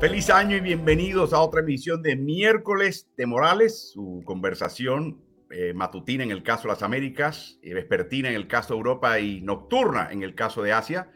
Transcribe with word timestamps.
Feliz 0.00 0.30
año 0.30 0.56
y 0.56 0.60
bienvenidos 0.60 1.34
a 1.34 1.40
otra 1.40 1.60
emisión 1.60 2.00
de 2.00 2.16
miércoles 2.16 3.06
de 3.18 3.26
Morales, 3.26 3.90
su 3.92 4.22
conversación 4.24 5.20
eh, 5.50 5.74
matutina 5.74 6.24
en 6.24 6.30
el 6.30 6.42
caso 6.42 6.62
de 6.62 6.68
las 6.68 6.82
Américas, 6.82 7.58
y 7.62 7.74
vespertina 7.74 8.30
en 8.30 8.34
el 8.34 8.48
caso 8.48 8.72
de 8.72 8.78
Europa 8.78 9.20
y 9.20 9.42
nocturna 9.42 10.08
en 10.10 10.22
el 10.22 10.34
caso 10.34 10.62
de 10.62 10.72
Asia. 10.72 11.10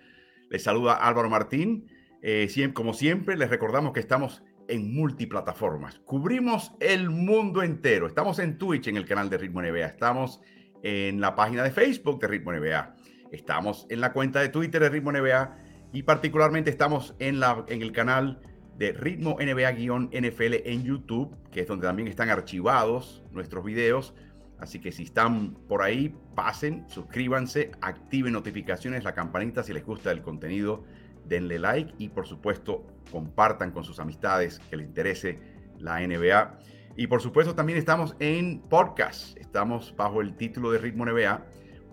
Les 0.51 0.65
saluda 0.65 0.97
Álvaro 0.97 1.31
Martín. 1.31 1.89
Eh, 2.21 2.47
como 2.75 2.93
siempre, 2.93 3.39
les 3.39 3.49
recordamos 3.49 3.95
que 3.95 4.01
estamos 4.01 4.43
en 4.69 4.95
multiplataformas. 4.95 5.99
Cubrimos 6.01 6.73
el 6.81 7.11
mundo 7.11 7.63
entero. 7.63 8.07
Estamos 8.07 8.39
en 8.39 8.59
Twitch, 8.59 8.89
en 8.89 8.97
el 8.97 9.07
canal 9.07 9.31
de 9.31 9.39
Ritmo 9.39 9.63
NBA. 9.63 9.87
Estamos 9.87 10.41
en 10.83 11.21
la 11.21 11.35
página 11.35 11.63
de 11.63 11.71
Facebook 11.71 12.21
de 12.21 12.29
Ritmo 12.29 12.53
NBA. 12.53 12.95
Estamos 13.33 13.87
en 13.91 14.01
la 14.01 14.13
cuenta 14.13 14.41
de 14.41 14.49
Twitter 14.49 14.83
de 14.83 14.89
Ritmo 14.89 15.13
NBA 15.13 15.57
y 15.93 16.03
particularmente 16.03 16.71
estamos 16.71 17.15
en, 17.19 17.41
la, 17.41 17.65
en 17.69 17.83
el 17.83 17.93
canal 17.93 18.41
de 18.77 18.93
Ritmo 18.93 19.37
NBA-NFL 19.39 20.69
en 20.69 20.85
YouTube, 20.85 21.37
que 21.51 21.61
es 21.61 21.67
donde 21.67 21.87
también 21.87 22.09
están 22.09 22.31
archivados 22.31 23.25
nuestros 23.33 23.65
videos. 23.65 24.15
Así 24.59 24.81
que 24.81 24.93
si 24.93 25.05
están 25.05 25.55
por 25.69 25.83
ahí, 25.83 26.15
pasen, 26.35 26.85
suscríbanse, 26.89 27.73
activen 27.81 28.33
notificaciones, 28.33 29.05
la 29.05 29.15
campanita 29.15 29.63
si 29.63 29.73
les 29.73 29.85
gusta 29.85 30.11
el 30.11 30.23
contenido, 30.23 30.85
denle 31.27 31.59
like 31.59 31.95
y 31.99 32.09
por 32.09 32.27
supuesto 32.27 32.87
compartan 33.11 33.71
con 33.71 33.85
sus 33.85 34.01
amistades 34.01 34.59
que 34.71 34.77
les 34.77 34.87
interese 34.87 35.39
la 35.79 36.01
NBA. 36.01 36.59
Y 36.97 37.07
por 37.07 37.21
supuesto 37.21 37.55
también 37.55 37.79
estamos 37.79 38.15
en 38.21 38.61
podcast, 38.61 39.37
estamos 39.39 39.95
bajo 39.97 40.21
el 40.21 40.37
título 40.37 40.71
de 40.71 40.79
Ritmo 40.79 41.05
NBA. 41.05 41.45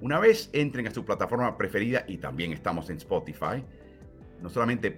Una 0.02 0.20
vez 0.20 0.50
entren 0.54 0.88
a 0.88 0.92
su 0.92 1.06
plataforma 1.06 1.58
preferida 1.58 2.06
y 2.08 2.18
también 2.18 2.54
estamos 2.54 2.90
en 2.90 2.98
Spotify, 2.98 3.64
no 4.42 4.50
solamente 4.50 4.96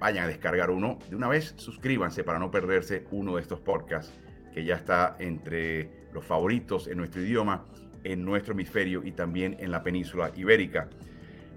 vayan 0.00 0.24
a 0.24 0.28
descargar 0.28 0.70
uno. 0.70 0.98
De 1.08 1.16
una 1.16 1.28
vez, 1.28 1.54
suscríbanse 1.56 2.24
para 2.24 2.38
no 2.38 2.50
perderse 2.50 3.04
uno 3.10 3.36
de 3.36 3.42
estos 3.42 3.60
podcasts 3.60 4.12
que 4.52 4.64
ya 4.64 4.74
está 4.74 5.16
entre 5.18 6.08
los 6.12 6.24
favoritos 6.24 6.88
en 6.88 6.98
nuestro 6.98 7.22
idioma, 7.22 7.64
en 8.02 8.24
nuestro 8.24 8.54
hemisferio 8.54 9.04
y 9.04 9.12
también 9.12 9.56
en 9.60 9.70
la 9.70 9.82
península 9.82 10.32
ibérica. 10.34 10.88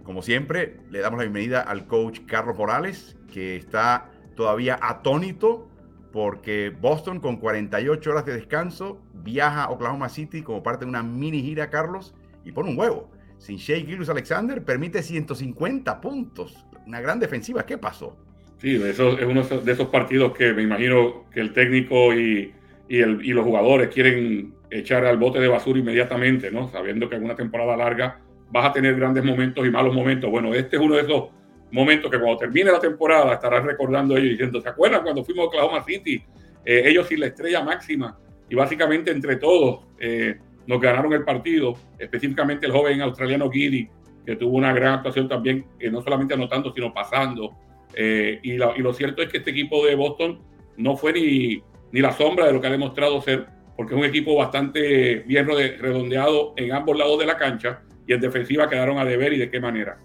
Como 0.04 0.22
siempre, 0.22 0.78
le 0.90 1.00
damos 1.00 1.18
la 1.18 1.24
bienvenida 1.24 1.62
al 1.62 1.88
coach 1.88 2.20
Carlos 2.26 2.58
Morales, 2.58 3.18
que 3.32 3.56
está 3.56 4.12
todavía 4.36 4.78
atónito 4.82 5.70
porque 6.12 6.70
Boston 6.70 7.20
con 7.20 7.38
48 7.38 8.12
horas 8.12 8.26
de 8.26 8.34
descanso 8.34 9.02
viaja 9.14 9.64
a 9.64 9.70
Oklahoma 9.72 10.10
City 10.10 10.42
como 10.42 10.62
parte 10.62 10.86
de 10.86 10.90
una 10.90 11.04
mini 11.04 11.42
gira, 11.42 11.70
Carlos, 11.70 12.14
y 12.44 12.52
pone 12.52 12.70
un 12.70 12.78
huevo. 12.78 13.10
Sin 13.38 13.58
Shea 13.58 13.78
Gilus 13.78 14.10
Alexander 14.10 14.64
permite 14.64 15.02
150 15.02 16.02
puntos. 16.02 16.66
Una 16.86 17.02
gran 17.02 17.20
defensiva. 17.20 17.66
¿Qué 17.66 17.78
pasó? 17.78 18.16
Sí, 18.58 18.76
eso 18.76 19.18
es 19.18 19.26
uno 19.26 19.44
de 19.44 19.72
esos 19.72 19.88
partidos 19.88 20.34
que 20.34 20.54
me 20.54 20.64
imagino 20.64 21.26
que 21.32 21.40
el 21.40 21.54
técnico 21.54 22.14
y, 22.14 22.54
los 22.90 23.44
jugadores 23.44 23.88
quieren 23.88 24.54
echar 24.70 25.06
al 25.06 25.18
bote 25.18 25.40
de 25.40 25.48
basura 25.48 25.80
inmediatamente, 25.80 26.52
¿no? 26.52 26.70
Sabiendo 26.70 27.10
que 27.10 27.16
en 27.16 27.24
una 27.24 27.36
temporada 27.36 27.76
larga 27.76 28.20
vas 28.54 28.68
a 28.68 28.72
tener 28.72 28.96
grandes 28.96 29.24
momentos 29.24 29.66
y 29.66 29.72
malos 29.72 29.96
momentos. 29.96 30.30
Bueno, 30.30 30.54
este 30.54 30.76
es 30.76 30.82
uno 30.82 30.94
de 30.94 31.02
esos 31.02 31.30
momentos 31.72 32.12
que 32.12 32.20
cuando 32.20 32.38
termine 32.38 32.72
la 32.72 32.80
temporada 32.80 33.34
estarás 33.34 33.64
recordando 33.66 34.16
ellos 34.16 34.30
diciendo, 34.30 34.62
¿se 34.62 34.70
acuerdan 34.70 35.02
cuando 35.02 35.26
fuimos 35.26 35.46
a 35.46 35.48
Oklahoma 35.48 35.84
City? 35.84 36.24
Eh, 36.64 36.84
ellos 36.86 37.08
sin 37.08 37.20
la 37.20 37.26
estrella 37.26 37.64
máxima 37.64 38.16
y 38.48 38.54
básicamente 38.54 39.10
entre 39.10 39.38
todos 39.38 39.88
eh, 40.00 40.38
nos 40.68 40.80
ganaron 40.80 41.12
el 41.14 41.24
partido, 41.24 41.76
específicamente 41.98 42.68
el 42.68 42.72
joven 42.72 43.02
australiano 43.02 43.50
Giddy, 43.50 43.90
que 44.24 44.36
tuvo 44.36 44.56
una 44.56 44.72
gran 44.72 44.94
actuación 44.94 45.28
también, 45.28 45.66
eh, 45.80 45.90
no 45.90 46.04
solamente 46.04 46.36
anotando, 46.36 46.72
sino 46.72 46.94
pasando. 46.94 47.56
Eh, 47.96 48.40
y, 48.44 48.54
lo 48.54 48.94
cierto 48.94 49.24
es 49.24 49.30
que 49.30 49.40
este 49.40 49.50
equipo 49.50 49.84
de 49.84 49.96
Boston 49.96 50.40
no 50.78 50.96
fue 50.96 51.14
ni, 51.14 51.64
ni 51.92 52.02
la 52.02 52.12
sombra 52.12 52.46
de 52.46 52.54
lo 52.54 52.62
que 52.62 52.68
ha 52.68 52.72
demostrado 52.72 53.20
ser, 53.20 53.48
porque 53.76 53.96
es 53.96 54.00
un 54.00 54.06
equipo 54.06 54.36
bastante 54.36 55.24
bien 55.26 55.48
redondeado 55.48 56.54
en 56.56 56.72
ambos 56.72 56.96
lados 56.96 57.18
de 57.18 57.26
la 57.26 57.36
cancha 57.36 57.82
y 58.08 58.14
en 58.14 58.22
defensiva 58.22 58.70
quedaron 58.70 58.98
a 58.98 59.06
deber 59.06 59.34
y 59.34 59.40
de 59.40 59.50
qué 59.50 59.60
manera. 59.60 60.00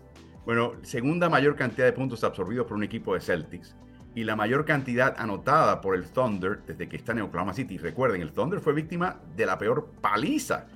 Bueno, 0.44 0.74
segunda 0.82 1.28
mayor 1.28 1.56
cantidad 1.56 1.86
de 1.86 1.92
puntos 1.92 2.24
absorbidos 2.24 2.66
por 2.66 2.76
un 2.76 2.84
equipo 2.84 3.14
de 3.14 3.20
Celtics 3.20 3.76
y 4.14 4.24
la 4.24 4.34
mayor 4.34 4.64
cantidad 4.64 5.14
anotada 5.18 5.80
por 5.80 5.94
el 5.94 6.10
Thunder 6.10 6.60
desde 6.66 6.88
que 6.88 6.96
están 6.96 7.18
en 7.18 7.24
Oklahoma 7.24 7.52
City. 7.52 7.78
Recuerden, 7.78 8.22
el 8.22 8.32
Thunder 8.32 8.60
fue 8.60 8.72
víctima 8.72 9.20
de 9.36 9.46
la 9.46 9.58
peor 9.58 9.92
paliza 10.00 10.66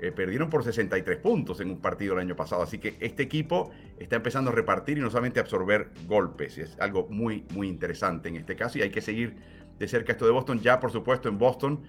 eh, 0.00 0.12
perdieron 0.12 0.48
por 0.48 0.62
63 0.62 1.18
puntos 1.18 1.60
en 1.60 1.70
un 1.70 1.80
partido 1.80 2.14
el 2.14 2.20
año 2.20 2.36
pasado. 2.36 2.62
Así 2.62 2.78
que 2.78 2.96
este 3.00 3.24
equipo 3.24 3.72
está 3.98 4.16
empezando 4.16 4.50
a 4.50 4.54
repartir 4.54 4.98
y 4.98 5.00
no 5.00 5.10
solamente 5.10 5.40
absorber 5.40 5.90
golpes. 6.06 6.56
Es 6.58 6.78
algo 6.78 7.08
muy, 7.10 7.44
muy 7.52 7.68
interesante 7.68 8.28
en 8.28 8.36
este 8.36 8.54
caso 8.54 8.78
y 8.78 8.82
hay 8.82 8.90
que 8.90 9.00
seguir 9.00 9.34
de 9.76 9.88
cerca 9.88 10.12
esto 10.12 10.24
de 10.24 10.30
Boston. 10.30 10.60
Ya, 10.60 10.78
por 10.78 10.92
supuesto, 10.92 11.28
en 11.28 11.38
Boston, 11.38 11.82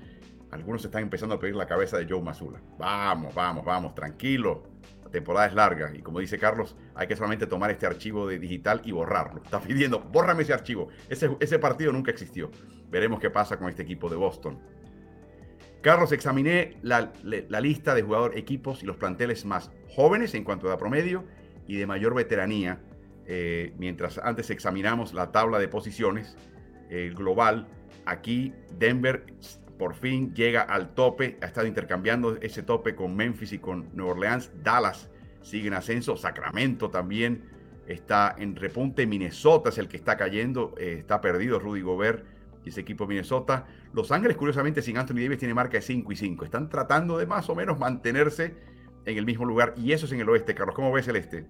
algunos 0.51 0.83
están 0.83 1.03
empezando 1.03 1.35
a 1.35 1.39
pedir 1.39 1.55
la 1.55 1.67
cabeza 1.67 1.97
de 1.97 2.07
Joe 2.07 2.21
Mazula. 2.21 2.59
Vamos, 2.77 3.33
vamos, 3.35 3.63
vamos, 3.63 3.93
tranquilo. 3.93 4.63
La 5.03 5.11
temporada 5.11 5.47
es 5.47 5.53
larga 5.53 5.91
y 5.95 6.01
como 6.01 6.19
dice 6.19 6.39
Carlos, 6.39 6.75
hay 6.95 7.07
que 7.07 7.15
solamente 7.15 7.45
tomar 7.45 7.69
este 7.71 7.85
archivo 7.85 8.27
de 8.27 8.39
digital 8.39 8.81
y 8.83 8.91
borrarlo. 8.91 9.41
Está 9.43 9.59
pidiendo, 9.59 9.99
bórrame 9.99 10.43
ese 10.43 10.53
archivo. 10.53 10.89
Ese, 11.07 11.59
partido 11.59 11.91
nunca 11.91 12.11
existió. 12.11 12.49
Veremos 12.89 13.19
qué 13.19 13.29
pasa 13.29 13.57
con 13.57 13.69
este 13.69 13.83
equipo 13.83 14.09
de 14.09 14.15
Boston. 14.15 14.59
Carlos, 15.81 16.11
examiné 16.11 16.77
la, 16.81 17.11
lista 17.61 17.93
de 17.93 18.01
jugadores, 18.01 18.37
equipos 18.37 18.83
y 18.83 18.85
los 18.85 18.97
planteles 18.97 19.45
más 19.45 19.71
jóvenes 19.95 20.33
en 20.33 20.43
cuanto 20.43 20.69
a 20.71 20.77
promedio 20.77 21.23
y 21.67 21.77
de 21.77 21.85
mayor 21.85 22.15
veteranía, 22.15 22.81
eh, 23.25 23.73
mientras 23.77 24.17
antes 24.17 24.49
examinamos 24.49 25.13
la 25.13 25.31
tabla 25.31 25.59
de 25.59 25.67
posiciones 25.67 26.35
global. 27.13 27.67
Aquí 28.05 28.51
Denver 28.79 29.23
por 29.79 29.95
fin 29.95 30.35
llega 30.35 30.61
al 30.61 30.93
tope, 30.93 31.37
ha 31.41 31.45
estado 31.45 31.65
intercambiando 31.65 32.37
ese 32.41 32.63
tope 32.63 32.95
con 32.95 33.15
Memphis 33.15 33.53
y 33.53 33.59
con 33.59 33.87
Nueva 33.93 34.11
Orleans. 34.11 34.51
Dallas 34.61 35.09
sigue 35.41 35.69
en 35.69 35.73
ascenso, 35.73 36.17
Sacramento 36.17 36.89
también 36.89 37.43
está 37.87 38.35
en 38.37 38.57
repunte, 38.57 39.07
Minnesota 39.07 39.69
es 39.69 39.77
el 39.77 39.87
que 39.87 39.95
está 39.95 40.17
cayendo, 40.17 40.75
eh, 40.77 40.97
está 40.99 41.21
perdido 41.21 41.59
Rudy 41.59 41.79
Gobert 41.81 42.25
y 42.65 42.69
ese 42.69 42.81
equipo 42.81 43.05
de 43.05 43.09
Minnesota. 43.09 43.67
Los 43.93 44.11
Ángeles, 44.11 44.35
curiosamente, 44.35 44.81
sin 44.81 44.97
Anthony 44.97 45.21
Davis, 45.21 45.39
tiene 45.39 45.53
marca 45.53 45.77
de 45.77 45.81
5 45.81 46.11
y 46.11 46.15
5. 46.17 46.43
Están 46.43 46.67
tratando 46.67 47.17
de 47.17 47.25
más 47.25 47.49
o 47.49 47.55
menos 47.55 47.79
mantenerse 47.79 48.53
en 49.05 49.17
el 49.17 49.25
mismo 49.25 49.45
lugar. 49.45 49.73
Y 49.77 49.93
eso 49.93 50.07
es 50.07 50.11
en 50.11 50.19
el 50.19 50.27
oeste, 50.27 50.53
Carlos. 50.53 50.75
¿Cómo 50.75 50.91
ves 50.91 51.07
el 51.07 51.15
este? 51.15 51.45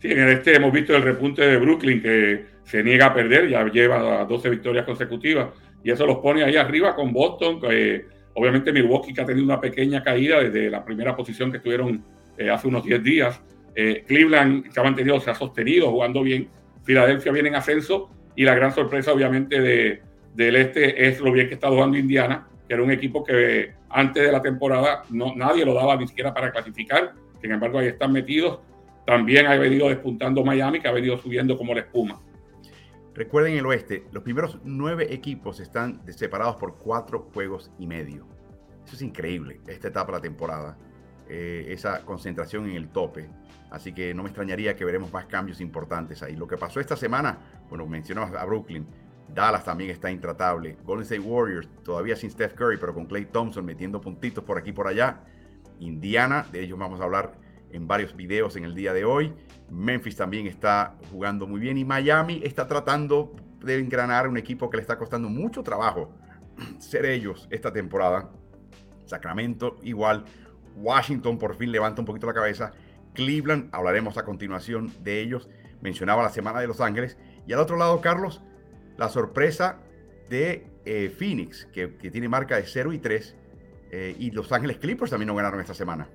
Sí, 0.00 0.10
en 0.10 0.20
el 0.20 0.30
este 0.30 0.56
hemos 0.56 0.72
visto 0.72 0.96
el 0.96 1.02
repunte 1.02 1.42
de 1.42 1.58
Brooklyn, 1.58 2.00
que 2.00 2.46
se 2.64 2.82
niega 2.82 3.06
a 3.06 3.14
perder, 3.14 3.48
ya 3.48 3.62
lleva 3.66 4.24
12 4.24 4.48
victorias 4.48 4.86
consecutivas. 4.86 5.48
Y 5.82 5.90
eso 5.90 6.06
los 6.06 6.18
pone 6.18 6.42
ahí 6.42 6.56
arriba 6.56 6.94
con 6.94 7.12
Boston. 7.12 7.60
Que, 7.60 8.06
obviamente 8.34 8.72
Milwaukee, 8.72 9.12
que 9.12 9.20
ha 9.20 9.26
tenido 9.26 9.44
una 9.44 9.60
pequeña 9.60 10.02
caída 10.02 10.40
desde 10.40 10.70
la 10.70 10.84
primera 10.84 11.16
posición 11.16 11.50
que 11.50 11.58
estuvieron 11.58 12.04
eh, 12.36 12.50
hace 12.50 12.68
unos 12.68 12.84
10 12.84 13.02
días. 13.02 13.40
Eh, 13.74 14.04
Cleveland 14.06 14.70
se 14.70 14.80
ha 14.80 14.82
mantenido, 14.82 15.20
se 15.20 15.30
ha 15.30 15.34
sostenido 15.34 15.90
jugando 15.90 16.22
bien. 16.22 16.48
Filadelfia 16.84 17.32
viene 17.32 17.48
en 17.48 17.54
ascenso. 17.56 18.10
Y 18.34 18.44
la 18.44 18.54
gran 18.54 18.72
sorpresa, 18.72 19.12
obviamente, 19.12 19.60
de, 19.60 20.02
del 20.34 20.56
este 20.56 21.08
es 21.08 21.20
lo 21.20 21.32
bien 21.32 21.48
que 21.48 21.54
está 21.54 21.68
jugando 21.68 21.98
Indiana, 21.98 22.46
que 22.68 22.74
era 22.74 22.82
un 22.82 22.92
equipo 22.92 23.24
que 23.24 23.72
antes 23.90 24.22
de 24.22 24.30
la 24.30 24.40
temporada 24.40 25.02
no, 25.10 25.34
nadie 25.34 25.64
lo 25.64 25.74
daba 25.74 25.96
ni 25.96 26.06
siquiera 26.06 26.32
para 26.32 26.52
clasificar. 26.52 27.12
Sin 27.40 27.50
embargo, 27.50 27.78
ahí 27.78 27.88
están 27.88 28.12
metidos. 28.12 28.60
También 29.04 29.46
ha 29.46 29.56
venido 29.56 29.88
despuntando 29.88 30.44
Miami, 30.44 30.80
que 30.80 30.86
ha 30.86 30.92
venido 30.92 31.16
subiendo 31.18 31.56
como 31.56 31.74
la 31.74 31.80
espuma. 31.80 32.20
Recuerden 33.18 33.54
el 33.54 33.66
oeste, 33.66 34.04
los 34.12 34.22
primeros 34.22 34.60
nueve 34.62 35.12
equipos 35.12 35.58
están 35.58 36.00
separados 36.06 36.54
por 36.54 36.76
cuatro 36.76 37.28
juegos 37.34 37.72
y 37.76 37.88
medio. 37.88 38.28
Eso 38.86 38.94
es 38.94 39.02
increíble, 39.02 39.60
esta 39.66 39.88
etapa 39.88 40.12
de 40.12 40.18
la 40.18 40.22
temporada. 40.22 40.78
Eh, 41.28 41.66
esa 41.70 42.04
concentración 42.04 42.70
en 42.70 42.76
el 42.76 42.90
tope. 42.90 43.28
Así 43.72 43.92
que 43.92 44.14
no 44.14 44.22
me 44.22 44.28
extrañaría 44.28 44.76
que 44.76 44.84
veremos 44.84 45.12
más 45.12 45.26
cambios 45.26 45.60
importantes 45.60 46.22
ahí. 46.22 46.36
Lo 46.36 46.46
que 46.46 46.56
pasó 46.56 46.78
esta 46.78 46.96
semana, 46.96 47.40
bueno, 47.68 47.84
mencionamos 47.86 48.32
a 48.36 48.44
Brooklyn, 48.44 48.86
Dallas 49.34 49.64
también 49.64 49.90
está 49.90 50.12
intratable. 50.12 50.76
Golden 50.84 51.02
State 51.02 51.20
Warriors 51.20 51.68
todavía 51.82 52.14
sin 52.14 52.30
Steph 52.30 52.54
Curry, 52.54 52.76
pero 52.76 52.94
con 52.94 53.06
Clay 53.06 53.24
Thompson 53.24 53.64
metiendo 53.64 54.00
puntitos 54.00 54.44
por 54.44 54.58
aquí 54.58 54.70
y 54.70 54.74
por 54.74 54.86
allá. 54.86 55.24
Indiana, 55.80 56.46
de 56.52 56.60
ellos 56.60 56.78
vamos 56.78 57.00
a 57.00 57.04
hablar 57.04 57.32
en 57.72 57.86
varios 57.86 58.14
videos 58.16 58.56
en 58.56 58.64
el 58.64 58.74
día 58.74 58.92
de 58.92 59.04
hoy. 59.04 59.34
Memphis 59.70 60.16
también 60.16 60.46
está 60.46 60.96
jugando 61.10 61.46
muy 61.46 61.60
bien 61.60 61.78
y 61.78 61.84
Miami 61.84 62.40
está 62.44 62.66
tratando 62.66 63.34
de 63.60 63.78
engranar 63.78 64.28
un 64.28 64.38
equipo 64.38 64.70
que 64.70 64.76
le 64.76 64.82
está 64.82 64.96
costando 64.96 65.28
mucho 65.28 65.62
trabajo 65.62 66.14
ser 66.78 67.06
ellos 67.06 67.48
esta 67.50 67.72
temporada. 67.72 68.30
Sacramento 69.04 69.78
igual. 69.82 70.24
Washington 70.76 71.38
por 71.38 71.56
fin 71.56 71.72
levanta 71.72 72.00
un 72.02 72.06
poquito 72.06 72.26
la 72.26 72.34
cabeza. 72.34 72.72
Cleveland, 73.14 73.68
hablaremos 73.72 74.16
a 74.16 74.24
continuación 74.24 74.92
de 75.02 75.20
ellos. 75.20 75.48
Mencionaba 75.80 76.22
la 76.22 76.30
semana 76.30 76.60
de 76.60 76.66
Los 76.66 76.80
Ángeles. 76.80 77.16
Y 77.46 77.52
al 77.52 77.60
otro 77.60 77.76
lado, 77.76 78.00
Carlos, 78.00 78.42
la 78.96 79.08
sorpresa 79.08 79.78
de 80.28 80.66
eh, 80.84 81.12
Phoenix, 81.16 81.66
que, 81.72 81.88
tiene 81.88 82.28
marca 82.28 82.56
de 82.56 82.64
0 82.64 82.92
y 82.92 82.98
3, 82.98 83.36
eh, 83.90 84.16
y 84.18 84.30
Los 84.30 84.52
Ángeles 84.52 84.78
Clippers 84.78 85.10
también 85.10 85.28
no 85.28 85.34
ganaron 85.34 85.60
esta 85.60 85.74
semana. 85.74 86.08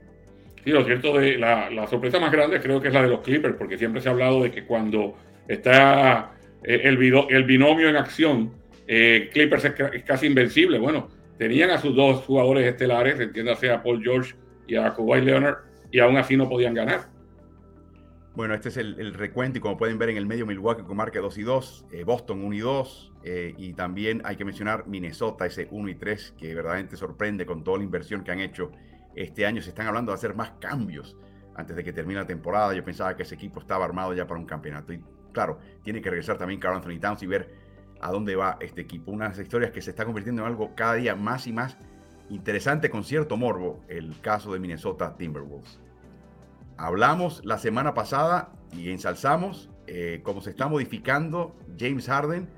Sí, 0.63 0.71
lo 0.71 0.85
cierto 0.85 1.17
de 1.17 1.37
la, 1.37 1.87
sorpresa 1.87 2.19
más 2.19 2.31
grande 2.31 2.61
creo 2.61 2.81
que 2.81 2.87
es 2.87 2.93
la 2.93 3.01
de 3.01 3.09
los 3.09 3.21
Clippers, 3.21 3.55
porque 3.57 3.77
siempre 3.77 4.01
se 4.01 4.09
ha 4.09 4.11
hablado 4.11 4.43
de 4.43 4.51
que 4.51 4.63
cuando 4.63 5.15
está 5.47 6.31
el, 6.63 6.97
el 7.29 7.43
binomio 7.43 7.89
en 7.89 7.97
acción, 7.97 8.53
Clippers 8.85 9.65
es, 9.65 10.03
casi 10.03 10.27
invencible. 10.27 10.79
Bueno, 10.79 11.09
tenían 11.37 11.69
a 11.71 11.77
sus 11.77 11.95
dos 11.95 12.23
jugadores 12.23 12.65
estelares, 12.65 13.19
entiéndase 13.19 13.71
a 13.71 13.83
Paul 13.83 14.01
George 14.01 14.35
y 14.67 14.75
a 14.75 14.93
Kawhi 14.93 15.21
Leonard, 15.21 15.57
y 15.91 15.99
aún 15.99 16.17
así 16.17 16.37
no 16.37 16.47
podían 16.47 16.73
ganar. 16.73 17.13
Bueno, 18.35 18.55
este 18.55 18.69
es 18.69 18.77
el, 18.77 19.13
recuento 19.13 19.59
y 19.59 19.61
como 19.61 19.77
pueden 19.77 19.99
ver 19.99 20.09
en 20.09 20.17
el 20.17 20.25
medio 20.25 20.47
Milwaukee 20.47 20.81
con 20.81 20.97
marca 20.97 21.19
2 21.19 21.37
y 21.37 21.43
2, 21.43 21.85
eh, 21.91 22.03
Boston 22.03 22.43
1 22.43 22.55
y 22.55 22.59
2 22.59 23.13
eh, 23.23 23.53
y 23.57 23.73
también 23.73 24.23
hay 24.25 24.37
que 24.37 24.43
mencionar 24.43 24.87
Minnesota 24.87 25.45
ese 25.45 25.67
1 25.69 25.89
y 25.89 25.95
3 25.95 26.33
que 26.39 26.55
verdaderamente 26.55 26.97
sorprende 26.97 27.45
con 27.45 27.63
toda 27.63 27.77
la 27.77 27.83
inversión 27.83 28.23
que 28.23 28.31
han 28.31 28.39
hecho 28.39 28.71
este 29.15 29.45
año. 29.45 29.61
Se 29.61 29.69
están 29.69 29.87
hablando 29.87 30.11
de 30.11 30.15
hacer 30.15 30.35
más 30.35 30.51
cambios 30.59 31.17
antes 31.55 31.75
de 31.75 31.83
que 31.83 31.93
termine 31.93 32.19
la 32.19 32.27
temporada. 32.27 32.73
Yo 32.73 32.83
pensaba 32.83 33.15
que 33.15 33.23
ese 33.23 33.35
equipo 33.35 33.59
estaba 33.59 33.85
armado 33.85 34.13
ya 34.13 34.27
para 34.27 34.39
un 34.39 34.45
campeonato 34.45 34.93
y 34.93 35.03
claro, 35.33 35.59
tiene 35.83 36.01
que 36.01 36.09
regresar 36.09 36.37
también 36.37 36.59
Carl 36.59 36.75
Anthony 36.75 36.99
Towns 36.99 37.23
y 37.23 37.27
ver 37.27 37.55
a 37.99 38.11
dónde 38.11 38.35
va 38.35 38.57
este 38.61 38.81
equipo. 38.81 39.11
Una 39.11 39.25
de 39.25 39.29
las 39.31 39.39
historias 39.39 39.71
que 39.71 39.81
se 39.81 39.89
está 39.89 40.05
convirtiendo 40.05 40.43
en 40.43 40.47
algo 40.47 40.75
cada 40.75 40.95
día 40.95 41.15
más 41.15 41.47
y 41.47 41.53
más 41.53 41.77
interesante 42.29 42.89
con 42.89 43.03
cierto 43.03 43.37
morbo, 43.37 43.81
el 43.87 44.19
caso 44.21 44.53
de 44.53 44.59
Minnesota 44.59 45.15
Timberwolves. 45.17 45.79
Hablamos 46.77 47.43
la 47.45 47.57
semana 47.57 47.93
pasada 47.93 48.51
y 48.71 48.89
ensalzamos 48.89 49.69
eh, 49.87 50.21
cómo 50.23 50.41
se 50.41 50.51
está 50.51 50.67
modificando 50.67 51.55
James 51.77 52.07
Harden 52.07 52.49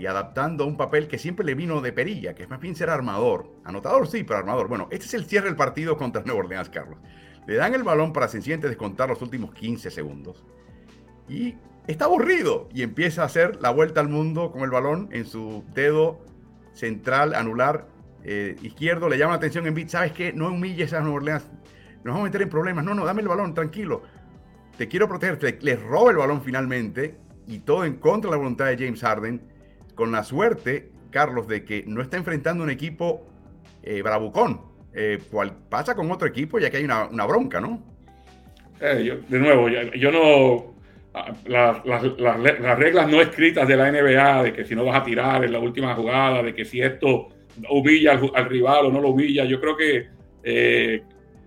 y 0.00 0.06
adaptando 0.06 0.66
un 0.66 0.78
papel 0.78 1.08
que 1.08 1.18
siempre 1.18 1.44
le 1.44 1.54
vino 1.54 1.82
de 1.82 1.92
perilla, 1.92 2.34
que 2.34 2.44
es 2.44 2.48
más 2.48 2.58
bien 2.58 2.74
ser 2.74 2.88
armador. 2.88 3.52
Anotador 3.64 4.08
sí, 4.08 4.24
pero 4.24 4.38
armador. 4.38 4.66
Bueno, 4.66 4.88
este 4.90 5.04
es 5.04 5.14
el 5.14 5.26
cierre 5.26 5.46
del 5.46 5.56
partido 5.56 5.98
contra 5.98 6.22
Nueva 6.24 6.40
Orleans, 6.40 6.70
Carlos. 6.70 6.98
Le 7.46 7.56
dan 7.56 7.74
el 7.74 7.82
balón 7.82 8.12
para 8.12 8.26
sencillamente 8.26 8.68
descontar 8.68 9.10
los 9.10 9.20
últimos 9.20 9.52
15 9.52 9.90
segundos. 9.90 10.42
Y 11.28 11.56
está 11.86 12.06
aburrido 12.06 12.68
y 12.72 12.82
empieza 12.82 13.22
a 13.22 13.26
hacer 13.26 13.60
la 13.60 13.70
vuelta 13.70 14.00
al 14.00 14.08
mundo 14.08 14.52
con 14.52 14.62
el 14.62 14.70
balón 14.70 15.08
en 15.12 15.26
su 15.26 15.64
dedo 15.74 16.24
central 16.72 17.34
anular 17.34 17.86
eh, 18.24 18.56
izquierdo. 18.62 19.08
Le 19.08 19.18
llama 19.18 19.32
la 19.32 19.36
atención 19.36 19.66
en 19.66 19.74
beat. 19.74 19.88
¿Sabes 19.88 20.12
qué? 20.12 20.32
No 20.32 20.48
humilles 20.48 20.94
a 20.94 21.00
Nueva 21.00 21.16
Orleans 21.16 21.46
nos 22.02 22.14
vamos 22.14 22.20
a 22.20 22.24
meter 22.24 22.42
en 22.42 22.48
problemas. 22.48 22.84
No, 22.84 22.94
no, 22.94 23.04
dame 23.04 23.20
el 23.20 23.28
balón, 23.28 23.52
tranquilo. 23.52 24.02
Te 24.78 24.88
quiero 24.88 25.08
proteger. 25.08 25.62
Le 25.62 25.76
roba 25.76 26.10
el 26.10 26.16
balón 26.16 26.42
finalmente 26.42 27.18
y 27.46 27.58
todo 27.58 27.84
en 27.84 27.96
contra 27.96 28.30
de 28.30 28.36
la 28.36 28.38
voluntad 28.38 28.66
de 28.66 28.78
James 28.78 29.00
Harden. 29.02 29.42
Con 30.00 30.12
la 30.12 30.24
suerte, 30.24 30.88
Carlos, 31.10 31.46
de 31.46 31.62
que 31.62 31.84
no 31.86 32.00
está 32.00 32.16
enfrentando 32.16 32.64
un 32.64 32.70
equipo 32.70 33.26
eh, 33.82 34.00
bravucón. 34.00 34.62
Eh, 34.94 35.18
pasa 35.68 35.94
con 35.94 36.10
otro 36.10 36.26
equipo 36.26 36.58
ya 36.58 36.70
que 36.70 36.78
hay 36.78 36.84
una, 36.84 37.26
bronca, 37.26 37.60
¿no? 37.60 37.82
Eh, 38.80 39.20
de 39.28 39.38
nuevo, 39.38 39.68
yo, 39.68 40.10
no. 40.10 40.74
Ah, 41.12 41.34
las 41.44 42.78
reglas 42.78 43.10
no 43.10 43.20
escritas 43.20 43.68
de 43.68 43.76
la 43.76 43.92
NBA, 43.92 44.44
de 44.44 44.52
que 44.54 44.64
si 44.64 44.74
no 44.74 44.86
vas 44.86 45.02
a 45.02 45.04
tirar 45.04 45.44
en 45.44 45.52
la 45.52 45.58
última 45.58 45.94
jugada, 45.94 46.44
de 46.44 46.54
que 46.54 46.64
si 46.64 46.80
esto 46.80 47.28
humilla 47.68 48.18
al, 48.34 48.46
rival 48.46 48.86
o 48.86 48.90
no 48.90 49.02
lo 49.02 49.10
humilla, 49.10 49.44
yo 49.44 49.60
creo 49.60 49.76
que 49.76 50.08
eh, 50.42 51.02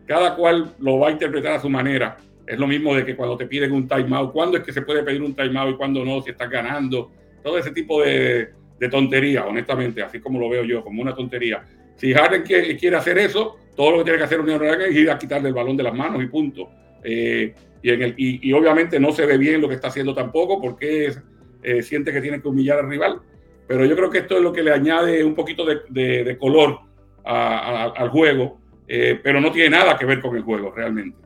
cada 0.06 0.36
cual 0.36 0.76
lo 0.78 1.00
va 1.00 1.08
a 1.08 1.12
interpretar 1.12 1.54
a 1.54 1.60
su 1.60 1.72
manera. 1.72 2.18
Es 2.46 2.60
lo 2.60 2.68
mismo 2.68 2.94
de 2.94 3.04
que 3.04 3.16
cuando 3.16 3.36
te 3.36 3.48
piden 3.48 3.72
un 3.72 3.88
timeout, 3.88 4.32
cuándo 4.32 4.58
es 4.60 4.64
que 4.64 4.72
se 4.72 4.84
puede 4.84 5.02
pedir 5.02 5.24
un 5.24 5.34
timeout 5.34 5.74
y 5.74 5.76
cuándo 5.76 6.06
no, 6.06 6.22
si 6.22 6.30
estás 6.30 6.52
ganando, 6.52 7.10
todo 7.44 7.58
ese 7.58 7.72
tipo 7.72 8.02
de, 8.02 8.50
de 8.80 8.90
tontería, 8.90 9.46
honestamente, 9.46 10.02
así 10.02 10.20
como 10.20 10.40
lo 10.40 10.50
veo 10.50 10.64
yo, 10.64 10.84
como 10.84 11.02
una 11.02 11.14
tontería. 11.14 11.64
Si 11.96 12.14
Harden 12.14 12.42
quiere, 12.44 12.96
hacer 12.96 13.18
eso, 13.18 13.58
todo 13.76 13.92
lo 13.92 13.98
que 14.00 14.04
tiene 14.06 14.18
que 14.18 14.26
hacer 14.26 14.40
Unión 14.40 14.62
Europea 14.62 14.88
es 14.88 14.96
ir 14.96 15.10
a 15.10 15.18
quitarle 15.18 15.50
el 15.50 15.54
balón 15.54 15.78
de 15.78 15.84
las 15.84 15.94
manos 15.94 16.24
y 16.24 16.28
punto. 16.28 16.70
Eh, 17.04 17.54
y, 17.82 18.54
obviamente 18.54 19.00
no 19.00 19.12
se 19.12 19.26
ve 19.26 19.38
bien 19.38 19.62
lo 19.62 19.68
que 19.68 19.76
está 19.76 19.90
haciendo 19.90 20.14
tampoco 20.14 20.62
porque 20.62 21.14
eh, 21.62 21.84
siente 21.84 22.14
que 22.14 22.22
tiene 22.22 22.42
que 22.42 22.48
humillar 22.48 22.80
al 22.80 22.90
rival. 22.90 23.20
Pero 23.68 23.86
yo 23.86 23.96
creo 23.96 24.10
que 24.10 24.20
esto 24.20 24.38
es 24.38 24.44
lo 24.44 24.52
que 24.52 24.64
le 24.64 24.72
añade 24.72 25.24
un 25.24 25.36
poquito 25.36 25.66
de, 25.66 26.24
de, 26.24 26.38
color 26.38 26.80
al 27.24 28.10
juego 28.10 28.60
eh, 28.88 29.20
pero 29.24 29.40
no 29.40 29.52
tiene 29.52 29.70
nada 29.70 29.98
que 29.98 30.06
ver 30.06 30.20
con 30.20 30.36
el 30.36 30.44
juego 30.44 30.72
realmente. 30.72 31.18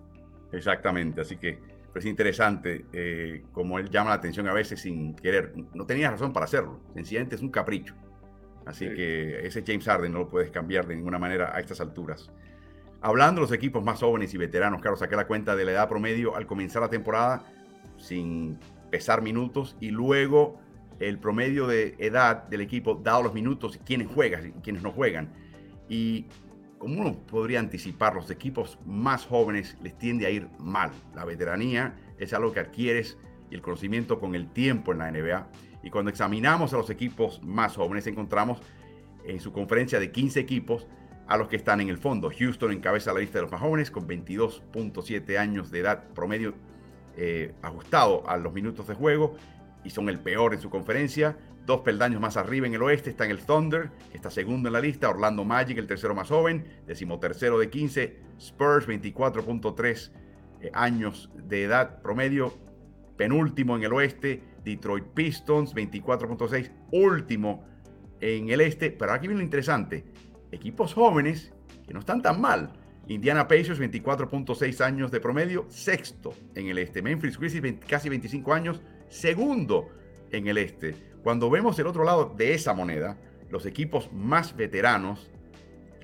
Exactamente, 0.51 1.21
así 1.21 1.37
que 1.37 1.57
es 1.99 2.05
interesante 2.05 2.85
eh, 2.94 3.44
como 3.51 3.79
él 3.79 3.89
llama 3.89 4.11
la 4.11 4.15
atención 4.15 4.47
a 4.47 4.53
veces 4.53 4.81
sin 4.81 5.15
querer. 5.15 5.53
No 5.73 5.85
tenía 5.85 6.09
razón 6.11 6.33
para 6.33 6.45
hacerlo, 6.45 6.79
sencillamente 6.94 7.35
es 7.35 7.41
un 7.41 7.49
capricho. 7.49 7.95
Así 8.65 8.85
que 8.94 9.47
ese 9.47 9.63
James 9.65 9.85
Harden 9.85 10.11
no 10.11 10.19
lo 10.19 10.27
puedes 10.27 10.51
cambiar 10.51 10.88
de 10.88 10.95
ninguna 10.95 11.17
manera 11.17 11.55
a 11.55 11.59
estas 11.59 11.79
alturas. 11.79 12.29
Hablando 12.99 13.39
de 13.39 13.47
los 13.47 13.53
equipos 13.53 13.83
más 13.83 13.99
jóvenes 13.99 14.33
y 14.33 14.38
veteranos, 14.38 14.81
Carlos, 14.81 14.99
saqué 14.99 15.15
la 15.15 15.27
cuenta 15.27 15.55
de 15.55 15.63
la 15.63 15.71
edad 15.71 15.88
promedio 15.88 16.35
al 16.35 16.45
comenzar 16.45 16.81
la 16.81 16.89
temporada 16.89 17.45
sin 17.97 18.59
pesar 18.91 19.21
minutos 19.21 19.77
y 19.79 19.91
luego 19.91 20.59
el 21.00 21.19
promedio 21.19 21.67
de 21.67 21.95
edad 22.00 22.43
del 22.47 22.61
equipo, 22.61 22.95
dado 22.95 23.23
los 23.23 23.33
minutos 23.33 23.75
y 23.75 23.79
quiénes 23.79 24.07
juegan 24.07 24.47
y 24.47 24.51
quiénes 24.61 24.81
no 24.83 24.91
juegan. 24.91 25.31
Y 25.88 26.25
como 26.77 27.01
uno 27.01 27.18
podría 27.25 27.59
anticipar, 27.59 28.15
los 28.15 28.29
equipos 28.29 28.77
más 28.85 29.25
jóvenes 29.25 29.77
les 29.81 29.97
tiende 29.97 30.25
a 30.25 30.29
ir 30.29 30.47
mal. 30.59 30.91
La 31.15 31.25
veteranía 31.25 31.95
es 32.18 32.33
algo 32.33 32.51
que 32.51 32.59
adquieres 32.59 33.18
y 33.50 33.56
el 33.56 33.62
conocimiento 33.62 34.19
con 34.19 34.35
el 34.35 34.51
tiempo 34.51 34.91
en 34.91 35.00
la 35.00 35.12
NBA. 35.12 35.47
Y 35.83 35.89
cuando 35.89 36.09
examinamos 36.09 36.74
a 36.74 36.77
los 36.77 36.89
equipos 36.89 37.41
más 37.44 37.75
jóvenes, 37.75 38.07
encontramos 38.07 38.62
en 39.25 39.39
su 39.39 39.51
conferencia 39.51 40.00
de 40.00 40.12
15 40.12 40.39
equipos 40.39 40.88
a 41.27 41.38
los 41.38 41.47
que 41.47 41.57
están 41.57 41.81
en 41.81 41.89
el 41.89 41.97
fondo. 41.97 42.31
Houston 42.38 42.71
encabeza 42.71 43.13
la 43.13 43.19
lista 43.19 43.39
de 43.39 43.44
los 43.44 43.51
más 43.51 43.62
jóvenes 43.62 43.91
con 43.91 44.07
22.7 44.07 45.38
años 45.38 45.71
de 45.71 45.79
edad 45.79 46.03
promedio 46.13 46.53
eh, 47.18 47.53
ajustado 47.62 48.27
a 48.29 48.38
los 48.38 48.53
minutos 48.53 48.88
de 48.88 48.94
juego 48.94 49.35
y 49.83 49.89
son 49.89 50.09
el 50.09 50.19
peor 50.19 50.53
en 50.53 50.62
su 50.62 50.69
conferencia. 50.69 51.38
Dos 51.67 51.81
peldaños 51.81 52.21
más 52.21 52.37
arriba 52.37 52.65
en 52.65 52.73
el 52.75 52.81
oeste 52.81 53.09
está 53.09 53.25
en 53.25 53.31
el 53.31 53.39
Thunder, 53.39 53.89
que 54.09 54.15
está 54.15 54.31
segundo 54.31 54.69
en 54.69 54.73
la 54.73 54.79
lista. 54.79 55.09
Orlando 55.09 55.43
Magic, 55.43 55.77
el 55.77 55.85
tercero 55.85 56.15
más 56.15 56.29
joven, 56.29 56.63
decimotercero 56.87 57.59
de 57.59 57.69
15. 57.69 58.19
Spurs, 58.39 58.87
24.3 58.87 60.11
eh, 60.61 60.71
años 60.73 61.29
de 61.35 61.63
edad 61.63 62.01
promedio, 62.01 62.57
penúltimo 63.17 63.75
en 63.75 63.83
el 63.83 63.91
oeste. 63.91 64.41
Detroit 64.63 65.07
Pistons, 65.07 65.75
24.6, 65.75 66.71
último 66.93 67.65
en 68.21 68.50
el 68.50 68.62
este. 68.62 68.89
Pero 68.89 69.12
aquí 69.12 69.27
viene 69.27 69.39
lo 69.41 69.43
interesante: 69.43 70.05
equipos 70.53 70.93
jóvenes 70.93 71.51
que 71.86 71.93
no 71.93 72.00
están 72.00 72.21
tan 72.21 72.39
mal. 72.39 72.71
Indiana 73.09 73.45
Pacers, 73.45 73.81
24.6 73.81 74.79
años 74.79 75.12
de 75.12 75.19
promedio, 75.19 75.65
sexto 75.67 76.33
en 76.55 76.67
el 76.67 76.77
este. 76.77 77.01
Memphis 77.01 77.38
Grizzlies, 77.38 77.75
casi 77.86 78.07
25 78.07 78.53
años, 78.53 78.81
segundo 79.09 79.89
en 80.31 80.47
el 80.47 80.57
este. 80.59 81.16
Cuando 81.27 81.50
vemos 81.50 81.77
el 81.77 81.88
otro 81.88 82.05
lado 82.05 82.34
de 82.38 82.53
esa 82.53 82.74
moneda, 82.74 83.17
los 83.50 83.65
equipos 83.65 84.10
más 84.13 84.55
veteranos, 84.55 85.29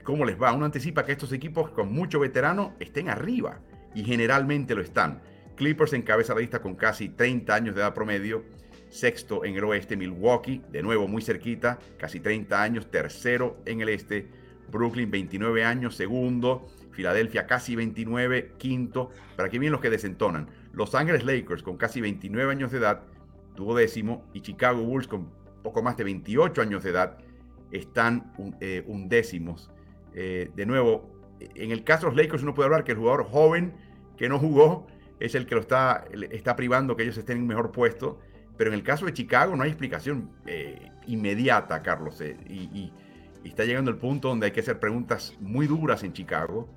¿cómo 0.03 0.25
les 0.25 0.35
va? 0.37 0.51
Uno 0.51 0.65
anticipa 0.65 1.05
que 1.05 1.13
estos 1.13 1.31
equipos 1.31 1.69
con 1.69 1.93
mucho 1.93 2.19
veterano 2.19 2.73
estén 2.81 3.07
arriba 3.07 3.61
y 3.95 4.03
generalmente 4.03 4.75
lo 4.75 4.81
están. 4.81 5.21
Clippers 5.55 5.93
encabeza 5.93 6.33
la 6.33 6.41
lista 6.41 6.61
con 6.61 6.75
casi 6.75 7.07
30 7.07 7.55
años 7.55 7.73
de 7.73 7.79
edad 7.79 7.93
promedio. 7.93 8.43
Sexto 8.89 9.45
en 9.45 9.55
el 9.55 9.63
oeste, 9.63 9.95
Milwaukee, 9.95 10.61
de 10.69 10.83
nuevo 10.83 11.07
muy 11.07 11.21
cerquita, 11.21 11.79
casi 11.97 12.19
30 12.19 12.61
años. 12.61 12.91
Tercero 12.91 13.55
en 13.65 13.79
el 13.79 13.87
este, 13.87 14.27
Brooklyn, 14.73 15.09
29 15.09 15.63
años. 15.63 15.95
Segundo, 15.95 16.67
Filadelfia, 16.91 17.47
casi 17.47 17.77
29. 17.77 18.55
Quinto, 18.57 19.09
para 19.37 19.47
que 19.47 19.57
vienen 19.57 19.71
los 19.71 19.81
que 19.81 19.89
desentonan. 19.89 20.49
Los 20.73 20.93
Ángeles 20.95 21.23
Lakers, 21.23 21.63
con 21.63 21.77
casi 21.77 22.01
29 22.01 22.51
años 22.51 22.73
de 22.73 22.79
edad 22.79 23.03
tuvo 23.55 23.75
décimo, 23.75 24.25
y 24.33 24.41
Chicago 24.41 24.81
Bulls 24.81 25.07
con 25.07 25.29
poco 25.63 25.81
más 25.81 25.97
de 25.97 26.03
28 26.03 26.61
años 26.61 26.83
de 26.83 26.91
edad 26.91 27.17
están 27.71 28.33
eh, 28.59 28.83
undécimos. 28.85 29.71
Eh, 30.13 30.51
de 30.55 30.65
nuevo, 30.65 31.09
en 31.39 31.71
el 31.71 31.83
caso 31.83 32.05
de 32.05 32.15
los 32.15 32.23
Lakers 32.23 32.43
uno 32.43 32.53
puede 32.53 32.67
hablar 32.67 32.83
que 32.83 32.91
el 32.91 32.99
jugador 32.99 33.25
joven 33.25 33.73
que 34.17 34.29
no 34.29 34.37
jugó 34.37 34.85
es 35.19 35.33
el 35.33 35.47
que 35.47 35.55
lo 35.55 35.61
está, 35.61 36.05
está 36.31 36.55
privando 36.55 36.95
que 36.95 37.03
ellos 37.03 37.17
estén 37.17 37.37
en 37.37 37.47
mejor 37.47 37.71
puesto, 37.71 38.19
pero 38.57 38.69
en 38.69 38.75
el 38.75 38.83
caso 38.83 39.05
de 39.05 39.13
Chicago 39.13 39.55
no 39.55 39.63
hay 39.63 39.69
explicación 39.69 40.29
eh, 40.45 40.91
inmediata, 41.07 41.81
Carlos, 41.81 42.21
y, 42.21 42.91
está 43.43 43.65
llegando 43.65 43.91
el 43.91 43.97
punto 43.97 44.29
donde 44.29 44.45
hay 44.45 44.51
que 44.53 44.61
hacer 44.61 44.79
preguntas 44.79 45.35
muy 45.41 45.67
duras 45.67 46.03
en 46.03 46.13
Chicago 46.13 46.69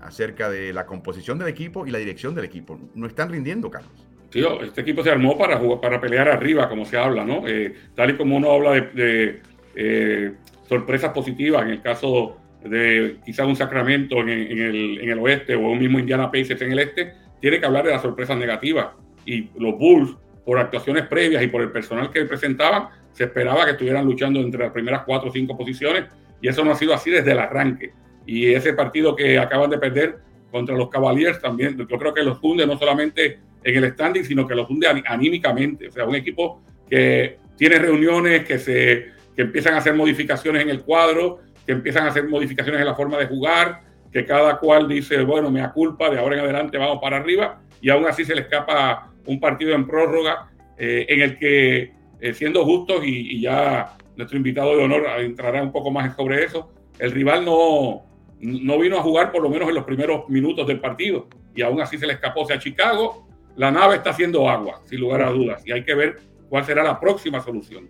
acerca 0.00 0.50
de 0.50 0.72
la 0.72 0.86
composición 0.86 1.38
del 1.38 1.48
equipo 1.48 1.86
y 1.86 1.90
la 1.90 1.98
dirección 1.98 2.34
del 2.34 2.44
equipo. 2.44 2.78
No 2.94 3.06
están 3.06 3.28
rindiendo, 3.28 3.70
Carlos 3.70 4.01
este 4.34 4.80
equipo 4.80 5.02
se 5.02 5.10
armó 5.10 5.36
para, 5.36 5.58
jugar, 5.58 5.80
para 5.80 6.00
pelear 6.00 6.28
arriba, 6.28 6.68
como 6.68 6.84
se 6.84 6.96
habla, 6.96 7.24
¿no? 7.24 7.46
Eh, 7.46 7.74
tal 7.94 8.10
y 8.10 8.16
como 8.16 8.36
uno 8.36 8.50
habla 8.52 8.72
de, 8.72 9.40
eh, 9.74 10.32
sorpresas 10.68 11.12
positivas, 11.12 11.62
en 11.62 11.70
el 11.70 11.82
caso 11.82 12.36
de 12.64 13.18
quizás 13.24 13.46
un 13.46 13.56
Sacramento 13.56 14.20
en, 14.20 14.28
el, 14.28 15.18
oeste 15.18 15.54
o 15.54 15.68
un 15.68 15.78
mismo 15.78 15.98
Indiana 15.98 16.30
Pacers 16.30 16.62
en 16.62 16.72
el 16.72 16.78
este, 16.78 17.12
tiene 17.40 17.58
que 17.58 17.66
hablar 17.66 17.84
de 17.84 17.90
las 17.90 18.02
sorpresas 18.02 18.36
negativas. 18.36 18.88
Y 19.26 19.50
los 19.58 19.76
Bulls, 19.78 20.16
por 20.44 20.58
actuaciones 20.58 21.06
previas 21.06 21.42
y 21.42 21.48
por 21.48 21.60
el 21.60 21.70
personal 21.70 22.10
que 22.10 22.24
presentaban, 22.24 22.88
se 23.12 23.24
esperaba 23.24 23.64
que 23.64 23.72
estuvieran 23.72 24.04
luchando 24.04 24.40
entre 24.40 24.64
las 24.64 24.72
primeras 24.72 25.02
cuatro 25.04 25.28
o 25.28 25.32
cinco 25.32 25.56
posiciones 25.56 26.04
y 26.40 26.48
eso 26.48 26.64
no 26.64 26.72
ha 26.72 26.74
sido 26.74 26.94
así 26.94 27.10
desde 27.10 27.32
el 27.32 27.38
arranque. 27.38 27.92
Y 28.26 28.52
ese 28.52 28.72
partido 28.72 29.14
que 29.14 29.38
acaban 29.38 29.70
de 29.70 29.78
perder 29.78 30.18
contra 30.52 30.76
los 30.76 30.88
Cavaliers 30.88 31.40
también, 31.40 31.76
yo 31.76 31.98
creo 31.98 32.14
que 32.14 32.22
los 32.22 32.38
hunde 32.40 32.66
no 32.66 32.78
solamente 32.78 33.40
en 33.64 33.82
el 33.82 33.92
standing, 33.92 34.24
sino 34.24 34.46
que 34.46 34.54
los 34.54 34.70
hunde 34.70 34.86
anímicamente. 35.06 35.88
O 35.88 35.90
sea, 35.90 36.04
un 36.04 36.14
equipo 36.14 36.62
que 36.88 37.38
tiene 37.56 37.78
reuniones, 37.78 38.44
que, 38.44 38.58
se, 38.58 39.06
que 39.34 39.42
empiezan 39.42 39.74
a 39.74 39.78
hacer 39.78 39.94
modificaciones 39.94 40.62
en 40.62 40.70
el 40.70 40.82
cuadro, 40.82 41.40
que 41.66 41.72
empiezan 41.72 42.04
a 42.04 42.10
hacer 42.10 42.28
modificaciones 42.28 42.80
en 42.80 42.86
la 42.86 42.94
forma 42.94 43.18
de 43.18 43.26
jugar, 43.26 43.82
que 44.12 44.26
cada 44.26 44.58
cual 44.58 44.88
dice, 44.88 45.22
bueno, 45.22 45.50
me 45.50 45.66
culpa, 45.70 46.10
de 46.10 46.18
ahora 46.18 46.36
en 46.36 46.44
adelante 46.44 46.76
vamos 46.76 46.98
para 47.00 47.16
arriba, 47.16 47.62
y 47.80 47.90
aún 47.90 48.06
así 48.06 48.24
se 48.24 48.34
le 48.34 48.42
escapa 48.42 49.10
un 49.26 49.40
partido 49.40 49.74
en 49.74 49.86
prórroga 49.86 50.50
eh, 50.76 51.06
en 51.08 51.20
el 51.22 51.38
que, 51.38 51.92
eh, 52.20 52.34
siendo 52.34 52.64
justos, 52.64 53.02
y, 53.04 53.40
ya 53.40 53.96
nuestro 54.16 54.36
invitado 54.36 54.76
de 54.76 54.84
honor 54.84 55.04
entrará 55.20 55.62
un 55.62 55.72
poco 55.72 55.90
más 55.90 56.14
sobre 56.14 56.44
eso, 56.44 56.70
el 56.98 57.12
rival 57.12 57.44
no, 57.44 58.04
no 58.42 58.78
vino 58.78 58.98
a 58.98 59.02
jugar 59.02 59.30
por 59.30 59.42
lo 59.42 59.48
menos 59.48 59.68
en 59.68 59.74
los 59.76 59.84
primeros 59.84 60.28
minutos 60.28 60.66
del 60.66 60.80
partido, 60.80 61.28
y 61.54 61.62
aún 61.62 61.80
así 61.80 61.96
se 61.96 62.06
le 62.06 62.14
escapó. 62.14 62.42
O 62.42 62.46
sea, 62.46 62.58
Chicago, 62.58 63.26
la 63.56 63.70
nave 63.70 63.96
está 63.96 64.10
haciendo 64.10 64.48
agua, 64.50 64.82
sin 64.84 65.00
lugar 65.00 65.22
a 65.22 65.30
dudas, 65.30 65.62
y 65.66 65.72
hay 65.72 65.84
que 65.84 65.94
ver 65.94 66.20
cuál 66.48 66.64
será 66.64 66.82
la 66.82 66.98
próxima 66.98 67.40
solución. 67.40 67.88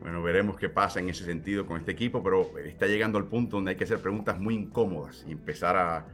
Bueno, 0.00 0.22
veremos 0.22 0.58
qué 0.58 0.68
pasa 0.68 1.00
en 1.00 1.08
ese 1.08 1.24
sentido 1.24 1.66
con 1.66 1.78
este 1.78 1.92
equipo, 1.92 2.22
pero 2.22 2.58
está 2.58 2.86
llegando 2.86 3.16
al 3.16 3.24
punto 3.24 3.56
donde 3.56 3.70
hay 3.70 3.76
que 3.76 3.84
hacer 3.84 4.00
preguntas 4.00 4.38
muy 4.38 4.54
incómodas 4.54 5.24
y 5.26 5.32
empezar 5.32 5.76
a, 5.76 6.06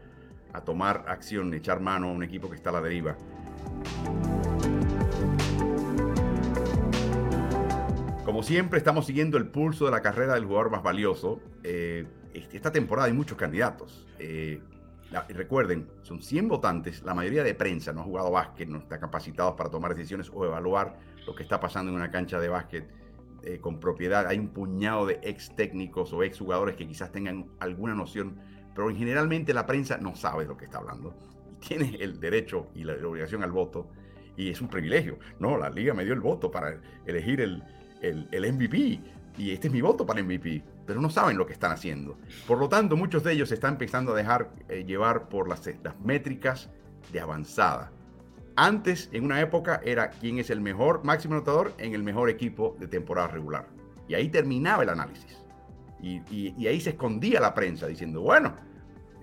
a 0.52 0.60
tomar 0.60 1.04
acción, 1.08 1.52
echar 1.54 1.80
mano 1.80 2.08
a 2.08 2.12
un 2.12 2.22
equipo 2.22 2.48
que 2.48 2.54
está 2.54 2.70
a 2.70 2.74
la 2.74 2.80
deriva. 2.80 3.16
Como 8.24 8.44
siempre, 8.44 8.78
estamos 8.78 9.06
siguiendo 9.06 9.38
el 9.38 9.48
pulso 9.48 9.86
de 9.86 9.90
la 9.90 10.02
carrera 10.02 10.34
del 10.34 10.44
jugador 10.44 10.70
más 10.70 10.84
valioso. 10.84 11.40
Eh, 11.64 12.06
esta 12.34 12.72
temporada 12.72 13.08
hay 13.08 13.12
muchos 13.12 13.36
candidatos. 13.36 14.06
Eh, 14.18 14.60
recuerden, 15.30 15.88
son 16.02 16.22
100 16.22 16.48
votantes, 16.48 17.02
la 17.02 17.14
mayoría 17.14 17.42
de 17.42 17.54
prensa 17.54 17.92
no 17.92 18.02
ha 18.02 18.04
jugado 18.04 18.30
básquet, 18.30 18.68
no 18.68 18.78
está 18.78 19.00
capacitados 19.00 19.54
para 19.56 19.70
tomar 19.70 19.94
decisiones 19.94 20.30
o 20.32 20.44
evaluar 20.44 20.98
lo 21.26 21.34
que 21.34 21.42
está 21.42 21.58
pasando 21.58 21.90
en 21.90 21.96
una 21.96 22.10
cancha 22.10 22.38
de 22.38 22.48
básquet 22.48 22.88
eh, 23.42 23.58
con 23.58 23.80
propiedad. 23.80 24.26
Hay 24.26 24.38
un 24.38 24.48
puñado 24.48 25.06
de 25.06 25.18
ex 25.22 25.54
técnicos 25.56 26.12
o 26.12 26.22
ex 26.22 26.38
jugadores 26.38 26.76
que 26.76 26.86
quizás 26.86 27.10
tengan 27.10 27.46
alguna 27.58 27.94
noción, 27.94 28.38
pero 28.74 28.94
generalmente 28.94 29.54
la 29.54 29.66
prensa 29.66 29.96
no 29.98 30.14
sabe 30.14 30.44
de 30.44 30.48
lo 30.48 30.56
que 30.56 30.66
está 30.66 30.78
hablando. 30.78 31.14
Tiene 31.66 31.96
el 32.00 32.20
derecho 32.20 32.68
y 32.74 32.84
la, 32.84 32.94
obligación 32.94 33.42
al 33.42 33.50
voto. 33.50 33.88
Y 34.36 34.50
es 34.50 34.60
un 34.60 34.68
privilegio. 34.68 35.18
No, 35.38 35.58
la 35.58 35.70
liga 35.70 35.92
me 35.94 36.04
dio 36.04 36.14
el 36.14 36.20
voto 36.20 36.50
para 36.50 36.80
elegir 37.04 37.40
el, 37.40 37.62
el, 38.00 38.52
MVP. 38.52 39.00
Y 39.38 39.50
este 39.52 39.68
es 39.68 39.72
mi 39.72 39.80
voto 39.80 40.06
para 40.06 40.22
MVP. 40.22 40.62
Pero 40.86 41.00
no 41.00 41.10
saben 41.10 41.38
lo 41.38 41.46
que 41.46 41.52
están 41.52 41.72
haciendo. 41.72 42.18
Por 42.46 42.58
lo 42.58 42.68
tanto, 42.68 42.96
muchos 42.96 43.22
de 43.22 43.32
ellos 43.32 43.52
están 43.52 43.74
empezando 43.74 44.12
a 44.12 44.16
dejar 44.16 44.50
eh, 44.68 44.84
llevar 44.84 45.28
por 45.28 45.48
las, 45.48 45.68
las 45.82 45.98
métricas 46.00 46.70
de 47.12 47.20
avanzada 47.20 47.92
antes, 48.62 49.08
en 49.12 49.24
una 49.24 49.40
época, 49.40 49.80
era 49.84 50.10
quién 50.10 50.38
es 50.38 50.50
el 50.50 50.60
mejor 50.60 51.02
máximo 51.02 51.34
anotador 51.34 51.72
en 51.78 51.94
el 51.94 52.02
mejor 52.02 52.28
equipo 52.28 52.76
de 52.78 52.88
temporada 52.88 53.28
regular. 53.28 53.66
Y 54.06 54.12
ahí 54.12 54.28
terminaba 54.28 54.82
el 54.82 54.90
análisis. 54.90 55.38
Y, 56.02 56.66
ahí 56.66 56.78
se 56.78 56.90
escondía 56.90 57.40
la 57.40 57.54
prensa 57.54 57.86
diciendo, 57.86 58.20
bueno, 58.20 58.54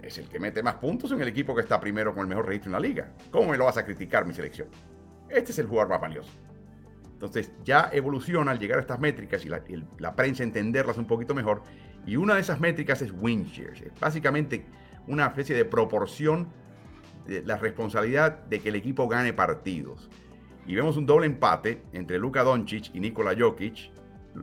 es 0.02 0.18
el 0.18 0.28
que 0.28 0.40
mete 0.40 0.64
más 0.64 0.76
puntos 0.76 1.12
en 1.12 1.22
el 1.22 1.28
equipo 1.28 1.54
que 1.54 1.62
está 1.62 1.80
primero 1.80 2.16
con 2.16 2.22
el 2.22 2.28
mejor 2.28 2.48
registro 2.48 2.70
en 2.70 2.74
la 2.74 2.80
liga. 2.80 3.12
¿Cómo 3.30 3.52
me 3.52 3.58
lo 3.58 3.66
vas 3.66 3.78
a 3.78 3.86
criticar 3.86 4.26
mi 4.26 4.34
selección? 4.34 4.70
Este 5.30 5.52
es 5.52 5.60
el 5.60 5.68
jugador 5.68 5.90
más 5.90 6.02
valioso. 6.02 6.32
Entonces 7.18 7.52
ya 7.64 7.90
evoluciona 7.92 8.52
al 8.52 8.60
llegar 8.60 8.78
a 8.78 8.82
estas 8.82 9.00
métricas 9.00 9.44
y 9.44 9.50
la, 9.50 10.16
prensa 10.16 10.44
entenderlas 10.44 11.00
un 11.00 11.08
poquito 11.08 11.34
mejor. 11.34 11.64
Y 12.06 12.16
una 12.16 12.36
de 12.36 12.42
esas 12.42 12.60
métricas 12.60 13.02
es 13.02 13.12
win 13.12 13.46
shares. 13.46 13.82
Es 13.82 14.00
básicamente 14.00 14.68
una 15.08 15.26
especie 15.26 15.56
de 15.56 15.66
proporción 15.66 16.50
la 17.26 17.58
responsabilidad 17.58 18.44
de 18.46 18.60
que 18.60 18.70
el 18.70 18.76
equipo 18.76 19.08
gane 19.08 19.34
partidos. 19.34 20.12
Y 20.68 20.76
vemos 20.76 20.96
un 20.96 21.08
doble 21.08 21.26
empate 21.26 21.82
entre 21.92 22.20
Luka 22.20 22.44
Doncic 22.44 22.94
y 22.94 23.00
Nikola 23.00 23.36
Jokic, 23.36 23.90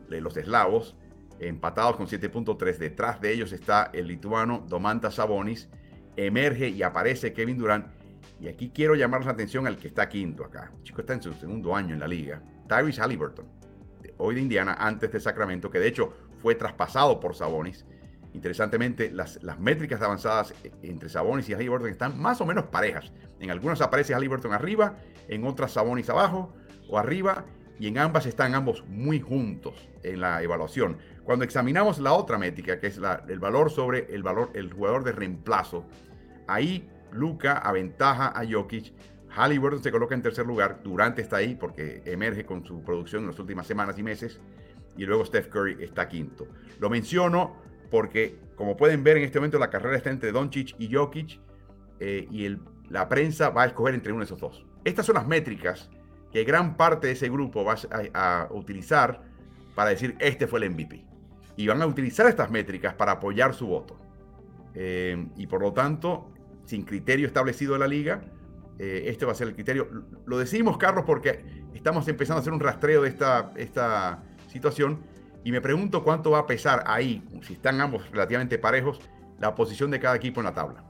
los 0.08 0.36
eslavos, 0.36 0.96
empatados 1.38 1.94
con 1.94 2.08
7.3. 2.08 2.76
Detrás 2.76 3.20
de 3.20 3.32
ellos 3.34 3.52
está 3.52 3.88
el 3.92 4.08
lituano 4.08 4.64
Domantas 4.68 5.14
Sabonis. 5.14 5.68
Emerge 6.16 6.70
y 6.70 6.82
aparece 6.82 7.32
Kevin 7.32 7.56
Durant. 7.56 7.86
Y 8.40 8.48
aquí 8.48 8.72
quiero 8.74 8.96
llamar 8.96 9.24
la 9.24 9.30
atención 9.30 9.68
al 9.68 9.76
que 9.76 9.86
está 9.86 10.08
quinto 10.08 10.44
acá. 10.44 10.72
El 10.76 10.82
chico 10.82 11.02
está 11.02 11.14
en 11.14 11.22
su 11.22 11.32
segundo 11.34 11.76
año 11.76 11.94
en 11.94 12.00
la 12.00 12.08
liga. 12.08 12.42
Tyrese 12.68 13.00
Halliburton, 13.00 13.46
hoy 14.18 14.34
de 14.34 14.40
Indiana, 14.40 14.76
antes 14.78 15.12
de 15.12 15.20
Sacramento, 15.20 15.70
que 15.70 15.78
de 15.78 15.88
hecho 15.88 16.12
fue 16.40 16.54
traspasado 16.54 17.20
por 17.20 17.34
Sabonis 17.34 17.84
Interesantemente, 18.34 19.12
las, 19.12 19.38
métricas 19.60 20.02
avanzadas 20.02 20.54
entre 20.82 21.08
Sabonis 21.08 21.48
y 21.48 21.54
Halliburton 21.54 21.88
están 21.88 22.20
más 22.20 22.40
o 22.40 22.46
menos 22.46 22.64
parejas. 22.64 23.12
En 23.38 23.52
algunas 23.52 23.80
aparece 23.80 24.12
Halliburton 24.12 24.52
arriba, 24.52 24.96
en 25.28 25.46
otras 25.46 25.72
Sabonis 25.72 26.10
abajo 26.10 26.52
o 26.88 26.98
arriba, 26.98 27.44
y 27.78 27.86
en 27.86 27.96
ambas 27.98 28.26
están 28.26 28.54
ambos 28.56 28.84
muy 28.88 29.20
juntos 29.20 29.88
en 30.02 30.20
la 30.20 30.42
evaluación. 30.42 30.98
Cuando 31.22 31.44
examinamos 31.44 32.00
la 32.00 32.12
otra 32.12 32.36
métrica, 32.36 32.80
que 32.80 32.88
es 32.88 33.00
el 33.28 33.38
valor 33.38 33.70
sobre 33.70 34.12
el 34.12 34.24
valor, 34.24 34.50
el 34.54 34.72
jugador 34.72 35.04
de 35.04 35.12
reemplazo, 35.12 35.84
ahí 36.48 36.88
Luca 37.12 37.58
aventaja 37.58 38.32
a 38.36 38.44
Jokic. 38.44 38.92
Halliburton 39.34 39.82
se 39.82 39.90
coloca 39.90 40.14
en 40.14 40.22
tercer 40.22 40.46
lugar. 40.46 40.80
Durante 40.82 41.22
está 41.22 41.36
ahí 41.36 41.54
porque 41.54 42.02
emerge 42.04 42.44
con 42.44 42.64
su 42.64 42.82
producción 42.82 43.22
en 43.22 43.30
las 43.30 43.38
últimas 43.38 43.66
semanas 43.66 43.98
y 43.98 44.02
meses. 44.02 44.40
Y 44.96 45.04
luego 45.06 45.24
Steph 45.24 45.48
Curry 45.48 45.82
está 45.82 46.08
quinto. 46.08 46.46
Lo 46.78 46.88
menciono 46.88 47.56
porque 47.90 48.38
como 48.56 48.76
pueden 48.76 49.02
ver 49.02 49.16
en 49.16 49.24
este 49.24 49.38
momento 49.38 49.58
la 49.58 49.70
carrera 49.70 49.96
está 49.96 50.10
entre 50.10 50.32
Doncic 50.32 50.74
y 50.78 50.92
Jokic 50.92 51.40
eh, 52.00 52.26
y 52.30 52.56
la 52.88 53.08
prensa 53.08 53.50
va 53.50 53.64
a 53.64 53.66
escoger 53.66 53.94
entre 53.94 54.12
uno 54.12 54.20
de 54.20 54.26
esos 54.26 54.40
dos. 54.40 54.64
Estas 54.84 55.06
son 55.06 55.16
las 55.16 55.26
métricas 55.26 55.90
que 56.32 56.44
gran 56.44 56.76
parte 56.76 57.08
de 57.08 57.12
ese 57.14 57.28
grupo 57.28 57.64
va 57.64 57.76
a, 58.12 58.48
utilizar 58.50 59.22
para 59.74 59.90
decir 59.90 60.16
este 60.18 60.46
fue 60.46 60.60
el 60.60 60.70
MVP. 60.70 61.04
Y 61.56 61.66
van 61.66 61.80
a 61.82 61.86
utilizar 61.86 62.26
estas 62.26 62.50
métricas 62.50 62.94
para 62.94 63.12
apoyar 63.12 63.54
su 63.54 63.68
voto. 63.68 63.98
Eh, 64.74 65.28
y 65.36 65.46
por 65.46 65.60
lo 65.60 65.72
tanto, 65.72 66.32
sin 66.64 66.84
criterio 66.84 67.28
establecido 67.28 67.74
de 67.74 67.78
la 67.78 67.86
liga, 67.86 68.22
eh, 68.78 69.04
este 69.06 69.24
va 69.24 69.32
a 69.32 69.34
ser 69.34 69.48
el 69.48 69.54
criterio. 69.54 69.88
Lo 70.26 70.38
decimos, 70.38 70.78
Carlos, 70.78 71.04
porque 71.06 71.44
estamos 71.74 72.06
empezando 72.08 72.38
a 72.38 72.40
hacer 72.40 72.52
un 72.52 72.60
rastreo 72.60 73.02
de 73.02 73.08
esta, 73.08 73.52
esta 73.56 74.22
situación 74.48 75.00
y 75.44 75.52
me 75.52 75.60
pregunto 75.60 76.02
cuánto 76.02 76.30
va 76.30 76.40
a 76.40 76.46
pesar 76.46 76.82
ahí, 76.86 77.22
si 77.42 77.52
están 77.52 77.80
ambos 77.80 78.10
relativamente 78.10 78.58
parejos, 78.58 78.98
la 79.38 79.54
posición 79.54 79.90
de 79.90 80.00
cada 80.00 80.16
equipo 80.16 80.40
en 80.40 80.46
la 80.46 80.54
tabla. 80.54 80.84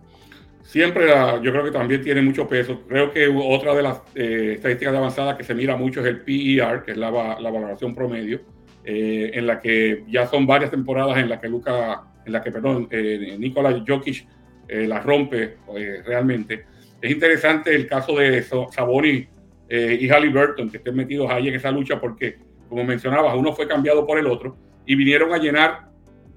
Siempre 0.63 1.09
yo 1.43 1.53
creo 1.53 1.65
que 1.65 1.71
también 1.71 2.03
tiene 2.03 2.23
mucho 2.23 2.49
peso. 2.49 2.83
Creo 2.89 3.13
que 3.13 3.29
otra 3.29 3.75
de 3.75 3.83
las 3.83 4.01
eh, 4.15 4.53
estadísticas 4.55 4.93
de 4.93 4.99
avanzada 4.99 5.37
que 5.37 5.45
se 5.45 5.55
mira 5.55 5.77
mucho 5.77 6.01
es 6.01 6.07
el 6.07 6.21
PER, 6.23 6.83
que 6.85 6.93
es 6.93 6.97
la, 6.97 7.11
valoración 7.11 7.95
promedio, 7.95 8.41
eh, 8.85 9.33
en 9.35 9.47
la 9.47 9.61
que 9.61 10.05
ya 10.09 10.27
son 10.27 10.47
varias 10.47 10.71
temporadas 10.71 11.19
en 11.19 11.29
la 11.29 11.39
que 11.39 11.49
Luca, 11.49 12.05
en 12.25 12.33
la 12.33 12.43
que, 12.43 12.51
perdón, 12.51 12.89
eh, 12.91 13.37
Nikola 13.39 13.83
Jokic 13.87 14.27
la 14.69 15.01
rompe 15.01 15.59
realmente. 16.07 16.65
Es 17.05 17.11
interesante 17.11 17.75
el 17.75 17.87
caso 17.87 18.17
de 18.17 18.43
Saboni 18.43 19.29
y 19.69 20.09
Halliburton, 20.09 20.71
que 20.71 20.79
estén 20.79 20.95
metidos 20.95 21.31
ahí 21.31 21.49
en 21.49 21.55
esa 21.55 21.71
lucha, 21.71 22.01
porque 22.01 22.39
como 22.69 22.85
mencionabas, 22.85 23.35
uno 23.37 23.53
fue 23.53 23.69
cambiado 23.69 24.07
por 24.07 24.19
el 24.19 24.27
otro 24.27 24.57
y 24.87 24.95
vinieron 24.95 25.33
a 25.33 25.39
llenar 25.39 25.89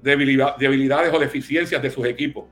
debilidades 0.01 1.13
o 1.13 1.19
deficiencias 1.19 1.81
de 1.81 1.89
sus 1.89 2.05
equipos. 2.05 2.45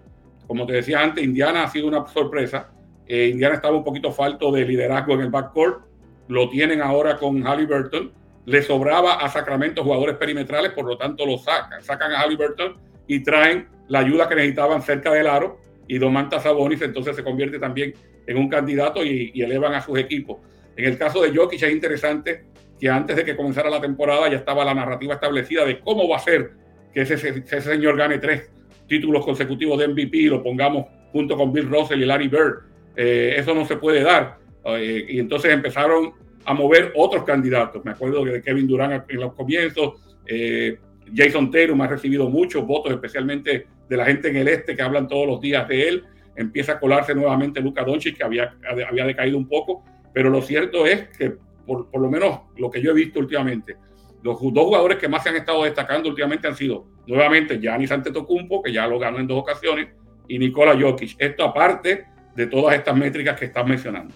Como 0.48 0.66
te 0.66 0.74
decía 0.74 1.02
antes, 1.02 1.24
Indiana 1.24 1.64
ha 1.64 1.70
sido 1.70 1.88
una 1.88 2.06
sorpresa. 2.08 2.72
Eh, 3.08 3.30
Indiana 3.32 3.56
estaba 3.56 3.76
un 3.76 3.84
poquito 3.84 4.12
falto 4.12 4.52
de 4.52 4.66
liderazgo 4.66 5.14
en 5.14 5.22
el 5.22 5.30
backcourt. 5.30 5.86
Lo 6.28 6.50
tienen 6.50 6.82
ahora 6.82 7.18
con 7.18 7.46
Halliburton. 7.46 8.12
Le 8.46 8.62
sobraba 8.62 9.16
a 9.16 9.30
Sacramento 9.30 9.84
jugadores 9.84 10.18
perimetrales, 10.18 10.72
por 10.72 10.86
lo 10.86 10.98
tanto 10.98 11.26
lo 11.26 11.38
sacan. 11.38 11.82
Sacan 11.82 12.12
a 12.12 12.22
Halliburton 12.22 12.78
y 13.08 13.24
traen 13.24 13.68
la 13.88 14.00
ayuda 14.00 14.28
que 14.28 14.36
necesitaban 14.36 14.82
cerca 14.82 15.12
del 15.12 15.28
aro. 15.28 15.60
Y 15.88 15.98
Domantas 15.98 16.44
Sabonis 16.44 16.82
entonces 16.82 17.16
se 17.16 17.24
convierte 17.24 17.60
también 17.60 17.94
en 18.26 18.38
un 18.38 18.50
candidato 18.50 19.04
y, 19.04 19.32
elevan 19.42 19.74
a 19.74 19.82
sus 19.82 19.98
equipos. 20.00 20.38
En 20.76 20.86
el 20.86 20.98
caso 20.98 21.22
de 21.22 21.36
Jokic 21.36 21.62
es 21.62 21.72
interesante 21.72 22.46
que 22.80 22.90
antes 22.90 23.16
de 23.16 23.24
que 23.24 23.36
comenzara 23.36 23.70
la 23.70 23.80
temporada 23.80 24.30
ya 24.30 24.38
estaba 24.38 24.66
la 24.66 24.74
narrativa 24.74 25.14
establecida 25.14 25.66
de 25.66 25.80
cómo 25.80 26.10
va 26.10 26.18
a 26.18 26.20
ser 26.20 26.52
que 26.94 27.02
ese, 27.02 27.14
ese 27.14 27.62
señor 27.62 27.98
gane 27.98 28.18
tres 28.18 28.50
títulos 28.88 29.26
consecutivos 29.26 29.80
de 29.80 29.88
MVP 29.88 30.18
y 30.18 30.26
lo 30.26 30.44
pongamos 30.44 30.86
junto 31.12 31.38
con 31.38 31.54
Bill 31.54 31.70
Russell 31.70 32.02
y 32.02 32.06
Larry 32.06 32.28
Bird. 32.28 32.64
Eh, 32.96 33.36
eso 33.38 33.54
no 33.54 33.66
se 33.66 33.78
puede 33.78 34.04
dar. 34.04 34.38
Eh, 34.66 35.06
y 35.10 35.20
entonces 35.20 35.52
empezaron 35.52 36.14
a 36.46 36.54
mover 36.54 36.92
otros 36.96 37.24
candidatos. 37.24 37.84
Me 37.84 37.92
acuerdo 37.92 38.24
de 38.26 38.42
Kevin 38.42 38.68
Durant 38.68 39.10
en 39.10 39.20
los 39.20 39.34
comienzos. 39.34 39.94
Eh, 40.26 40.78
Jason 41.16 41.52
Tatum 41.52 41.82
ha 41.82 41.88
recibido 41.88 42.30
muchos 42.30 42.66
votos, 42.66 42.92
especialmente 42.92 43.68
de 43.88 43.98
la 43.98 44.06
gente 44.06 44.30
en 44.30 44.38
el 44.38 44.48
este 44.48 44.76
que 44.76 44.82
hablan 44.82 45.08
todos 45.08 45.28
los 45.28 45.42
días 45.42 45.68
de 45.68 45.88
él. 45.88 46.04
Empieza 46.36 46.74
a 46.74 46.80
colarse 46.80 47.16
nuevamente 47.16 47.62
Luca 47.62 47.84
Doncic, 47.84 48.18
que 48.18 48.24
había, 48.24 48.56
había 48.68 49.06
decaído 49.06 49.38
un 49.38 49.48
poco. 49.48 49.84
Pero 50.14 50.30
lo 50.30 50.42
cierto 50.42 50.86
es 50.86 51.10
que 51.18 51.38
por, 51.66 51.88
lo 52.00 52.10
menos 52.10 52.42
lo 52.58 52.70
que 52.70 52.82
yo 52.82 52.92
he 52.92 52.94
visto 52.94 53.20
últimamente, 53.20 53.76
los 54.24 54.40
dos 54.42 54.66
jugadores 54.66 54.98
que 54.98 55.08
más 55.08 55.24
se 55.24 55.30
han 55.30 55.36
estado 55.36 55.64
destacando 55.64 56.10
últimamente 56.10 56.48
han 56.48 56.56
sido 56.56 56.86
nuevamente 57.08 57.60
Giannis 57.60 57.92
Antetokounmpo, 57.92 58.62
que 58.62 58.72
ya 58.72 58.88
lo 58.88 58.98
ganó 58.98 59.20
en 59.20 59.28
dos 59.28 59.40
ocasiones, 59.40 59.90
y 60.28 60.40
Nikola 60.40 60.78
Jokic. 60.80 61.16
Esto 61.20 61.44
aparte 61.44 62.06
de 62.36 62.48
todas 62.48 62.76
estas 62.76 62.96
métricas 62.96 63.40
que 63.40 63.46
estás 63.46 63.66
mencionando. 63.66 64.14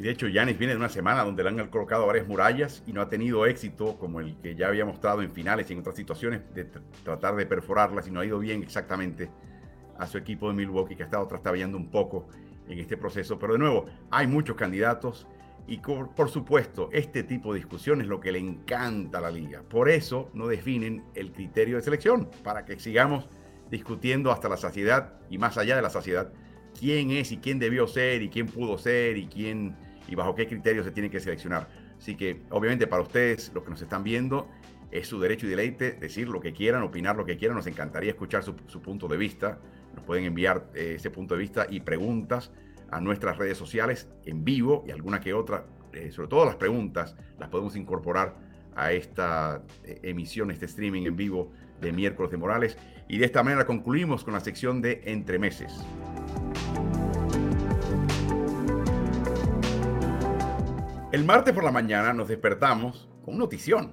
Y 0.00 0.02
de 0.02 0.12
hecho, 0.12 0.28
Yanis 0.28 0.56
viene 0.56 0.72
de 0.72 0.78
una 0.78 0.88
semana 0.88 1.22
donde 1.24 1.44
le 1.44 1.50
han 1.50 1.68
colocado 1.68 2.06
varias 2.06 2.26
murallas 2.26 2.82
y 2.86 2.94
no 2.94 3.02
ha 3.02 3.10
tenido 3.10 3.44
éxito 3.44 3.98
como 3.98 4.20
el 4.20 4.34
que 4.38 4.54
ya 4.54 4.68
había 4.68 4.86
mostrado 4.86 5.20
en 5.20 5.30
finales 5.30 5.68
y 5.68 5.74
en 5.74 5.80
otras 5.80 5.94
situaciones 5.94 6.40
de 6.54 6.64
tratar 7.04 7.36
de 7.36 7.44
perforarlas 7.44 8.08
y 8.08 8.10
no 8.10 8.20
ha 8.20 8.24
ido 8.24 8.38
bien 8.38 8.62
exactamente 8.62 9.28
a 9.98 10.06
su 10.06 10.16
equipo 10.16 10.48
de 10.48 10.54
Milwaukee 10.54 10.96
que 10.96 11.02
ha 11.02 11.04
estado 11.04 11.26
trastabillando 11.26 11.76
un 11.76 11.90
poco 11.90 12.28
en 12.66 12.78
este 12.78 12.96
proceso. 12.96 13.38
Pero 13.38 13.52
de 13.52 13.58
nuevo, 13.58 13.84
hay 14.10 14.26
muchos 14.26 14.56
candidatos 14.56 15.26
y 15.66 15.80
por 15.80 16.30
supuesto, 16.30 16.88
este 16.92 17.22
tipo 17.22 17.52
de 17.52 17.58
discusión 17.58 18.00
es 18.00 18.06
lo 18.06 18.20
que 18.20 18.32
le 18.32 18.38
encanta 18.38 19.18
a 19.18 19.20
la 19.20 19.30
liga. 19.30 19.64
Por 19.68 19.90
eso 19.90 20.30
no 20.32 20.46
definen 20.46 21.04
el 21.14 21.30
criterio 21.30 21.76
de 21.76 21.82
selección, 21.82 22.30
para 22.42 22.64
que 22.64 22.80
sigamos 22.80 23.28
discutiendo 23.70 24.32
hasta 24.32 24.48
la 24.48 24.56
saciedad 24.56 25.20
y 25.28 25.36
más 25.36 25.58
allá 25.58 25.76
de 25.76 25.82
la 25.82 25.90
saciedad 25.90 26.32
quién 26.78 27.10
es 27.10 27.32
y 27.32 27.36
quién 27.36 27.58
debió 27.58 27.86
ser 27.86 28.22
y 28.22 28.30
quién 28.30 28.46
pudo 28.46 28.78
ser 28.78 29.18
y 29.18 29.26
quién 29.26 29.76
y 30.10 30.14
bajo 30.16 30.34
qué 30.34 30.46
criterios 30.46 30.84
se 30.84 30.90
tiene 30.90 31.08
que 31.08 31.20
seleccionar. 31.20 31.68
Así 31.96 32.16
que, 32.16 32.42
obviamente, 32.50 32.86
para 32.86 33.02
ustedes, 33.02 33.52
los 33.54 33.62
que 33.64 33.70
nos 33.70 33.80
están 33.80 34.02
viendo, 34.02 34.48
es 34.90 35.06
su 35.06 35.20
derecho 35.20 35.46
y 35.46 35.50
deleite 35.50 35.92
decir 35.92 36.28
lo 36.28 36.40
que 36.40 36.52
quieran, 36.52 36.82
opinar 36.82 37.16
lo 37.16 37.24
que 37.24 37.36
quieran. 37.36 37.56
Nos 37.56 37.66
encantaría 37.66 38.10
escuchar 38.10 38.42
su, 38.42 38.54
punto 38.82 39.06
de 39.06 39.16
vista. 39.16 39.58
Nos 39.94 40.04
pueden 40.04 40.24
enviar 40.24 40.66
eh, 40.74 40.94
ese 40.96 41.10
punto 41.10 41.34
de 41.34 41.40
vista 41.40 41.66
y 41.70 41.80
preguntas 41.80 42.50
a 42.90 43.00
nuestras 43.00 43.38
redes 43.38 43.56
sociales 43.56 44.08
en 44.24 44.44
vivo 44.44 44.84
y 44.86 44.90
alguna 44.90 45.20
que 45.20 45.32
otra, 45.32 45.66
eh, 45.92 46.10
sobre 46.10 46.28
todo 46.28 46.44
las 46.44 46.56
preguntas, 46.56 47.16
las 47.38 47.48
podemos 47.48 47.76
incorporar 47.76 48.36
a 48.74 48.92
esta 48.92 49.62
eh, 49.84 50.00
emisión, 50.02 50.50
este 50.50 50.66
streaming 50.66 51.06
en 51.06 51.16
vivo 51.16 51.52
de 51.80 51.92
miércoles 51.92 52.32
de 52.32 52.36
Morales. 52.36 52.76
Y 53.08 53.18
de 53.18 53.26
esta 53.26 53.42
manera 53.42 53.64
concluimos 53.64 54.24
con 54.24 54.34
la 54.34 54.40
sección 54.40 54.82
de 54.82 55.02
Entre 55.04 55.38
Meses. 55.38 55.72
El 61.12 61.24
martes 61.24 61.52
por 61.52 61.64
la 61.64 61.72
mañana 61.72 62.12
nos 62.12 62.28
despertamos 62.28 63.08
con 63.24 63.36
notición. 63.36 63.90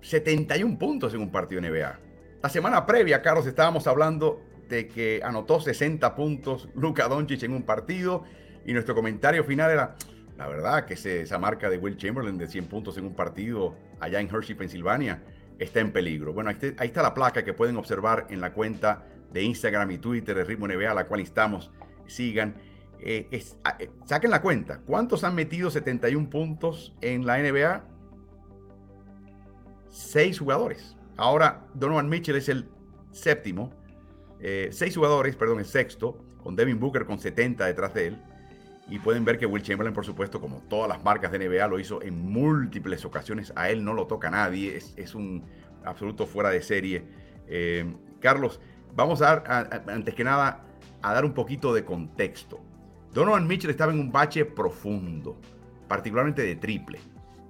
71 0.00 0.78
puntos 0.78 1.12
en 1.12 1.22
un 1.22 1.32
partido 1.32 1.60
NBA. 1.60 1.98
La 2.40 2.48
semana 2.48 2.86
previa, 2.86 3.20
Carlos, 3.20 3.46
estábamos 3.46 3.88
hablando 3.88 4.40
de 4.68 4.86
que 4.86 5.20
anotó 5.24 5.60
60 5.60 6.14
puntos 6.14 6.68
Luka 6.76 7.08
Doncic 7.08 7.42
en 7.42 7.52
un 7.52 7.64
partido 7.64 8.22
y 8.64 8.72
nuestro 8.72 8.94
comentario 8.94 9.42
final 9.42 9.72
era, 9.72 9.96
la 10.38 10.46
verdad 10.46 10.84
que 10.84 10.94
esa 10.94 11.38
marca 11.40 11.68
de 11.68 11.78
Will 11.78 11.96
Chamberlain 11.96 12.38
de 12.38 12.46
100 12.46 12.66
puntos 12.66 12.96
en 12.96 13.06
un 13.06 13.16
partido 13.16 13.74
allá 13.98 14.20
en 14.20 14.32
Hershey, 14.32 14.54
Pensilvania, 14.54 15.24
está 15.58 15.80
en 15.80 15.90
peligro. 15.90 16.32
Bueno, 16.32 16.50
ahí 16.50 16.86
está, 16.86 17.02
la 17.02 17.12
placa 17.12 17.44
que 17.44 17.54
pueden 17.54 17.76
observar 17.76 18.28
en 18.30 18.40
la 18.40 18.52
cuenta 18.52 19.04
de 19.32 19.42
Instagram 19.42 19.90
y 19.90 19.98
Twitter 19.98 20.36
de 20.36 20.44
Ritmo 20.44 20.68
NBA, 20.68 20.92
a 20.92 20.94
la 20.94 21.08
cual 21.08 21.18
instamos, 21.18 21.72
sigan. 22.06 22.54
Eh, 23.02 23.42
ah, 23.64 23.76
eh, 23.78 23.90
saquen 24.04 24.30
la 24.30 24.42
cuenta. 24.42 24.80
¿Cuántos 24.80 25.24
han 25.24 25.34
metido 25.34 25.70
71 25.70 26.28
puntos 26.28 26.94
en 27.00 27.24
la 27.24 27.38
NBA? 27.38 27.84
Seis 29.88 30.38
jugadores. 30.38 30.96
Ahora 31.16 31.66
Donovan 31.74 32.08
Mitchell 32.08 32.36
es 32.36 32.48
el 32.48 32.68
séptimo. 33.10 33.72
Eh, 34.38 34.68
seis 34.72 34.94
jugadores, 34.96 35.34
perdón, 35.36 35.58
el 35.58 35.66
sexto, 35.66 36.24
con 36.42 36.56
Devin 36.56 36.78
Booker 36.78 37.06
con 37.06 37.18
70 37.18 37.66
detrás 37.66 37.94
de 37.94 38.08
él. 38.08 38.22
Y 38.88 38.98
pueden 38.98 39.24
ver 39.24 39.38
que 39.38 39.46
Will 39.46 39.62
Chamberlain, 39.62 39.94
por 39.94 40.04
supuesto, 40.04 40.40
como 40.40 40.62
todas 40.68 40.88
las 40.88 41.02
marcas 41.02 41.30
de 41.32 41.38
NBA, 41.38 41.66
lo 41.68 41.78
hizo 41.78 42.02
en 42.02 42.20
múltiples 42.20 43.04
ocasiones. 43.04 43.52
A 43.54 43.70
él 43.70 43.84
no 43.84 43.94
lo 43.94 44.06
toca 44.06 44.30
nadie. 44.30 44.76
Es, 44.76 45.14
un 45.14 45.44
absoluto 45.84 46.26
fuera 46.26 46.50
de 46.50 46.60
serie. 46.60 47.04
Carlos, 48.20 48.60
vamos 48.94 49.22
a 49.22 49.36
dar, 49.36 49.70
antes 49.88 50.14
que 50.14 50.24
nada, 50.24 50.64
a 51.02 51.14
dar 51.14 51.24
un 51.24 51.34
poquito 51.34 51.72
de 51.72 51.84
contexto. 51.84 52.60
Donovan 53.12 53.46
Mitchell 53.46 53.70
estaba 53.70 53.92
en 53.92 53.98
un 53.98 54.12
bache 54.12 54.44
profundo, 54.44 55.36
particularmente 55.88 56.42
de 56.42 56.56
triple. 56.56 57.00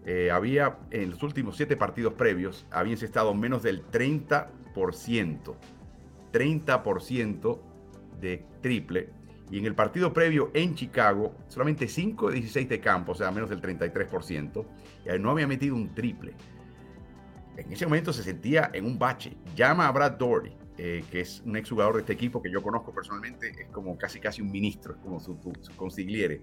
Eh, 0.07 0.31
había 0.31 0.79
en 0.91 1.11
los 1.11 1.23
últimos 1.23 1.57
siete 1.57 1.77
partidos 1.77 2.15
previos, 2.15 2.67
había 2.71 2.95
estado 2.95 3.35
menos 3.35 3.63
del 3.63 3.85
30%, 3.87 5.55
30% 6.33 7.59
de 8.19 8.47
triple. 8.63 9.11
Y 9.51 9.59
en 9.59 9.67
el 9.67 9.75
partido 9.75 10.13
previo 10.13 10.51
en 10.55 10.75
Chicago, 10.75 11.35
solamente 11.49 11.89
5 11.89 12.29
de 12.29 12.35
16 12.37 12.69
de 12.69 12.81
campo, 12.81 13.13
o 13.13 13.15
sea, 13.15 13.31
menos 13.31 13.51
del 13.51 13.61
33%. 13.61 14.65
Y 15.05 15.19
no 15.19 15.31
había 15.31 15.47
metido 15.47 15.75
un 15.75 15.93
triple. 15.95 16.35
En 17.57 17.71
ese 17.71 17.85
momento 17.85 18.13
se 18.13 18.23
sentía 18.23 18.71
en 18.73 18.87
un 18.87 18.99
bache. 18.99 19.37
Llama 19.55 19.89
a 19.89 19.93
Brad 19.93 20.13
Doherty 20.13 20.60
eh, 20.83 21.05
que 21.11 21.21
es 21.21 21.43
un 21.45 21.59
exjugador 21.59 21.97
de 21.97 22.01
este 22.01 22.15
equipo 22.15 22.41
que 22.41 22.51
yo 22.51 22.63
conozco 22.63 22.91
personalmente, 22.91 23.51
es 23.51 23.69
como 23.69 23.99
casi 23.99 24.19
casi 24.19 24.41
un 24.41 24.51
ministro, 24.51 24.95
es 24.95 25.01
como 25.01 25.21
su, 25.21 25.39
consigliere. 25.77 26.41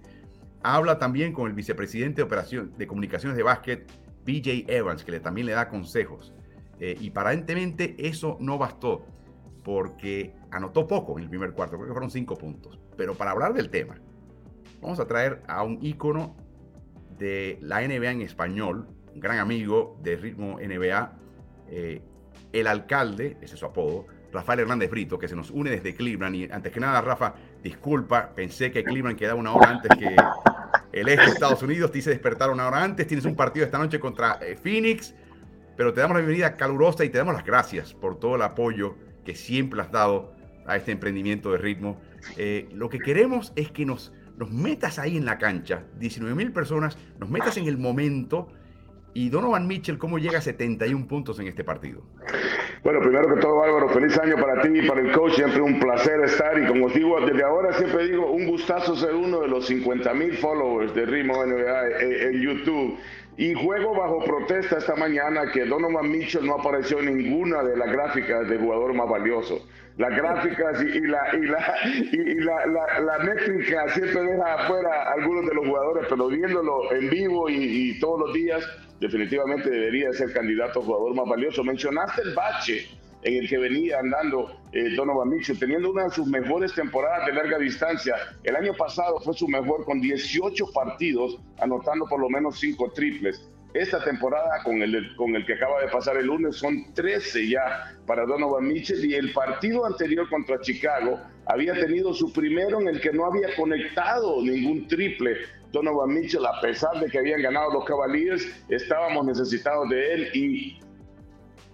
Habla 0.62 1.00
también 1.00 1.34
con 1.34 1.48
el 1.48 1.54
vicepresidente 1.54 2.18
de, 2.18 2.22
operación, 2.22 2.72
de 2.78 2.86
comunicaciones 2.86 3.36
de 3.36 3.42
básquet, 3.42 3.92
BJ 4.24 4.66
Evans, 4.68 5.04
que 5.04 5.14
le, 5.14 5.22
también 5.22 5.48
le 5.48 5.54
da 5.54 5.68
consejos. 5.70 6.36
Eh, 6.80 6.96
y 7.02 7.10
aparentemente 7.10 7.96
eso 7.98 8.38
no 8.40 8.60
bastó, 8.60 9.08
porque 9.64 10.36
anotó 10.52 10.86
poco 10.86 11.18
en 11.18 11.24
el 11.24 11.30
primer 11.32 11.54
cuarto, 11.54 11.76
creo 11.78 11.88
que 11.88 11.94
fueron 11.94 12.12
cinco 12.12 12.36
puntos. 12.36 12.80
Pero 12.96 13.16
para 13.16 13.32
hablar 13.32 13.56
del 13.56 13.72
tema, 13.72 14.00
vamos 14.84 15.00
a 15.00 15.08
traer 15.08 15.42
a 15.48 15.64
un 15.64 15.80
ícono 15.82 16.36
de 17.18 17.58
la 17.64 17.82
NBA 17.82 18.12
en 18.12 18.22
español, 18.22 18.88
un 19.16 19.20
gran 19.20 19.40
amigo 19.40 19.98
de 20.04 20.16
ritmo 20.16 20.60
NBA, 20.60 21.18
eh, 21.70 22.04
el 22.54 22.68
alcalde, 22.68 23.38
ese 23.42 23.56
es 23.56 23.60
su 23.60 23.66
apodo, 23.66 24.06
Rafael 24.32 24.62
Hernández 24.62 24.90
Brito, 24.90 25.18
que 25.18 25.28
se 25.28 25.36
nos 25.36 25.52
une 25.52 25.70
desde 25.70 25.96
Cleveland. 25.96 26.36
Y 26.36 26.52
antes 26.52 26.72
que 26.72 26.80
nada, 26.80 27.02
Rafa, 27.02 27.36
disculpa, 27.64 28.30
pensé 28.36 28.72
que 28.72 28.84
Cleveland 28.84 29.18
quedaba 29.18 29.40
una 29.40 29.54
hora 29.54 29.70
antes 29.70 29.92
que 29.98 30.16
el 30.92 31.08
este 31.08 31.26
de 31.26 31.32
Estados 31.32 31.62
Unidos. 31.64 31.92
Te 31.92 32.00
hice 32.00 32.10
despertar 32.10 32.50
una 32.50 32.68
hora 32.68 32.84
antes. 32.84 33.08
Tienes 33.08 33.26
un 33.26 33.36
partido 33.36 33.66
esta 33.66 33.78
noche 33.78 34.00
contra 34.00 34.40
eh, 34.42 34.58
Phoenix. 34.62 35.14
Pero 35.76 35.94
te 35.94 36.02
damos 36.02 36.16
la 36.16 36.22
bienvenida 36.22 36.58
calurosa 36.58 37.06
y 37.06 37.10
te 37.10 37.20
damos 37.20 37.36
las 37.36 37.46
gracias 37.46 37.94
por 37.94 38.20
todo 38.20 38.36
el 38.36 38.42
apoyo 38.42 38.96
que 39.24 39.36
siempre 39.36 39.80
has 39.82 39.92
dado 39.92 40.34
a 40.66 40.76
este 40.76 40.92
emprendimiento 40.92 41.52
de 41.52 41.60
ritmo. 41.60 42.02
Eh, 42.36 42.68
lo 42.74 42.90
que 42.90 43.00
queremos 43.00 43.54
es 43.56 43.72
que 43.72 43.86
nos, 43.86 44.12
nos 44.38 44.52
metas 44.52 44.98
ahí 44.98 45.18
en 45.18 45.26
la 45.26 45.38
cancha, 45.38 45.84
19 46.00 46.36
mil 46.36 46.52
personas, 46.52 46.98
nos 47.20 47.30
metas 47.30 47.58
en 47.58 47.68
el 47.68 47.78
momento. 47.78 48.50
Y 49.18 49.32
Donovan 49.32 49.66
Mitchell, 49.66 49.98
¿cómo 49.98 50.20
llega 50.20 50.38
a 50.38 50.42
71 50.42 51.08
puntos 51.08 51.40
en 51.40 51.48
este 51.48 51.64
partido? 51.64 52.04
Bueno, 52.84 53.00
primero 53.02 53.28
que 53.34 53.42
todo, 53.42 53.64
Álvaro, 53.64 53.90
feliz 53.90 54.16
año 54.20 54.36
para 54.36 54.62
ti 54.62 54.70
y 54.72 54.88
para 54.88 55.02
el 55.02 55.12
coach. 55.12 55.34
Siempre 55.34 55.60
un 55.60 55.80
placer 55.80 56.24
estar. 56.24 56.56
Y 56.62 56.68
como 56.68 56.88
digo, 56.90 57.20
desde 57.22 57.44
ahora 57.44 57.74
siempre 57.74 58.10
digo, 58.10 58.32
un 58.32 58.46
gustazo 58.46 58.96
ser 58.96 59.16
uno 59.16 59.40
de 59.40 59.48
los 59.48 59.66
50 59.66 60.14
mil 60.14 60.38
followers 60.38 60.94
de 60.94 61.08
Ritmo 61.08 61.44
NBA 61.44 62.00
en, 62.00 62.42
YouTube. 62.42 63.00
Y 63.38 63.56
juego 63.56 63.96
bajo 63.96 64.24
protesta 64.24 64.78
esta 64.78 64.96
mañana 64.96 65.52
que 65.52 65.66
Donovan 65.66 66.12
Mitchell 66.12 66.46
no 66.46 66.54
apareció 66.54 67.00
en 67.00 67.18
ninguna 67.18 67.64
de 67.64 67.76
las 67.76 67.92
gráficas 67.92 68.48
de 68.48 68.60
jugador 68.60 68.94
más 68.94 69.10
valioso. 69.10 69.66
Las 69.98 70.16
gráficas 70.16 70.82
y, 70.84 71.02
la, 71.02 71.36
y, 71.36 71.46
la, 71.48 71.76
y 72.12 72.34
la, 72.36 72.66
la, 73.02 73.18
métrica 73.24 73.90
siempre 73.90 74.22
deja 74.22 74.54
afuera 74.54 75.12
algunos 75.12 75.48
de 75.48 75.56
los 75.56 75.68
jugadores, 75.68 76.06
pero 76.08 76.28
viéndolo 76.28 76.94
en 76.94 77.10
vivo 77.10 77.50
y 77.50 78.00
todos 78.00 78.20
los 78.28 78.34
días, 78.34 78.64
definitivamente 79.00 79.70
debería 79.70 80.12
ser 80.14 80.32
candidato 80.34 80.80
a 80.80 80.84
jugador 80.84 81.16
más 81.16 81.28
valioso. 81.28 81.64
Mencionaste 81.64 82.22
el 82.22 82.36
bache 82.36 82.88
en 83.24 83.36
el 83.36 83.50
que 83.50 83.58
venía 83.58 84.00
andando 84.00 84.52
eh, 84.72 84.96
Donovan 84.96 85.30
Mitchell, 85.30 85.58
teniendo 85.58 85.92
una 85.92 86.04
de 86.06 86.12
sus 86.12 86.28
mejores 86.28 86.74
temporadas 86.74 87.26
de 87.26 87.34
larga 87.34 87.58
distancia. 87.58 88.16
El 88.44 88.56
año 88.56 88.74
pasado 88.74 89.20
fue 89.20 89.34
su 89.34 89.48
mejor 89.48 89.86
con 89.86 90.00
18 90.00 90.66
partidos, 90.74 91.40
anotando 91.60 92.06
por 92.06 92.20
lo 92.20 92.30
menos 92.30 92.60
5 92.60 92.92
triples. 92.94 93.50
Esta 93.74 94.04
temporada, 94.04 94.64
con 94.64 94.82
el, 94.82 95.16
con 95.16 95.36
el 95.36 95.46
que 95.46 95.54
acaba 95.54 95.82
de 95.82 95.90
pasar 95.90 96.18
el 96.18 96.28
lunes, 96.28 96.56
son 96.56 96.94
13 96.94 97.48
ya 97.48 97.96
para 98.06 98.26
Donovan 98.26 98.68
Mitchell 98.68 99.04
y 99.06 99.14
el 99.14 99.34
partido 99.34 99.86
anterior 99.86 100.30
contra 100.30 100.60
Chicago 100.62 101.20
había 101.46 101.74
tenido 101.74 102.14
su 102.14 102.32
primero 102.32 102.80
en 102.82 102.88
el 102.88 103.02
que 103.02 103.12
no 103.12 103.26
había 103.26 103.56
conectado 103.56 104.42
ningún 104.42 104.88
triple 104.88 105.38
Donovan 105.72 106.14
Mitchell, 106.14 106.46
a 106.46 106.60
pesar 106.62 107.00
de 107.00 107.10
que 107.10 107.20
habían 107.20 107.42
ganado 107.42 107.74
los 107.74 107.86
Cavaliers, 107.86 108.66
estábamos 108.70 109.26
necesitados 109.26 109.90
de 109.90 110.14
él 110.14 110.30
y 110.34 110.80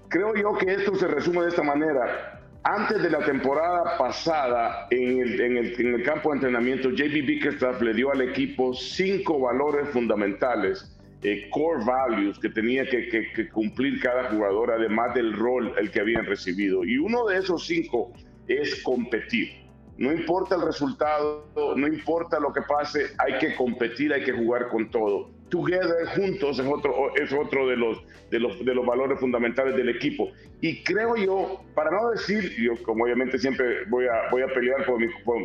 creo 0.10 0.36
yo 0.36 0.58
que 0.58 0.74
esto 0.74 0.96
se 0.96 1.08
resume 1.08 1.42
de 1.42 1.50
esta 1.50 1.64
manera. 1.64 2.40
Antes 2.66 3.04
de 3.04 3.10
la 3.10 3.20
temporada 3.20 3.98
pasada, 3.98 4.88
en 4.90 5.58
el, 5.58 6.04
campo 6.04 6.30
de 6.30 6.36
entrenamiento, 6.36 6.92
JB 6.92 7.26
Bickerstaff 7.26 7.82
le 7.82 7.94
dio 7.94 8.10
al 8.12 8.22
equipo 8.22 8.74
cinco 8.74 9.40
valores 9.40 9.90
fundamentales, 9.90 10.93
eh, 11.24 11.50
core 11.50 11.84
values, 11.86 12.38
que 12.40 12.50
tenía 12.50 12.86
que, 12.86 13.08
que 13.08 13.50
cumplir 13.50 14.00
cada 14.02 14.30
jugador, 14.30 14.72
además 14.72 15.14
del 15.14 15.34
rol 15.34 15.74
el 15.78 15.90
que 15.92 16.02
habían 16.02 16.26
recibido. 16.26 16.84
Y 16.84 16.98
uno 16.98 17.26
de 17.26 17.38
esos 17.38 17.66
cinco 17.66 18.12
es 18.48 18.84
competir. 18.84 19.64
No 19.98 20.12
importa 20.12 20.56
el 20.56 20.62
resultado, 20.62 21.46
no 21.76 21.88
importa 21.88 22.40
lo 22.40 22.52
que 22.52 22.62
pase, 22.62 23.08
hay 23.20 23.38
que 23.38 23.56
competir, 23.56 24.12
hay 24.12 24.24
que 24.24 24.34
jugar 24.34 24.70
con 24.70 24.90
todo. 24.90 25.30
Together, 25.54 26.08
juntos, 26.16 26.58
es 26.58 26.66
otro, 26.66 27.16
es 27.16 27.32
otro 27.32 27.68
de, 27.68 27.78
los, 27.78 28.02
de, 28.32 28.40
los, 28.40 28.66
de 28.66 28.74
los 28.74 28.84
valores 28.84 29.20
fundamentales 29.20 29.76
del 29.76 29.88
equipo. 29.88 30.32
Y 30.62 30.84
creo 30.84 31.16
yo, 31.16 31.62
para 31.76 31.92
no 31.92 32.10
decir, 32.10 32.56
yo 32.60 32.74
como 32.82 33.04
obviamente 33.04 33.38
siempre 33.38 33.86
voy 33.88 34.06
a, 34.08 34.32
voy 34.32 34.42
a 34.42 34.48
pelear 34.48 34.84
por, 34.84 35.00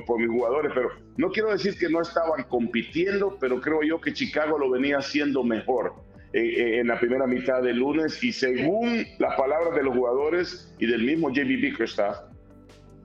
por, 0.06 0.18
mis 0.18 0.30
jugadores, 0.30 0.72
pero 0.74 0.92
no 1.18 1.28
quiero 1.30 1.50
decir 1.50 1.76
que 1.78 1.90
no 1.90 2.00
estaban 2.00 2.44
compitiendo, 2.44 3.36
pero 3.38 3.60
creo 3.60 3.82
yo 3.82 4.00
que 4.00 4.14
Chicago 4.14 4.58
lo 4.58 4.70
venía 4.70 4.96
haciendo 4.96 5.44
mejor. 5.44 5.92
Eh, 6.32 6.40
eh, 6.40 6.80
en 6.80 6.88
la 6.88 6.98
primera 6.98 7.26
mitad 7.26 7.62
del 7.62 7.78
lunes 7.78 8.22
y 8.22 8.32
según 8.32 9.06
las 9.18 9.34
palabras 9.36 9.74
de 9.74 9.82
los 9.82 9.94
jugadores 9.94 10.74
y 10.78 10.86
del 10.86 11.02
mismo 11.02 11.30
JB 11.30 11.60
Bickerstaff, 11.60 12.18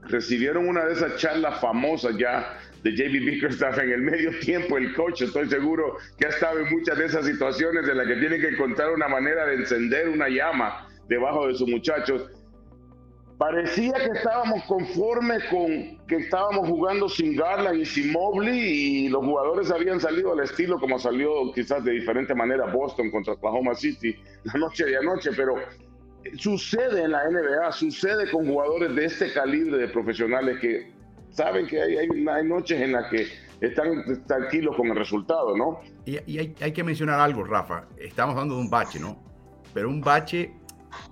recibieron 0.08 0.68
una 0.68 0.86
de 0.86 0.94
esas 0.94 1.18
charlas 1.18 1.60
famosas 1.60 2.18
ya 2.18 2.60
de 2.84 2.92
JB 2.92 3.26
Bickerstaff 3.26 3.80
en 3.80 3.92
el 3.92 4.02
medio 4.02 4.38
tiempo, 4.40 4.78
el 4.78 4.94
coach, 4.94 5.22
estoy 5.22 5.50
seguro 5.50 5.98
que 6.18 6.28
ha 6.28 6.30
estado 6.30 6.60
en 6.60 6.70
muchas 6.70 6.98
de 6.98 7.06
esas 7.06 7.26
situaciones 7.26 7.88
en 7.88 7.98
las 7.98 8.08
que 8.08 8.16
tiene 8.18 8.40
que 8.40 8.50
encontrar 8.50 8.92
una 8.92 9.08
manera 9.08 9.46
de 9.46 9.56
encender 9.56 10.10
una 10.10 10.28
llama 10.28 10.88
debajo 11.08 11.48
de 11.48 11.56
sus 11.56 11.70
muchachos. 11.70 12.30
Parecía 13.38 13.94
que 13.94 14.18
estábamos 14.18 14.64
conformes 14.66 15.44
con 15.46 15.98
que 16.08 16.18
estábamos 16.18 16.68
jugando 16.68 17.10
sin 17.10 17.36
Garland 17.36 17.80
y 17.80 17.86
sin 17.86 18.12
Mobley 18.12 18.60
y 18.60 19.10
los 19.10 19.26
jugadores 19.26 19.72
habían 19.72 20.00
salido 20.00 20.34
al 20.34 20.42
estilo 20.42 20.80
como 20.80 21.00
salió 21.00 21.52
quizás 21.54 21.84
de 21.84 21.94
diferente 21.94 22.36
manera 22.36 22.66
Boston 22.68 23.10
contra 23.12 23.34
Oklahoma 23.34 23.74
City 23.76 24.16
la 24.44 24.54
noche 24.54 24.86
de 24.86 24.98
anoche, 24.98 25.32
pero 25.36 25.56
sucede 26.38 27.04
en 27.04 27.12
la 27.12 27.30
NBA, 27.30 27.72
sucede 27.72 28.30
con 28.30 28.46
jugadores 28.46 28.96
de 28.96 29.06
este 29.06 29.34
calibre 29.34 29.78
de 29.78 29.88
profesionales 29.88 30.60
que 30.60 30.93
saben 31.34 31.68
que 31.68 31.82
hay, 31.82 31.98
hay, 31.98 32.48
noches 32.48 32.80
en 32.80 32.94
las 32.94 33.10
que 33.10 33.28
están 33.60 34.04
tranquilos 34.26 34.76
con 34.76 34.88
el 34.88 34.96
resultado, 34.96 35.58
¿no? 35.58 35.82
Y, 36.06 36.18
hay, 36.18 36.56
hay, 36.62 36.72
que 36.72 36.84
mencionar 36.84 37.20
algo, 37.20 37.44
Rafa. 37.44 37.86
Estamos 37.98 38.34
hablando 38.34 38.56
de 38.56 38.62
un 38.62 38.70
bache, 38.70 39.00
¿no? 39.00 39.18
Pero 39.74 39.90
un 39.90 40.02
bache, 40.02 40.54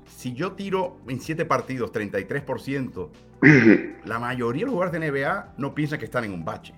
si 0.06 0.34
yo 0.34 0.54
tiro 0.54 0.98
en 1.08 1.20
siete 1.20 1.46
partidos 1.46 1.92
33%, 1.92 3.10
la 4.06 4.20
mayoría 4.20 4.62
de 4.62 4.66
los 4.66 4.74
jugadores 4.74 5.00
de 5.00 5.12
NBA 5.12 5.56
no 5.58 5.74
piensan 5.74 6.00
que 6.00 6.06
están 6.06 6.24
en 6.24 6.34
un 6.34 6.46
bache. 6.46 6.74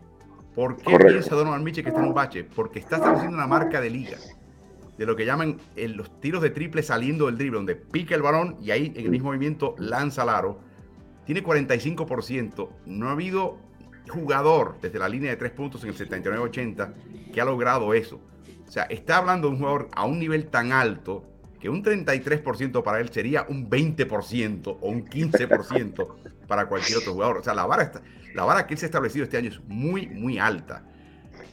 ¿Por 0.55 0.77
qué 0.77 0.97
piensa 0.97 1.35
Donovan 1.35 1.63
Mitchell 1.63 1.83
que 1.83 1.89
está 1.89 2.01
en 2.01 2.07
un 2.07 2.13
bache? 2.13 2.43
Porque 2.43 2.79
está 2.79 2.97
estableciendo 2.97 3.35
una 3.35 3.47
marca 3.47 3.81
de 3.81 3.89
liga 3.89 4.17
de 4.97 5.05
lo 5.07 5.15
que 5.15 5.25
llaman 5.25 5.57
los 5.75 6.19
tiros 6.21 6.41
de 6.43 6.51
triple 6.51 6.83
saliendo 6.83 7.25
del 7.25 7.37
drible, 7.37 7.57
donde 7.57 7.75
pica 7.75 8.13
el 8.13 8.21
balón 8.21 8.57
y 8.61 8.69
ahí 8.69 8.93
en 8.95 9.05
el 9.05 9.09
mismo 9.09 9.29
movimiento 9.29 9.75
lanza 9.79 10.21
el 10.21 10.29
aro 10.29 10.59
tiene 11.25 11.43
45%. 11.43 12.69
No 12.85 13.09
ha 13.09 13.11
habido 13.11 13.57
jugador 14.09 14.77
desde 14.81 14.99
la 14.99 15.09
línea 15.09 15.31
de 15.31 15.37
tres 15.37 15.51
puntos 15.51 15.83
en 15.83 15.89
el 15.89 15.97
79-80 15.97 17.31
que 17.33 17.41
ha 17.41 17.45
logrado 17.45 17.93
eso. 17.93 18.21
O 18.67 18.71
sea, 18.71 18.83
está 18.83 19.17
hablando 19.17 19.47
de 19.47 19.53
un 19.53 19.59
jugador 19.59 19.89
a 19.93 20.05
un 20.05 20.19
nivel 20.19 20.47
tan 20.47 20.71
alto 20.71 21.25
que 21.59 21.69
un 21.69 21.83
33% 21.83 22.83
para 22.83 22.99
él 22.99 23.09
sería 23.09 23.45
un 23.47 23.69
20% 23.69 24.77
o 24.81 24.89
un 24.89 25.05
15% 25.05 26.07
para 26.47 26.65
cualquier 26.67 26.97
otro 26.97 27.13
jugador. 27.13 27.37
O 27.37 27.43
sea, 27.43 27.53
la 27.53 27.65
vara, 27.65 27.83
está, 27.83 28.01
la 28.33 28.43
vara 28.43 28.67
que 28.67 28.73
él 28.73 28.79
se 28.79 28.85
ha 28.85 28.87
establecido 28.87 29.23
este 29.23 29.37
año 29.37 29.49
es 29.49 29.61
muy, 29.67 30.07
muy 30.07 30.39
alta. 30.39 30.85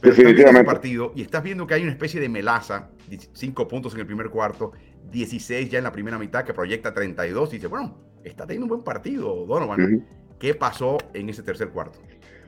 Pero 0.01 0.15
Definitivamente. 0.15 0.65
partido 0.65 1.13
y 1.15 1.21
estás 1.21 1.43
viendo 1.43 1.65
que 1.65 1.75
hay 1.75 1.83
una 1.83 1.91
especie 1.91 2.19
de 2.19 2.27
melaza, 2.27 2.89
5 3.33 3.67
puntos 3.67 3.93
en 3.93 4.01
el 4.01 4.05
primer 4.05 4.29
cuarto, 4.29 4.73
16 5.11 5.69
ya 5.69 5.77
en 5.77 5.83
la 5.83 5.91
primera 5.91 6.17
mitad, 6.17 6.43
que 6.43 6.53
proyecta 6.53 6.93
32 6.93 7.49
y 7.53 7.55
dice, 7.57 7.67
bueno, 7.67 8.10
está 8.23 8.45
teniendo 8.45 8.65
un 8.65 8.69
buen 8.69 8.83
partido, 8.83 9.45
Donovan. 9.45 10.05
¿Qué 10.39 10.55
pasó 10.55 10.97
en 11.13 11.29
ese 11.29 11.43
tercer 11.43 11.69
cuarto? 11.69 11.99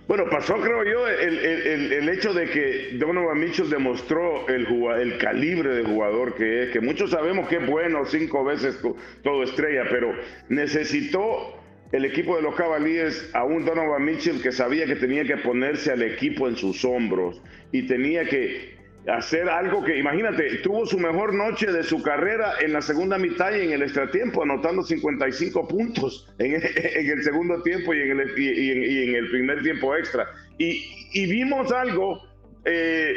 Bueno, 0.07 0.25
pasó, 0.29 0.55
creo 0.55 0.83
yo, 0.83 1.07
el, 1.07 2.09
hecho 2.09 2.33
de 2.33 2.49
que 2.49 2.97
Donovan 2.97 3.39
Mitchell 3.39 3.69
demostró 3.69 4.47
el, 4.49 4.67
el 4.99 5.17
calibre 5.17 5.75
de 5.75 5.83
jugador 5.85 6.35
que 6.35 6.63
es, 6.63 6.69
que 6.71 6.81
muchos 6.81 7.11
sabemos 7.11 7.47
que 7.47 7.57
es 7.57 7.67
bueno, 7.67 8.03
cinco 8.05 8.43
veces 8.43 8.77
todo 9.23 9.43
estrella, 9.43 9.85
pero 9.89 10.13
necesitó 10.49 11.55
el 11.93 12.03
equipo 12.03 12.35
de 12.35 12.41
los 12.41 12.55
Cavaliers 12.55 13.29
a 13.33 13.45
un 13.45 13.63
Donovan 13.63 14.03
Mitchell 14.03 14.41
que 14.41 14.51
sabía 14.51 14.85
que 14.85 14.95
tenía 14.97 15.23
que 15.23 15.37
ponerse 15.37 15.91
al 15.91 16.01
equipo 16.01 16.49
en 16.49 16.57
sus 16.57 16.83
hombros 16.83 17.41
y 17.71 17.83
tenía 17.83 18.25
que 18.25 18.75
hacer 19.07 19.49
algo 19.49 19.83
que, 19.83 19.97
imagínate, 19.97 20.59
tuvo 20.59 20.85
su 20.85 20.97
mejor 20.97 21.33
noche 21.33 21.71
de 21.71 21.83
su 21.83 22.01
carrera 22.01 22.53
en 22.61 22.73
la 22.73 22.81
segunda 22.81 23.17
mitad 23.17 23.53
y 23.53 23.61
en 23.61 23.71
el 23.73 23.81
extratiempo, 23.81 24.43
anotando 24.43 24.81
55 24.81 25.67
puntos 25.67 26.33
en, 26.39 26.53
el 26.53 27.23
segundo 27.23 27.61
tiempo 27.63 27.93
y 27.93 28.01
en 28.01 28.19
el, 28.19 28.39
y, 28.39 29.09
en, 29.09 29.15
el 29.15 29.29
primer 29.29 29.61
tiempo 29.61 29.95
extra. 29.95 30.27
Y, 30.57 31.25
vimos 31.25 31.71
algo 31.71 32.21
eh, 32.65 33.15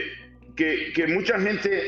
que, 0.57 0.92
que, 0.94 1.07
mucha 1.07 1.38
gente 1.38 1.81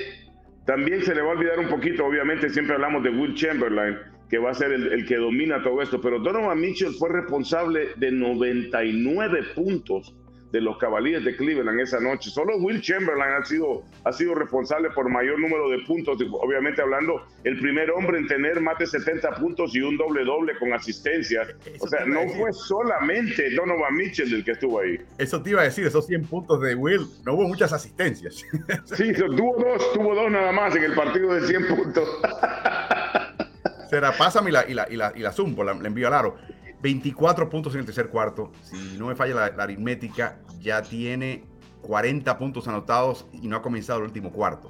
también 0.64 1.02
se 1.02 1.14
le 1.14 1.22
va 1.22 1.28
a 1.28 1.32
olvidar 1.32 1.58
un 1.58 1.68
poquito, 1.68 2.06
obviamente 2.06 2.50
siempre 2.50 2.74
hablamos 2.74 3.02
de 3.02 3.11
Will 3.11 3.34
Chamberlain, 3.34 3.98
que 4.30 4.38
va 4.38 4.50
a 4.50 4.54
ser 4.54 4.72
el, 4.72 4.92
el 4.92 5.06
que 5.06 5.16
domina 5.16 5.62
todo 5.62 5.82
esto, 5.82 6.00
pero 6.00 6.20
Donovan 6.20 6.61
Mitchell 6.61 6.92
fue 6.92 7.08
responsable 7.08 7.88
de 7.96 8.12
99 8.12 9.40
puntos 9.54 10.14
de 10.52 10.61
los 10.61 10.78
Cavaliers 10.78 11.24
de 11.24 11.37
Cleveland 11.37 11.80
esa 11.80 12.00
noche. 12.00 12.30
Solo 12.30 12.56
Will 12.56 12.80
Chamberlain 12.80 13.34
ha 13.34 13.44
sido, 13.44 13.82
ha 14.04 14.12
sido 14.12 14.34
responsable 14.34 14.90
por 14.90 15.08
mayor 15.08 15.38
número 15.38 15.68
de 15.70 15.78
puntos, 15.87 16.18
obviamente 16.40 16.82
hablando 16.82 17.22
el 17.44 17.58
primer 17.58 17.90
hombre 17.90 18.18
en 18.18 18.26
tener 18.26 18.61
más 18.61 18.78
de 18.78 18.87
70 18.87 19.30
puntos 19.37 19.74
y 19.74 19.80
un 19.80 19.96
doble 19.96 20.24
doble 20.24 20.58
con 20.58 20.72
asistencia. 20.72 21.42
o 21.80 21.87
sea, 21.87 22.04
no 22.06 22.28
fue 22.30 22.52
solamente 22.52 23.50
Donovan 23.54 23.94
Mitchell 23.94 24.32
el 24.34 24.44
que 24.44 24.52
estuvo 24.52 24.80
ahí. 24.80 24.98
Eso 25.18 25.42
te 25.42 25.50
iba 25.50 25.61
a 25.62 25.64
decir, 25.64 25.87
esos 25.87 26.06
100 26.06 26.26
puntos 26.26 26.61
de 26.61 26.74
Will, 26.74 27.06
no 27.24 27.34
hubo 27.34 27.48
muchas 27.48 27.72
asistencias. 27.72 28.44
sí, 28.84 29.12
tuvo 29.12 29.56
dos, 29.58 29.92
tuvo 29.92 30.14
dos 30.14 30.30
nada 30.30 30.52
más 30.52 30.74
en 30.76 30.84
el 30.84 30.94
partido 30.94 31.34
de 31.34 31.46
100 31.46 31.66
puntos. 31.66 32.08
Será, 33.88 34.12
pásame 34.12 34.50
y 34.50 34.52
la, 34.52 34.68
y 34.68 34.74
la, 34.74 34.87
y 34.90 34.96
la, 34.96 35.12
y 35.16 35.20
la 35.20 35.32
zumbo, 35.32 35.64
la, 35.64 35.72
envío 35.72 36.08
al 36.08 36.14
aro. 36.14 36.37
24 36.82 37.48
puntos 37.48 37.74
en 37.74 37.80
el 37.80 37.86
tercer 37.86 38.08
cuarto. 38.08 38.52
Si 38.62 38.96
no 38.98 39.06
me 39.06 39.14
falla 39.14 39.34
la, 39.34 39.62
aritmética, 39.62 40.40
ya 40.60 40.82
tiene 40.82 41.44
40 41.82 42.38
puntos 42.38 42.68
anotados 42.68 43.26
y 43.32 43.48
no 43.48 43.56
ha 43.56 43.62
comenzado 43.62 44.00
el 44.00 44.06
último 44.06 44.32
cuarto. 44.32 44.68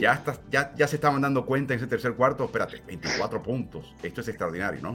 ya, 0.00 0.14
está, 0.14 0.38
ya, 0.50 0.74
ya 0.74 0.86
se 0.86 0.96
estaban 0.96 1.20
dando 1.20 1.44
cuenta 1.44 1.74
en 1.74 1.78
ese 1.78 1.86
tercer 1.86 2.14
cuarto. 2.14 2.44
Espérate, 2.44 2.82
24 2.86 3.42
puntos. 3.42 3.94
Esto 4.02 4.20
es 4.20 4.28
extraordinario, 4.28 4.80
¿no? 4.82 4.94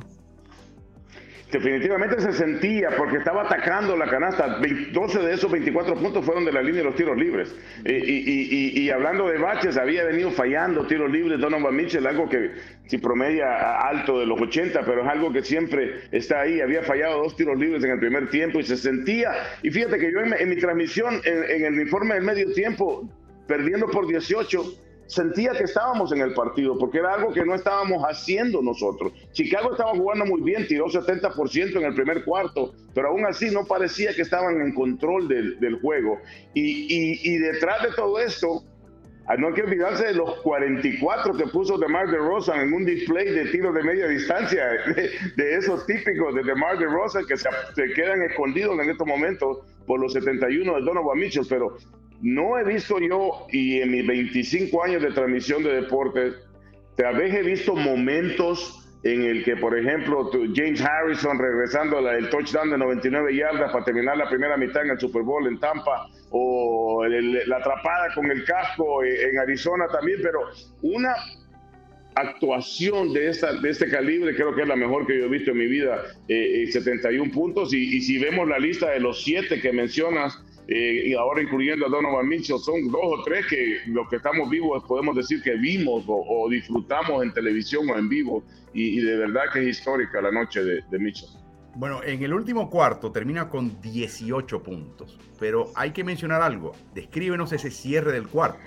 Definitivamente 1.51 2.19
se 2.19 2.31
sentía 2.31 2.89
porque 2.97 3.17
estaba 3.17 3.43
atacando 3.43 3.95
la 3.97 4.07
canasta. 4.07 4.59
12 4.91 5.19
de 5.19 5.33
esos 5.33 5.51
24 5.51 5.95
puntos 5.95 6.25
fueron 6.25 6.45
de 6.45 6.51
la 6.51 6.61
línea 6.61 6.79
de 6.79 6.85
los 6.85 6.95
tiros 6.95 7.17
libres. 7.17 7.55
Y, 7.85 8.89
hablando 8.89 9.27
de 9.27 9.37
baches, 9.37 9.77
había 9.77 10.05
venido 10.05 10.31
fallando 10.31 10.85
tiros 10.87 11.11
libres 11.11 11.39
Donovan 11.39 11.75
Mitchell, 11.75 12.07
algo 12.07 12.29
que 12.29 12.51
si 12.87 12.97
promedia 12.97 13.79
alto 13.79 14.19
de 14.19 14.25
los 14.25 14.39
80, 14.41 14.81
pero 14.85 15.03
es 15.03 15.07
algo 15.07 15.31
que 15.31 15.43
siempre 15.43 16.01
está 16.11 16.41
ahí. 16.41 16.61
Había 16.61 16.83
fallado 16.83 17.23
dos 17.23 17.35
tiros 17.35 17.57
libres 17.57 17.83
en 17.83 17.91
el 17.91 17.99
primer 17.99 18.29
tiempo 18.29 18.59
y 18.59 18.63
se 18.63 18.77
sentía. 18.77 19.31
Y 19.61 19.69
fíjate 19.69 19.97
que 19.97 20.11
yo 20.11 20.19
en, 20.19 20.49
mi 20.49 20.55
transmisión, 20.55 21.21
en, 21.25 21.43
en 21.43 21.73
el 21.73 21.81
informe 21.81 22.15
del 22.15 22.23
medio 22.23 22.51
tiempo, 22.53 23.07
perdiendo 23.47 23.87
por 23.87 24.07
18 24.07 24.90
sentía 25.07 25.51
que 25.51 25.65
estábamos 25.65 26.11
en 26.11 26.21
el 26.21 26.33
partido, 26.33 26.77
porque 26.77 26.99
era 26.99 27.15
algo 27.15 27.33
que 27.33 27.43
no 27.43 27.53
estábamos 27.55 28.03
haciendo 28.03 28.61
nosotros. 28.61 29.11
Chicago 29.33 29.71
estaba 29.71 29.91
jugando 29.91 30.25
muy 30.25 30.41
bien, 30.41 30.67
tiró 30.67 30.85
70% 30.87 31.77
en 31.77 31.83
el 31.83 31.93
primer 31.93 32.23
cuarto, 32.23 32.73
pero 32.93 33.09
aún 33.09 33.25
así 33.25 33.51
no 33.51 33.65
parecía 33.65 34.13
que 34.13 34.21
estaban 34.21 34.61
en 34.61 34.73
control 34.73 35.27
del, 35.27 35.79
juego. 35.81 36.19
Y, 36.53 37.37
detrás 37.39 37.83
de 37.83 37.89
todo 37.95 38.19
esto, 38.19 38.63
ah, 39.27 39.35
no 39.37 39.47
hay 39.47 39.53
que 39.53 39.63
olvidarse 39.63 40.07
de 40.07 40.13
los 40.13 40.41
44 40.41 41.35
que 41.35 41.47
puso 41.47 41.77
DeMar 41.77 42.09
DeRozan 42.09 42.61
en 42.61 42.73
un 42.73 42.85
display 42.85 43.31
de 43.31 43.45
tiro 43.45 43.73
de 43.73 43.83
media 43.83 44.07
distancia, 44.07 44.65
de, 45.35 45.55
esos 45.55 45.85
típicos 45.85 46.35
de 46.35 46.43
DeMar 46.43 46.77
DeRozan 46.77 47.25
que 47.25 47.35
se, 47.37 47.49
se, 47.75 47.93
quedan 47.93 48.21
escondidos 48.23 48.79
en 48.79 48.89
estos 48.89 49.07
momentos 49.07 49.59
por 49.85 49.99
los 49.99 50.13
71 50.13 50.75
de 50.75 50.81
Donovan 50.81 51.19
Mitchell, 51.19 51.45
pero 51.49 51.77
no 52.21 52.57
he 52.57 52.63
visto 52.63 52.99
yo, 52.99 53.47
y 53.51 53.81
en 53.81 53.91
mis 53.91 54.05
25 54.05 54.83
años 54.83 55.01
de 55.01 55.11
transmisión 55.11 55.63
de 55.63 55.81
deportes, 55.81 56.35
tal 56.95 57.17
vez 57.17 57.33
he 57.33 57.41
visto 57.41 57.75
momentos 57.75 58.77
en 59.03 59.23
el 59.23 59.43
que, 59.43 59.55
por 59.57 59.77
ejemplo, 59.77 60.29
James 60.53 60.79
Harrison 60.81 61.39
regresando 61.39 62.07
el 62.07 62.29
touchdown 62.29 62.69
de 62.69 62.77
99 62.77 63.35
yardas 63.35 63.71
para 63.71 63.83
terminar 63.83 64.15
la 64.17 64.29
primera 64.29 64.57
mitad 64.57 64.83
en 64.83 64.91
el 64.91 64.99
Super 64.99 65.23
Bowl 65.23 65.47
en 65.47 65.59
Tampa, 65.59 66.07
o 66.29 67.03
la 67.07 67.57
atrapada 67.57 68.13
con 68.13 68.29
el 68.29 68.43
casco 68.45 69.03
en 69.03 69.39
Arizona 69.39 69.87
también, 69.87 70.19
pero 70.21 70.41
una 70.83 71.15
actuación 72.13 73.13
de, 73.13 73.29
esta, 73.29 73.53
de 73.53 73.69
este 73.69 73.89
calibre 73.89 74.35
creo 74.35 74.53
que 74.53 74.61
es 74.61 74.67
la 74.67 74.75
mejor 74.75 75.07
que 75.07 75.17
yo 75.17 75.25
he 75.25 75.29
visto 75.29 75.51
en 75.51 75.57
mi 75.57 75.67
vida, 75.67 76.03
71 76.27 77.23
eh, 77.23 77.29
puntos, 77.33 77.73
y, 77.73 77.97
y 77.97 78.01
si 78.01 78.19
vemos 78.19 78.47
la 78.47 78.59
lista 78.59 78.91
de 78.91 78.99
los 78.99 79.23
siete 79.23 79.59
que 79.59 79.71
mencionas, 79.71 80.37
eh, 80.67 81.03
y 81.07 81.13
ahora 81.13 81.41
incluyendo 81.41 81.85
a 81.85 81.89
Donovan 81.89 82.27
Mitchell, 82.27 82.59
son 82.59 82.87
dos 82.91 83.01
o 83.03 83.23
tres 83.23 83.45
que 83.47 83.79
los 83.87 84.07
que 84.09 84.17
estamos 84.17 84.49
vivos 84.49 84.83
podemos 84.87 85.15
decir 85.15 85.41
que 85.41 85.55
vimos 85.55 86.03
o, 86.07 86.47
disfrutamos 86.49 87.23
en 87.23 87.33
televisión 87.33 87.89
o 87.89 87.97
en 87.97 88.07
vivo, 88.07 88.43
y, 88.73 89.01
de 89.01 89.17
verdad 89.17 89.43
que 89.51 89.59
es 89.59 89.77
histórica 89.77 90.21
la 90.21 90.31
noche 90.31 90.63
de, 90.63 90.81
de, 90.89 90.99
Mitchell. 90.99 91.29
Bueno, 91.75 92.01
en 92.03 92.23
el 92.23 92.33
último 92.33 92.69
cuarto 92.69 93.11
termina 93.11 93.49
con 93.49 93.81
18 93.81 94.63
puntos, 94.63 95.19
pero 95.39 95.71
hay 95.75 95.91
que 95.91 96.03
mencionar 96.03 96.41
algo, 96.41 96.73
descríbenos 96.93 97.51
ese 97.51 97.71
cierre 97.71 98.11
del 98.13 98.27
cuarto, 98.27 98.59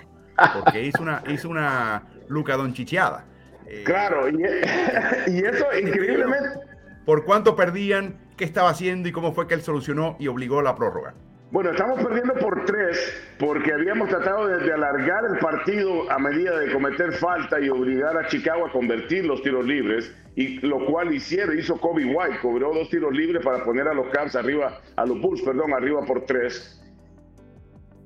porque 0.53 0.85
hizo 0.85 1.01
una, 1.01 1.23
hizo 1.27 1.49
una 1.49 2.03
Luca 2.27 2.55
Donchicheada. 2.55 3.25
Eh, 3.67 3.83
claro, 3.83 4.29
y, 4.29 4.33
y 5.31 5.39
eso 5.39 5.65
increíblemente. 5.79 6.59
¿Por 7.05 7.23
cuánto 7.25 7.55
perdían? 7.55 8.19
¿Qué 8.35 8.43
estaba 8.43 8.69
haciendo 8.69 9.07
y 9.07 9.11
cómo 9.11 9.33
fue 9.33 9.47
que 9.47 9.53
él 9.53 9.61
solucionó 9.61 10.17
y 10.19 10.27
obligó 10.27 10.61
la 10.61 10.75
prórroga? 10.75 11.13
Bueno, 11.51 11.71
estamos 11.71 12.03
perdiendo 12.03 12.33
por 12.35 12.65
tres 12.65 13.23
porque 13.37 13.71
habíamos 13.71 14.09
tratado 14.09 14.47
de, 14.47 14.73
alargar 14.73 15.23
el 15.31 15.37
partido 15.39 16.11
a 16.11 16.17
medida 16.17 16.57
de 16.59 16.73
cometer 16.73 17.13
falta 17.13 17.59
y 17.59 17.69
obligar 17.69 18.17
a 18.17 18.27
Chicago 18.27 18.65
a 18.65 18.71
convertir 18.71 19.25
los 19.25 19.41
tiros 19.43 19.65
libres, 19.65 20.13
y 20.35 20.59
lo 20.65 20.85
cual 20.85 21.13
hicieron, 21.13 21.57
hizo 21.57 21.79
Kobe 21.79 22.05
White, 22.05 22.39
cobró 22.41 22.73
dos 22.73 22.89
tiros 22.89 23.13
libres 23.13 23.43
para 23.43 23.63
poner 23.63 23.87
a 23.87 23.93
los 23.93 24.07
Cavs 24.07 24.35
arriba, 24.35 24.81
a 24.95 25.05
los 25.05 25.21
Bulls, 25.21 25.41
perdón, 25.43 25.73
arriba 25.73 26.01
por 26.05 26.25
tres. 26.25 26.81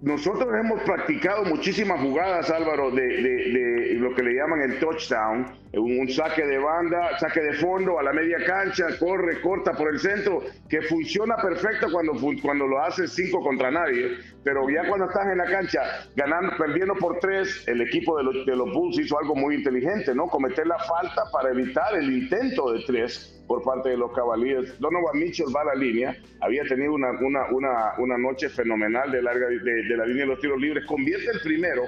Nosotros 0.01 0.47
hemos 0.57 0.81
practicado 0.83 1.43
muchísimas 1.45 2.01
jugadas, 2.01 2.49
Álvaro, 2.51 2.91
de, 2.91 3.97
lo 3.99 4.13
que 4.15 4.23
le 4.23 4.33
llaman 4.33 4.61
el 4.61 4.79
touchdown, 4.79 5.45
un, 5.73 6.09
saque 6.09 6.45
de 6.45 6.57
banda, 6.57 7.17
saque 7.19 7.41
de 7.41 7.53
fondo 7.53 7.99
a 7.99 8.03
la 8.03 8.11
media 8.11 8.37
cancha, 8.45 8.87
corre, 8.99 9.39
corta 9.41 9.73
por 9.73 9.93
el 9.93 9.99
centro, 9.99 10.41
que 10.67 10.81
funciona 10.83 11.35
perfecto 11.37 11.87
cuando, 11.91 12.13
cuando 12.41 12.65
lo 12.65 12.81
haces 12.81 13.13
cinco 13.13 13.41
contra 13.41 13.69
nadie, 13.69 14.17
pero 14.43 14.67
ya 14.69 14.87
cuando 14.87 15.05
estás 15.05 15.27
en 15.27 15.37
la 15.37 15.45
cancha 15.45 15.81
ganando, 16.15 16.53
perdiendo 16.57 16.95
por 16.95 17.19
tres, 17.19 17.67
el 17.67 17.81
equipo 17.81 18.17
de 18.17 18.23
los, 18.55 18.73
Bulls 18.73 18.99
hizo 18.99 19.19
algo 19.19 19.35
muy 19.35 19.55
inteligente, 19.55 20.13
¿no? 20.15 20.27
Cometer 20.27 20.65
la 20.65 20.79
falta 20.79 21.23
para 21.31 21.51
evitar 21.51 21.95
el 21.95 22.11
intento 22.11 22.71
de 22.71 22.83
tres 22.85 23.39
por 23.47 23.63
parte 23.63 23.89
de 23.89 23.97
los 23.97 24.11
Cavaliers. 24.13 24.79
Donovan 24.79 25.19
Mitchell 25.19 25.47
va 25.55 25.61
a 25.61 25.65
la 25.65 25.75
línea, 25.75 26.15
había 26.41 26.63
tenido 26.63 26.93
una, 26.93 27.09
una, 27.19 27.45
una, 27.51 27.93
una 27.97 28.17
noche 28.17 28.47
fenomenal 28.49 29.11
de, 29.11 29.21
larga, 29.21 29.47
de, 29.47 29.97
la 29.97 30.05
línea 30.05 30.23
de 30.23 30.29
los 30.29 30.39
tiros 30.39 30.59
libres, 30.59 30.85
convierte 30.85 31.31
el 31.31 31.41
primero. 31.41 31.83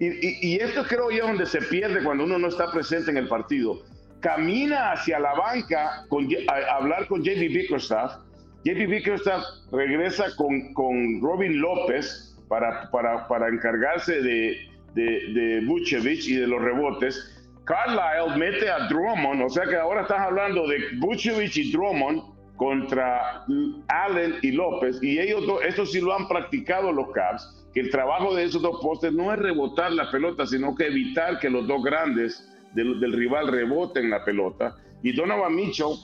Y, 0.00 0.54
y, 0.54 0.56
esto 0.56 0.84
creo 0.84 1.10
yo 1.10 1.26
donde 1.26 1.44
se 1.44 1.60
pierde 1.60 2.04
cuando 2.04 2.24
uno 2.24 2.38
no 2.38 2.48
está 2.48 2.70
presente 2.70 3.10
en 3.10 3.16
el 3.16 3.28
partido. 3.28 3.82
Camina 4.20 4.92
hacia 4.92 5.18
la 5.18 5.34
banca 5.34 6.04
con, 6.08 6.28
a, 6.48 6.76
hablar 6.76 7.08
con 7.08 7.22
JB 7.22 7.48
Bickerstaff. 7.52 8.12
JB 8.64 8.86
Bickerstaff 8.88 9.42
regresa 9.72 10.26
con, 10.36 10.72
con 10.74 11.20
Robin 11.20 11.60
López 11.60 12.36
para, 12.48 12.90
para, 12.90 13.26
para 13.26 13.48
encargarse 13.48 14.22
de, 14.22 14.68
de, 14.94 15.02
de 15.02 15.62
y 15.62 16.36
de 16.36 16.46
los 16.46 16.62
rebotes 16.62 17.38
Carlisle 17.68 18.38
mete 18.38 18.70
a 18.70 18.88
Drummond, 18.88 19.42
o 19.42 19.48
sea 19.50 19.64
que 19.66 19.76
ahora 19.76 20.00
estás 20.00 20.20
hablando 20.20 20.66
de 20.66 20.78
Vucevic 21.00 21.54
y 21.54 21.70
Drummond 21.70 22.22
contra 22.56 23.44
Allen 23.88 24.36
y 24.40 24.52
López, 24.52 24.98
y 25.02 25.18
ellos 25.18 25.46
dos, 25.46 25.62
eso 25.62 25.84
sí 25.84 26.00
lo 26.00 26.14
han 26.14 26.26
practicado 26.26 26.90
los 26.90 27.10
Cavs, 27.12 27.57
el 27.78 27.90
trabajo 27.90 28.34
de 28.34 28.44
esos 28.44 28.62
dos 28.62 28.80
postes 28.80 29.12
no 29.12 29.32
es 29.32 29.38
rebotar 29.38 29.92
la 29.92 30.10
pelota, 30.10 30.46
sino 30.46 30.74
que 30.74 30.86
evitar 30.86 31.38
que 31.38 31.50
los 31.50 31.66
dos 31.66 31.82
grandes 31.82 32.48
del, 32.72 33.12
rival 33.12 33.48
reboten 33.48 34.10
la 34.10 34.24
pelota. 34.24 34.76
Y 35.02 35.12
Donovan 35.12 35.54
Mitchell 35.54 35.94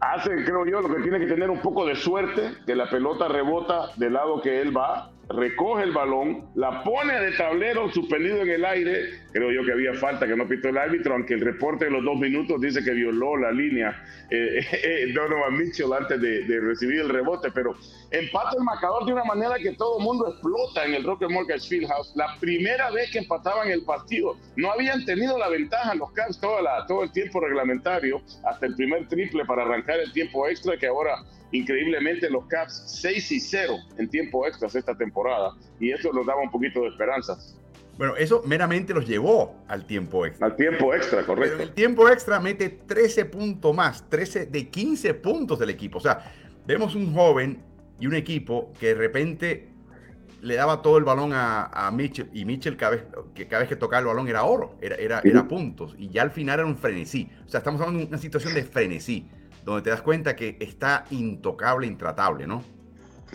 hace, 0.00 0.44
creo 0.44 0.66
yo, 0.66 0.80
lo 0.80 0.94
que 0.94 1.02
tiene 1.02 1.18
que 1.18 1.26
tener 1.26 1.50
un 1.50 1.60
poco 1.60 1.86
de 1.86 1.96
suerte, 1.96 2.52
que 2.66 2.74
la 2.74 2.88
pelota 2.88 3.28
rebota 3.28 3.90
del 3.96 4.12
lado 4.12 4.40
que 4.40 4.60
él 4.60 4.76
va, 4.76 5.10
recoge 5.28 5.84
el 5.84 5.92
balón, 5.92 6.46
la 6.54 6.82
pone 6.84 7.18
de 7.18 7.32
tablero 7.32 7.90
suspendido 7.90 8.42
en 8.42 8.50
el 8.50 8.64
aire. 8.64 9.25
Creo 9.36 9.52
yo 9.52 9.66
que 9.66 9.72
había 9.72 9.92
falta 9.92 10.26
que 10.26 10.34
no 10.34 10.48
pitó 10.48 10.70
el 10.70 10.78
árbitro, 10.78 11.12
aunque 11.12 11.34
el 11.34 11.42
reporte 11.42 11.84
de 11.84 11.90
los 11.90 12.02
dos 12.02 12.16
minutos 12.18 12.58
dice 12.58 12.82
que 12.82 12.92
violó 12.92 13.36
la 13.36 13.52
línea 13.52 14.02
eh, 14.30 14.60
eh, 14.72 15.12
Donovan 15.12 15.58
Mitchell 15.58 15.92
antes 15.92 16.18
de, 16.18 16.58
recibir 16.58 17.00
el 17.00 17.10
rebote. 17.10 17.50
Pero 17.50 17.74
empata 18.12 18.56
el 18.56 18.64
marcador 18.64 19.04
de 19.04 19.12
una 19.12 19.24
manera 19.24 19.56
que 19.58 19.72
todo 19.72 19.98
el 19.98 20.04
mundo 20.04 20.30
explota 20.30 20.86
en 20.86 20.94
el 20.94 21.04
Rocket 21.04 21.28
Mortgage 21.28 21.68
Fieldhouse. 21.68 22.16
La 22.16 22.34
primera 22.40 22.90
vez 22.90 23.10
que 23.10 23.18
empataban 23.18 23.68
el 23.68 23.84
partido, 23.84 24.38
no 24.56 24.72
habían 24.72 25.04
tenido 25.04 25.36
la 25.36 25.50
ventaja 25.50 25.94
los 25.94 26.12
Cavs 26.12 26.40
todo 26.40 27.02
el 27.02 27.12
tiempo 27.12 27.38
reglamentario, 27.38 28.22
hasta 28.42 28.64
el 28.64 28.74
primer 28.74 29.06
triple 29.06 29.44
para 29.44 29.64
arrancar 29.64 30.00
el 30.00 30.14
tiempo 30.14 30.48
extra, 30.48 30.78
que 30.78 30.86
ahora 30.86 31.26
increíblemente 31.52 32.30
los 32.30 32.46
Caps 32.46 32.84
6 33.02 33.32
y 33.32 33.40
0 33.40 33.76
en 33.98 34.08
tiempo 34.08 34.46
extra 34.46 34.68
esta 34.68 34.96
temporada 34.96 35.52
y 35.78 35.92
eso 35.92 36.10
nos 36.12 36.26
daba 36.26 36.40
un 36.40 36.50
poquito 36.50 36.80
de 36.80 36.88
esperanza. 36.88 37.36
Bueno, 37.96 38.14
eso 38.16 38.42
meramente 38.44 38.92
los 38.92 39.06
llevó 39.06 39.64
al 39.68 39.86
tiempo 39.86 40.26
extra. 40.26 40.46
Al 40.46 40.56
tiempo 40.56 40.94
extra, 40.94 41.24
correcto. 41.24 41.62
el 41.62 41.72
tiempo 41.72 42.08
extra 42.08 42.38
mete 42.40 42.68
13 42.68 43.24
puntos 43.26 43.74
más, 43.74 44.08
13 44.08 44.46
de 44.46 44.68
15 44.68 45.14
puntos 45.14 45.58
del 45.58 45.70
equipo. 45.70 45.98
O 45.98 46.00
sea, 46.00 46.32
vemos 46.66 46.94
un 46.94 47.14
joven 47.14 47.62
y 47.98 48.06
un 48.06 48.14
equipo 48.14 48.72
que 48.78 48.88
de 48.88 48.94
repente 48.94 49.68
le 50.42 50.54
daba 50.56 50.82
todo 50.82 50.98
el 50.98 51.04
balón 51.04 51.32
a, 51.32 51.64
a 51.64 51.90
Mitchell 51.90 52.28
y 52.32 52.44
Mitchell 52.44 52.76
cada 52.76 52.92
vez 52.92 53.04
que, 53.34 53.48
cada 53.48 53.60
vez 53.60 53.68
que 53.68 53.76
tocaba 53.76 54.00
el 54.00 54.06
balón 54.06 54.28
era 54.28 54.44
oro, 54.44 54.76
era, 54.80 54.96
era, 54.96 55.20
era 55.24 55.48
puntos 55.48 55.94
y 55.98 56.10
ya 56.10 56.22
al 56.22 56.30
final 56.30 56.60
era 56.60 56.68
un 56.68 56.76
frenesí. 56.76 57.30
O 57.46 57.48
sea, 57.48 57.58
estamos 57.58 57.80
hablando 57.80 58.00
de 58.00 58.08
una 58.08 58.18
situación 58.18 58.54
de 58.54 58.62
frenesí 58.62 59.26
donde 59.64 59.82
te 59.82 59.90
das 59.90 60.02
cuenta 60.02 60.36
que 60.36 60.56
está 60.60 61.04
intocable, 61.10 61.86
intratable, 61.86 62.46
¿no? 62.46 62.62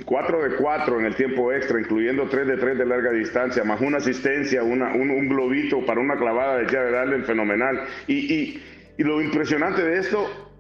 4 0.05 0.43
de 0.43 0.55
4 0.55 0.99
en 0.99 1.05
el 1.05 1.15
tiempo 1.15 1.51
extra, 1.51 1.79
incluyendo 1.79 2.27
3 2.27 2.47
de 2.47 2.57
3 2.57 2.77
de 2.77 2.85
larga 2.85 3.11
distancia, 3.11 3.63
más 3.63 3.81
una 3.81 3.97
asistencia, 3.97 4.63
una, 4.63 4.93
un, 4.93 5.27
globito 5.27 5.85
para 5.85 5.99
una 5.99 6.15
clavada 6.17 6.57
de 6.57 6.65
Jared 6.65 6.95
Allen 6.95 7.25
fenomenal. 7.25 7.81
Y, 8.07 8.33
y, 8.33 8.63
y 8.97 9.03
lo 9.03 9.21
impresionante 9.21 9.83
de 9.83 9.99
esto 9.99 10.50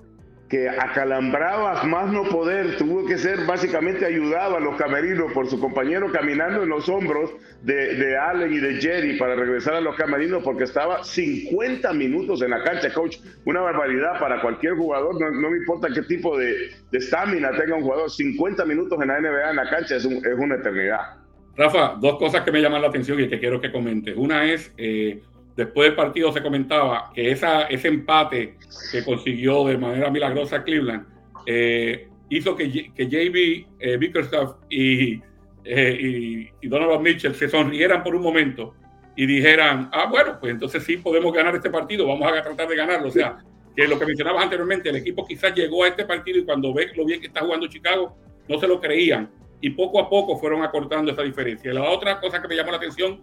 que 0.51 0.67
acalambraba 0.67 1.81
más 1.85 2.11
no 2.11 2.25
poder, 2.25 2.75
tuvo 2.75 3.05
que 3.05 3.17
ser 3.17 3.45
básicamente 3.45 4.05
ayudado 4.05 4.57
a 4.57 4.59
los 4.59 4.75
camerinos 4.75 5.31
por 5.31 5.47
su 5.47 5.57
compañero 5.57 6.11
caminando 6.11 6.63
en 6.63 6.69
los 6.69 6.89
hombros 6.89 7.31
de, 7.61 7.95
de, 7.95 8.17
Allen 8.17 8.51
y 8.51 8.57
de 8.57 8.81
Jerry 8.81 9.17
para 9.17 9.35
regresar 9.35 9.75
a 9.75 9.81
los 9.81 9.95
camerinos 9.95 10.43
porque 10.43 10.65
estaba 10.65 11.05
50 11.05 11.93
minutos 11.93 12.41
en 12.41 12.49
la 12.49 12.61
cancha, 12.63 12.93
coach. 12.93 13.15
Una 13.45 13.61
barbaridad 13.61 14.19
para 14.19 14.41
cualquier 14.41 14.73
jugador, 14.73 15.21
no, 15.21 15.49
me 15.49 15.57
importa 15.57 15.87
qué 15.87 16.01
tipo 16.01 16.37
de 16.37 16.69
estamina 16.91 17.51
tenga 17.51 17.77
un 17.77 17.83
jugador, 17.83 18.11
50 18.11 18.65
minutos 18.65 19.01
en 19.01 19.07
la 19.07 19.21
NBA 19.21 19.51
en 19.51 19.55
la 19.55 19.69
cancha 19.69 19.95
es, 19.95 20.03
es, 20.03 20.37
una 20.37 20.55
eternidad. 20.55 21.15
Rafa, 21.55 21.95
dos 22.01 22.17
cosas 22.19 22.41
que 22.41 22.51
me 22.51 22.61
llaman 22.61 22.81
la 22.81 22.89
atención 22.89 23.17
y 23.21 23.29
que 23.29 23.39
quiero 23.39 23.61
que 23.61 23.71
comentes. 23.71 24.17
Una 24.17 24.43
es... 24.43 24.73
Eh, 24.77 25.21
después 25.55 25.89
del 25.89 25.95
partido 25.95 26.31
se 26.31 26.41
comentaba 26.41 27.11
que 27.13 27.31
esa, 27.31 27.63
ese 27.63 27.87
empate 27.87 28.57
que 28.91 29.03
consiguió 29.03 29.65
de 29.65 29.77
manera 29.77 30.09
milagrosa 30.09 30.63
Cleveland 30.63 31.05
eh, 31.45 32.07
hizo 32.29 32.55
que, 32.55 32.91
que 32.93 33.07
JB 33.07 33.67
eh, 33.79 33.97
Bickerstaff 33.97 34.55
y, 34.69 35.21
eh, 35.63 36.49
y, 36.61 36.67
Donovan 36.67 37.01
Mitchell 37.01 37.35
se 37.35 37.49
sonrieran 37.49 38.03
por 38.03 38.15
un 38.15 38.21
momento 38.21 38.73
y 39.15 39.25
dijeran, 39.25 39.89
ah, 39.91 40.07
bueno, 40.09 40.37
pues 40.39 40.53
entonces 40.53 40.83
sí 40.83 40.97
podemos 40.97 41.33
ganar 41.33 41.53
este 41.55 41.69
partido, 41.69 42.07
vamos 42.07 42.31
a 42.31 42.41
tratar 42.41 42.67
de 42.67 42.75
ganarlo. 42.75 43.09
O 43.09 43.11
sea, 43.11 43.39
que 43.75 43.87
lo 43.87 43.99
que 43.99 44.05
mencionabas 44.05 44.43
anteriormente, 44.43 44.89
el 44.89 44.95
equipo 44.95 45.25
quizás 45.25 45.53
llegó 45.53 45.83
a 45.83 45.89
este 45.89 46.05
partido 46.05 46.39
y 46.39 46.45
cuando 46.45 46.73
ve 46.73 46.91
lo 46.95 47.05
bien 47.05 47.19
que 47.19 47.27
está 47.27 47.41
jugando 47.41 47.67
Chicago, 47.67 48.15
no 48.47 48.59
se 48.59 48.67
lo 48.67 48.79
creían. 48.79 49.29
Y 49.59 49.71
poco 49.71 49.99
a 49.99 50.09
poco 50.09 50.37
fueron 50.37 50.63
acortando 50.63 51.11
esa 51.11 51.21
diferencia. 51.21 51.73
La 51.73 51.83
otra 51.83 52.19
cosa 52.19 52.41
que 52.41 52.47
me 52.47 52.55
llamó 52.55 52.71
la 52.71 52.77
atención, 52.77 53.21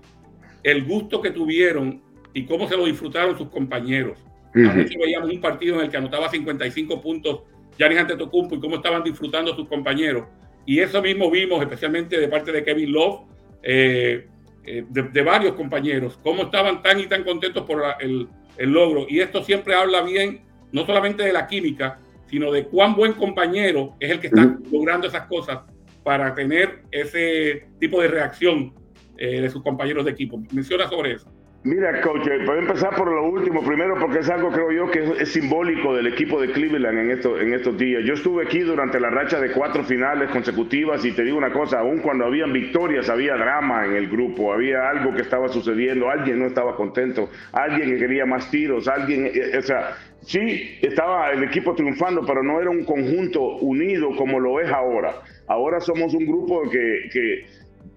el 0.63 0.85
gusto 0.85 1.21
que 1.21 1.31
tuvieron 1.31 2.03
y 2.35 2.45
cómo 2.45 2.69
se 2.69 2.77
lo 2.77 2.85
disfrutaron 2.87 3.37
sus 3.37 3.49
compañeros. 3.49 4.19
Uh 4.55 4.85
veíamos 4.99 5.31
un 5.31 5.41
partido 5.41 5.77
en 5.77 5.83
el 5.83 5.91
que 5.91 5.97
anotaba 5.99 6.29
55 6.29 7.01
puntos 7.01 7.43
Giannis 7.79 7.99
Antetokounmpo 7.99 8.57
y 8.57 8.61
cómo 8.61 8.77
estaban 8.77 9.05
disfrutando 9.05 9.55
sus 9.55 9.69
compañeros. 9.69 10.25
Y 10.67 10.81
eso 10.81 11.01
mismo 11.01 11.31
vimos, 11.31 11.63
especialmente 11.63 12.19
de 12.19 12.29
parte 12.29 12.53
de 12.53 12.65
Kevin 12.65 12.93
Love, 12.93 13.21
eh, 13.63 14.27
eh, 14.65 14.85
de, 14.89 15.23
varios 15.23 15.55
compañeros, 15.55 16.19
cómo 16.23 16.43
estaban 16.43 16.83
tan 16.83 17.01
y 17.01 17.07
tan 17.07 17.25
contentos 17.25 17.65
por 17.65 17.83
el, 18.01 18.29
el, 18.57 18.71
logro. 18.71 19.07
Y 19.09 19.21
esto 19.21 19.43
siempre 19.43 19.75
habla 19.75 20.03
bien, 20.03 20.43
no 20.73 20.85
solamente 20.85 21.23
de 21.23 21.33
la 21.33 21.47
química, 21.47 22.01
sino 22.27 22.53
de 22.53 22.67
cuán 22.67 22.95
buen 22.95 23.15
compañero 23.15 23.97
es 23.99 24.11
el 24.11 24.21
que 24.21 24.27
está 24.27 24.59
logrando 24.71 25.07
esas 25.07 25.27
cosas 25.27 25.61
para 26.03 26.35
tener 26.35 26.83
ese 26.91 27.69
tipo 27.79 28.03
de 28.03 28.09
reacción 28.09 28.75
eh, 29.17 29.41
de 29.41 29.51
sus 29.51 29.63
compañeros 29.63 30.05
de 30.05 30.11
equipo. 30.11 30.43
Menciona 30.53 30.89
sobre 30.89 31.13
eso. 31.13 31.33
Mira, 31.65 32.01
coach, 32.03 32.25
eh, 32.29 32.45
voy 32.47 32.59
a 32.59 32.61
empezar 32.61 32.95
por 32.95 33.11
lo 33.11 33.29
último 33.31 33.65
primero 33.65 33.97
porque 33.99 34.21
es 34.21 34.31
algo, 34.31 34.49
creo 34.53 34.71
yo, 34.71 34.91
que 34.93 35.23
es, 35.23 35.33
simbólico 35.33 35.93
del 35.93 36.07
equipo 36.07 36.41
de 36.41 36.53
Cleveland 36.53 36.99
en, 36.99 37.11
esto, 37.11 37.39
en 37.39 37.53
estos 37.53 37.77
días. 37.77 38.05
Yo 38.05 38.15
estuve 38.15 38.45
aquí 38.45 38.61
durante 38.61 39.01
la 39.01 39.11
racha 39.11 39.41
de 39.41 39.51
cuatro 39.51 39.83
finales 39.83 40.31
consecutivas 40.31 41.05
y 41.05 41.11
te 41.11 41.25
digo 41.25 41.37
una 41.37 41.53
cosa, 41.53 41.81
aún 41.81 41.99
cuando 41.99 42.27
habían 42.27 42.53
victorias 42.53 43.09
había 43.09 43.35
drama 43.35 43.85
en 43.87 43.97
el 43.97 44.09
grupo, 44.09 44.53
había 44.53 44.89
algo 44.89 45.13
que 45.13 45.23
estaba 45.23 45.49
sucediendo, 45.49 46.09
alguien 46.09 46.39
no 46.39 46.47
estaba 46.47 46.77
contento, 46.77 47.29
alguien 47.51 47.91
que 47.91 47.99
quería 47.99 48.25
más 48.25 48.49
tiros, 48.53 48.87
alguien, 48.87 49.27
eh, 49.27 49.33
eh, 49.35 49.59
o 49.59 49.63
sea, 49.63 49.97
sí, 50.21 50.79
estaba 50.81 51.33
el 51.33 51.43
equipo 51.43 51.75
triunfando, 51.75 52.25
pero 52.25 52.41
no 52.41 52.61
era 52.61 52.71
un 52.71 52.85
conjunto 52.85 53.43
unido 53.57 54.15
como 54.17 54.39
lo 54.39 54.61
es 54.61 54.71
ahora. 54.71 55.23
Ahora 55.49 55.81
somos 55.81 56.15
un 56.15 56.25
grupo 56.25 56.63
que, 56.71 57.09
que 57.13 57.47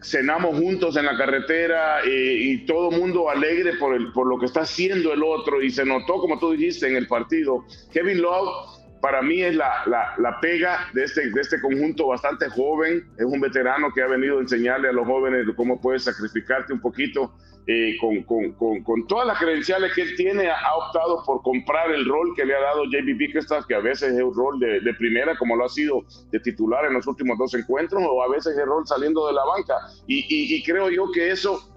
cenamos 0.02 0.58
juntos 0.58 0.98
en 0.98 1.06
la 1.06 1.18
carretera 1.18 2.00
y, 2.06 2.66
todo 2.66 2.92
mundo 2.92 3.30
alegre 3.30 3.74
por, 3.78 3.96
el, 3.96 4.12
por 4.12 4.28
lo 4.28 4.40
que 4.40 4.46
está 4.46 4.62
haciendo 4.62 5.14
el 5.14 5.24
otro 5.24 5.62
y 5.62 5.70
se 5.70 5.86
notó, 5.86 6.20
como 6.20 6.40
tú 6.40 6.52
dijiste, 6.52 6.88
en 6.88 6.96
el 6.96 7.08
partido. 7.08 7.66
Kevin 7.92 8.22
Love 8.22 8.82
para 9.02 9.22
mí 9.22 9.42
es 9.42 9.56
la, 9.56 9.84
la, 10.18 10.40
pega 10.40 10.90
de 10.94 11.04
este, 11.04 11.32
de 11.32 11.42
este 11.42 11.60
conjunto 11.60 12.08
bastante 12.08 12.50
joven. 12.50 13.04
Es 13.18 13.26
un 13.26 13.42
veterano 13.42 13.92
que 13.94 14.02
ha 14.02 14.08
venido 14.08 14.38
a 14.38 14.42
enseñarle 14.42 14.90
a 14.90 14.92
los 14.92 15.08
jóvenes 15.08 15.48
cómo 15.56 15.82
puedes 15.82 16.04
sacrificarte 16.04 16.72
un 16.72 16.80
poquito. 16.80 17.34
Eh, 17.68 17.96
con, 18.02 18.24
con, 18.24 18.54
con, 18.54 18.84
con, 18.84 19.06
todas 19.06 19.28
las 19.28 19.38
credenciales 19.38 19.94
que 19.94 20.02
él 20.02 20.16
tiene, 20.18 20.50
ha 20.50 20.76
optado 20.76 21.24
por 21.24 21.44
comprar 21.44 21.92
el 21.92 22.06
rol 22.06 22.34
que 22.36 22.44
le 22.44 22.56
ha 22.56 22.60
dado 22.60 22.86
JB 22.86 23.16
Bickerstaff, 23.18 23.68
que 23.68 23.76
a 23.76 23.80
veces 23.80 24.14
es 24.14 24.22
un 24.24 24.34
rol 24.34 24.60
de, 24.60 24.80
de, 24.80 24.94
primera, 24.96 25.38
como 25.38 25.56
lo 25.56 25.66
ha 25.66 25.70
sido 25.70 26.04
de 26.32 26.40
titular 26.40 26.86
en 26.86 26.94
los 26.94 27.06
últimos 27.06 27.38
dos 27.38 27.54
encuentros, 27.54 28.02
o 28.04 28.24
a 28.24 28.30
veces 28.30 28.54
es 28.54 28.60
el 28.60 28.66
rol 28.66 28.88
saliendo 28.88 29.28
de 29.28 29.34
la 29.34 29.46
banca. 29.46 29.76
Y, 30.08 30.22
y, 30.22 30.56
y 30.56 30.64
creo 30.64 30.90
yo 30.90 31.12
que 31.12 31.30
eso 31.30 31.72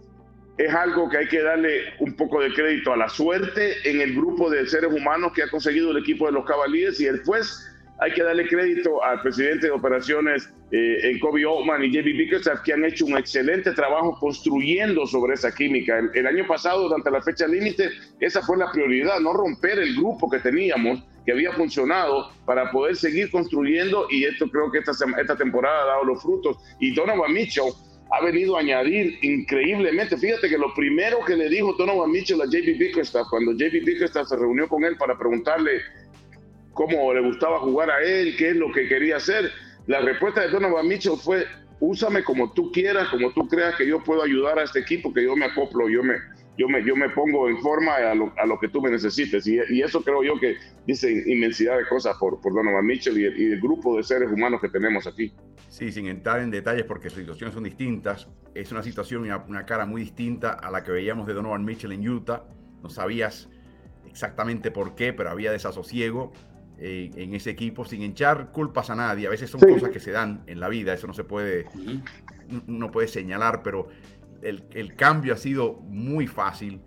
es 0.57 0.73
algo 0.73 1.09
que 1.11 1.19
hay 1.19 1.29
que 1.29 1.43
darle 1.43 1.83
un 1.99 2.17
poco 2.17 2.41
de 2.41 2.53
crédito 2.55 2.93
a 2.93 2.97
la 2.97 3.09
suerte 3.09 3.75
en 3.85 4.01
el 4.01 4.15
grupo 4.15 4.49
de 4.49 4.67
seres 4.67 4.93
humanos 4.93 5.33
que 5.35 5.43
ha 5.43 5.51
conseguido 5.51 5.91
el 5.91 5.99
equipo 5.99 6.27
de 6.27 6.33
los 6.33 6.47
Cavaliers 6.47 7.01
y 7.01 7.05
después 7.05 7.74
hay 8.05 8.13
que 8.13 8.23
darle 8.23 8.47
crédito 8.47 9.03
al 9.03 9.23
presidente 9.23 9.69
de 9.69 9.73
operaciones 9.73 10.51
eh, 10.71 10.99
en 11.05 11.19
Kobe 11.21 11.45
Altman 11.45 11.83
y 11.85 11.91
JB 11.91 12.05
Bickerstaff 12.19 12.61
que 12.61 12.75
han 12.75 12.85
hecho 12.85 13.07
un 13.07 13.17
excelente 13.17 13.73
trabajo 13.73 14.19
construyendo 14.21 15.07
sobre 15.07 15.33
esa 15.33 15.55
química. 15.55 15.99
El, 16.13 16.27
año 16.27 16.47
pasado, 16.47 16.83
durante 16.83 17.11
la 17.11 17.23
fecha 17.23 17.47
límite, 17.47 17.89
esa 18.21 18.43
fue 18.43 18.59
la 18.59 18.71
prioridad, 18.71 19.21
no 19.21 19.33
romper 19.33 19.79
el 19.79 19.97
grupo 19.97 20.29
que 20.29 20.39
teníamos, 20.39 21.03
que 21.25 21.33
había 21.33 21.53
funcionado 21.53 22.31
para 22.45 22.71
poder 22.71 22.95
seguir 22.95 23.31
construyendo 23.31 24.07
y 24.11 24.25
esto 24.25 24.51
creo 24.51 24.71
que 24.71 24.81
esta, 24.81 24.93
esta 25.19 25.37
temporada 25.37 25.85
ha 25.85 25.87
dado 25.87 26.05
los 26.05 26.23
frutos. 26.23 26.59
Y 26.81 26.95
Donovan 26.95 27.33
Mitchell 27.33 27.73
ha 28.11 28.23
venido 28.23 28.59
a 28.59 28.61
añadir 28.61 29.19
increíblemente. 29.23 30.19
Fíjate 30.19 30.51
que 30.51 30.59
lo 30.59 30.75
primero 30.75 31.25
que 31.27 31.37
le 31.37 31.49
dijo 31.49 31.73
Donovan 31.73 32.11
Mitchell 32.11 32.43
a 32.43 32.45
JB 32.45 32.77
Bickerstaff, 32.79 33.29
cuando 33.31 33.53
JB 33.53 33.83
Bickerstaff 33.83 34.29
se 34.29 34.37
reunió 34.37 34.69
con 34.69 34.85
él 34.85 34.99
para 34.99 35.17
preguntarle 35.17 35.81
cómo 36.75 37.13
le 37.15 37.21
gustaba 37.21 37.61
jugar 37.61 37.91
a 37.91 38.03
él, 38.03 38.37
qué 38.37 38.51
es 38.51 38.57
lo 38.57 38.71
que 38.73 38.89
quería 38.89 39.17
hacer, 39.17 39.51
la 39.87 40.01
respuesta 40.01 40.43
de 40.43 40.49
Donovan 40.49 40.89
Mitchell 40.89 41.17
fue, 41.17 41.45
úsame 41.81 42.25
como 42.25 42.53
tú 42.53 42.73
quieras, 42.73 43.09
como 43.09 43.31
tú 43.33 43.47
creas 43.49 43.77
que 43.77 43.87
yo 43.87 44.03
puedo 44.03 44.23
ayudar 44.23 44.59
a 44.59 44.65
este 44.65 44.81
equipo, 44.81 45.13
que 45.13 45.25
yo 45.25 45.37
me 45.37 45.45
acoplo, 45.45 45.89
yo 45.89 46.03
me, 46.03 46.15
yo 46.57 46.69
me, 46.69 46.85
yo 46.85 46.97
me 46.97 47.11
pongo 47.11 47.49
en 47.49 47.59
forma 47.59 47.97
a 47.97 48.15
lo, 48.15 48.33
a 48.39 48.47
lo 48.47 48.59
que 48.59 48.69
tú 48.69 48.81
me 48.81 48.91
necesites. 48.91 49.47
Y, 49.47 49.59
y, 49.69 49.83
eso 49.83 50.03
creo 50.03 50.23
yo 50.23 50.39
que 50.41 50.57
dice 50.87 51.13
inmensidad 51.27 51.77
de 51.77 51.87
cosas 51.87 52.17
por, 52.19 52.41
por 52.41 52.55
Donovan 52.55 52.87
Mitchell 52.87 53.19
y 53.19 53.25
el, 53.25 53.39
y 53.39 53.53
el, 53.53 53.61
grupo 53.61 53.97
de 53.97 54.03
seres 54.03 54.31
humanos 54.31 54.61
que 54.61 54.69
tenemos 54.69 55.07
aquí. 55.07 55.35
Sí, 55.69 55.93
sin 55.93 56.07
entrar 56.07 56.41
en 56.41 56.51
detalles 56.51 56.85
porque 56.85 57.11
sus 57.11 57.19
situaciones 57.19 57.55
son 57.55 57.65
distintas, 57.65 58.29
es 58.55 58.73
una 58.73 58.83
situación 58.83 59.27
y 59.27 59.29
una, 59.29 59.45
una, 59.49 59.67
cara 59.67 59.85
muy 59.85 60.01
distinta 60.03 60.53
a 60.53 60.71
la 60.71 60.83
que 60.83 60.93
veíamos 60.93 61.27
de 61.27 61.35
Donovan 61.35 61.65
Mitchell 61.65 61.93
en 61.93 62.09
Utah. 62.09 62.45
No 62.83 62.89
sabías 62.89 63.51
exactamente 64.09 64.71
por 64.71 64.95
qué, 64.95 65.13
pero 65.13 65.31
había 65.31 65.51
desasosiego 65.51 66.33
eh, 66.79 67.11
en 67.15 67.35
ese 67.35 67.51
equipo 67.51 67.85
sin 67.85 68.03
echar 68.03 68.51
culpas 68.51 68.91
a 68.91 68.97
nadie. 68.97 69.27
A 69.27 69.31
veces 69.31 69.51
son 69.51 69.61
sí. 69.61 69.67
cosas 69.67 69.91
que 69.91 70.01
se 70.01 70.11
dan 70.11 70.43
en 70.47 70.61
la 70.61 70.69
vida, 70.69 70.93
eso 70.93 71.07
no 71.07 71.15
se 71.15 71.25
puede, 71.25 71.67
no 72.67 72.91
puede 72.91 73.09
señalar, 73.09 73.63
pero 73.63 73.89
el, 74.43 74.65
el, 74.73 74.95
cambio 74.95 75.35
ha 75.35 75.37
sido 75.37 75.75
muy 75.89 76.27
fácil 76.27 76.81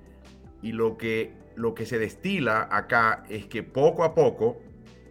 y 0.62 0.74
lo 0.74 0.98
que, 0.98 1.34
lo 1.56 1.74
que 1.74 1.86
se 1.86 2.00
destila 2.00 2.68
acá 2.72 3.24
es 3.30 3.48
que 3.48 3.64
poco 3.64 4.04
a 4.04 4.14
poco, 4.14 4.62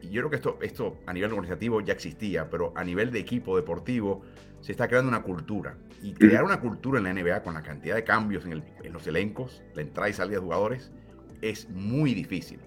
y 0.02 0.10
yo 0.10 0.22
creo 0.22 0.30
que 0.30 0.36
esto, 0.36 0.58
esto 0.60 0.98
a 1.06 1.12
nivel 1.12 1.32
organizativo 1.32 1.80
ya 1.80 1.94
existía, 1.94 2.50
pero 2.50 2.72
a 2.76 2.84
nivel 2.84 3.10
de 3.10 3.18
equipo 3.18 3.56
deportivo 3.56 4.22
se 4.60 4.72
está 4.72 4.88
creando 4.88 5.08
una 5.08 5.22
cultura. 5.22 5.76
Y 6.02 6.12
crear 6.12 6.44
una 6.44 6.60
cultura 6.60 6.98
en 6.98 7.04
la 7.04 7.14
NBA 7.14 7.42
con 7.42 7.54
la 7.54 7.62
cantidad 7.62 7.94
de 7.94 8.04
cambios 8.04 8.44
en, 8.44 8.52
el, 8.52 8.64
en 8.82 8.92
los 8.92 9.06
elencos, 9.06 9.62
la 9.74 9.82
entrada 9.82 10.10
y 10.10 10.12
salida 10.12 10.36
de 10.36 10.42
jugadores, 10.42 10.92
es 11.40 11.68
muy 11.70 12.14
difícil. 12.14 12.60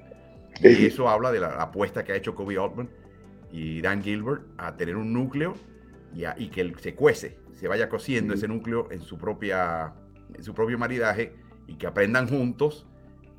Y 0.61 0.85
eso 0.85 1.09
habla 1.09 1.31
de 1.31 1.39
la 1.39 1.61
apuesta 1.61 2.03
que 2.03 2.11
ha 2.11 2.15
hecho 2.15 2.35
Kobe 2.35 2.57
Altman 2.57 2.89
y 3.51 3.81
Dan 3.81 4.03
Gilbert 4.03 4.43
a 4.57 4.75
tener 4.75 4.95
un 4.95 5.13
núcleo 5.13 5.55
y, 6.13 6.25
a, 6.25 6.35
y 6.37 6.49
que 6.49 6.73
se 6.79 6.95
cuece, 6.95 7.37
se 7.53 7.67
vaya 7.67 7.89
cociendo 7.89 8.33
ese 8.33 8.47
núcleo 8.47 8.87
en 8.91 9.01
su, 9.01 9.17
propia, 9.17 9.93
en 10.33 10.43
su 10.43 10.53
propio 10.53 10.77
maridaje 10.77 11.33
y 11.67 11.75
que 11.75 11.87
aprendan 11.87 12.27
juntos 12.27 12.85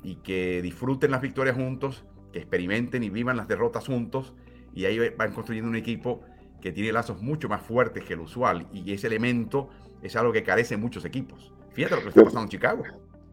y 0.03 0.15
que 0.15 0.61
disfruten 0.61 1.11
las 1.11 1.21
victorias 1.21 1.55
juntos, 1.55 2.03
que 2.31 2.39
experimenten 2.39 3.03
y 3.03 3.09
vivan 3.09 3.37
las 3.37 3.47
derrotas 3.47 3.85
juntos 3.85 4.33
y 4.73 4.85
ahí 4.85 5.09
van 5.17 5.33
construyendo 5.33 5.69
un 5.69 5.75
equipo 5.75 6.21
que 6.61 6.71
tiene 6.71 6.91
lazos 6.91 7.21
mucho 7.21 7.49
más 7.49 7.61
fuertes 7.61 8.03
que 8.03 8.13
el 8.13 8.21
usual 8.21 8.67
y 8.71 8.93
ese 8.93 9.07
elemento 9.07 9.69
es 10.01 10.15
algo 10.15 10.31
que 10.31 10.43
carecen 10.43 10.79
muchos 10.79 11.05
equipos. 11.05 11.53
Fíjate 11.73 11.95
lo 11.95 12.01
que 12.01 12.09
está 12.09 12.23
pasando 12.23 12.43
en 12.43 12.49
Chicago. 12.49 12.83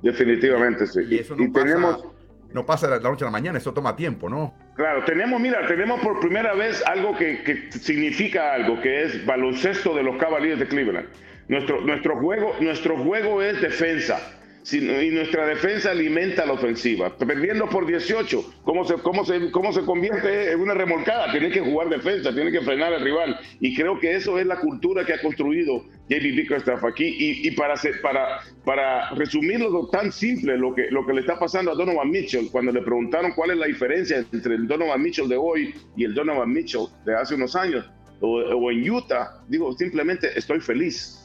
Definitivamente 0.03 0.87
sí. 0.87 1.01
Y 1.09 1.18
eso 1.18 1.37
no 1.37 1.44
y 1.44 1.48
pasa, 1.48 1.66
tenemos 1.66 2.05
no 2.52 2.64
pasa 2.64 2.88
de 2.88 2.96
la 2.96 3.11
noche 3.11 3.24
a 3.24 3.26
la 3.26 3.32
mañana, 3.32 3.58
eso 3.58 3.72
toma 3.72 3.94
tiempo, 3.96 4.28
¿no? 4.28 4.54
Claro, 4.74 5.04
tenemos, 5.04 5.40
mira, 5.40 5.66
tenemos 5.66 6.00
por 6.00 6.20
primera 6.20 6.54
vez 6.54 6.82
algo 6.87 7.16
que, 7.16 7.42
que 7.42 7.72
significa 7.72 8.54
algo, 8.54 8.80
que 8.80 9.02
es 9.02 9.26
baloncesto 9.26 9.94
de 9.94 10.02
los 10.02 10.16
Cavaliers 10.16 10.58
de 10.58 10.66
Cleveland. 10.66 11.08
Nuestro, 11.48 11.80
nuestro, 11.80 12.16
juego, 12.16 12.54
nuestro 12.61 12.96
juego 12.98 13.42
es 13.42 13.61
defensa 13.61 14.38
y 14.76 15.11
nuestra 15.11 15.46
defensa 15.46 15.90
alimenta 15.90 16.44
la 16.44 16.52
ofensiva. 16.52 17.16
Perdiendo 17.16 17.68
por 17.68 17.87
18, 17.87 18.54
¿cómo 18.64 18.85
se, 18.85 18.94
cómo 18.96 19.24
se, 19.24 19.50
cómo 19.50 19.72
se 19.72 19.83
convierte 19.83 20.52
en 20.52 20.61
una 20.61 20.74
remolcada? 20.74 21.31
Tiene 21.31 21.50
que 21.50 21.61
jugar 21.61 21.88
defensa, 21.88 22.35
tiene 22.35 22.52
que 22.52 22.61
frenar 22.61 22.92
al 22.92 23.02
rival. 23.02 23.38
Y 23.61 23.74
creo 23.74 23.98
que 23.98 24.14
eso 24.14 24.38
es 24.38 24.46
la 24.46 24.61
cultura 24.61 25.04
que 25.04 25.14
ha 25.14 25.20
construido 25.20 25.85
JB 26.09 26.37
Bickerstaff 26.37 26.85
aquí. 26.85 27.04
Y, 27.07 27.48
y 27.48 27.50
para, 27.52 27.74
para, 28.02 28.40
para 28.64 29.11
resumirlo 29.11 29.88
tan 29.88 30.12
simple, 30.12 30.59
lo 30.59 30.74
que, 30.74 30.90
lo 30.90 31.07
que 31.07 31.14
le 31.14 31.20
está 31.20 31.38
pasando 31.38 31.72
a 31.72 31.74
Donovan 31.74 32.11
Mitchell, 32.11 32.48
cuando 32.50 32.72
le 32.72 32.83
preguntaron 32.83 33.33
cuál 33.33 33.52
es 33.52 33.57
la 33.57 33.66
diferencia 33.66 34.24
entre 34.33 34.54
el 34.54 34.66
Donovan 34.66 35.02
Mitchell 35.02 35.28
de 35.28 35.37
hoy 35.37 35.74
y 35.96 36.04
el 36.04 36.14
Donovan 36.14 36.52
Mitchell 36.52 36.87
de 37.07 37.14
hace 37.14 37.35
unos 37.35 37.57
años, 37.57 37.90
o, 38.20 38.38
o 38.38 38.70
en 38.70 38.90
Utah, 38.90 39.42
digo, 39.48 39.72
simplemente 39.74 40.28
estoy 40.37 40.61
feliz 40.61 41.17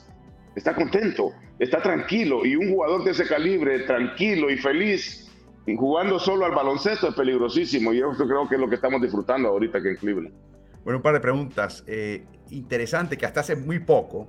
está 0.56 0.76
contento, 0.76 1.32
está 1.60 1.82
tranquilo. 1.82 2.46
Y 2.46 2.56
un 2.56 2.72
jugador 2.72 3.04
de 3.04 3.12
ese 3.12 3.28
calibre, 3.28 3.80
tranquilo 3.80 4.50
y 4.50 4.58
feliz, 4.58 5.32
jugando 5.78 6.20
solo 6.20 6.46
al 6.46 6.52
baloncesto 6.54 7.10
es 7.10 7.16
peligrosísimo. 7.16 7.94
Y 7.94 8.00
yo 8.00 8.12
creo 8.12 8.48
que 8.48 8.56
es 8.56 8.62
lo 8.62 8.70
que 8.70 8.76
estamos 8.76 9.02
disfrutando 9.02 9.50
ahorita 9.50 9.78
aquí 9.80 9.90
en 9.90 9.96
Cleveland. 9.98 10.36
Bueno, 10.84 10.98
un 10.98 11.04
par 11.04 11.14
de 11.14 11.20
preguntas. 11.20 11.84
Eh, 11.88 12.26
interesante 12.50 13.18
que 13.18 13.26
hasta 13.26 13.40
hace 13.40 13.56
muy 13.56 13.80
poco, 13.80 14.28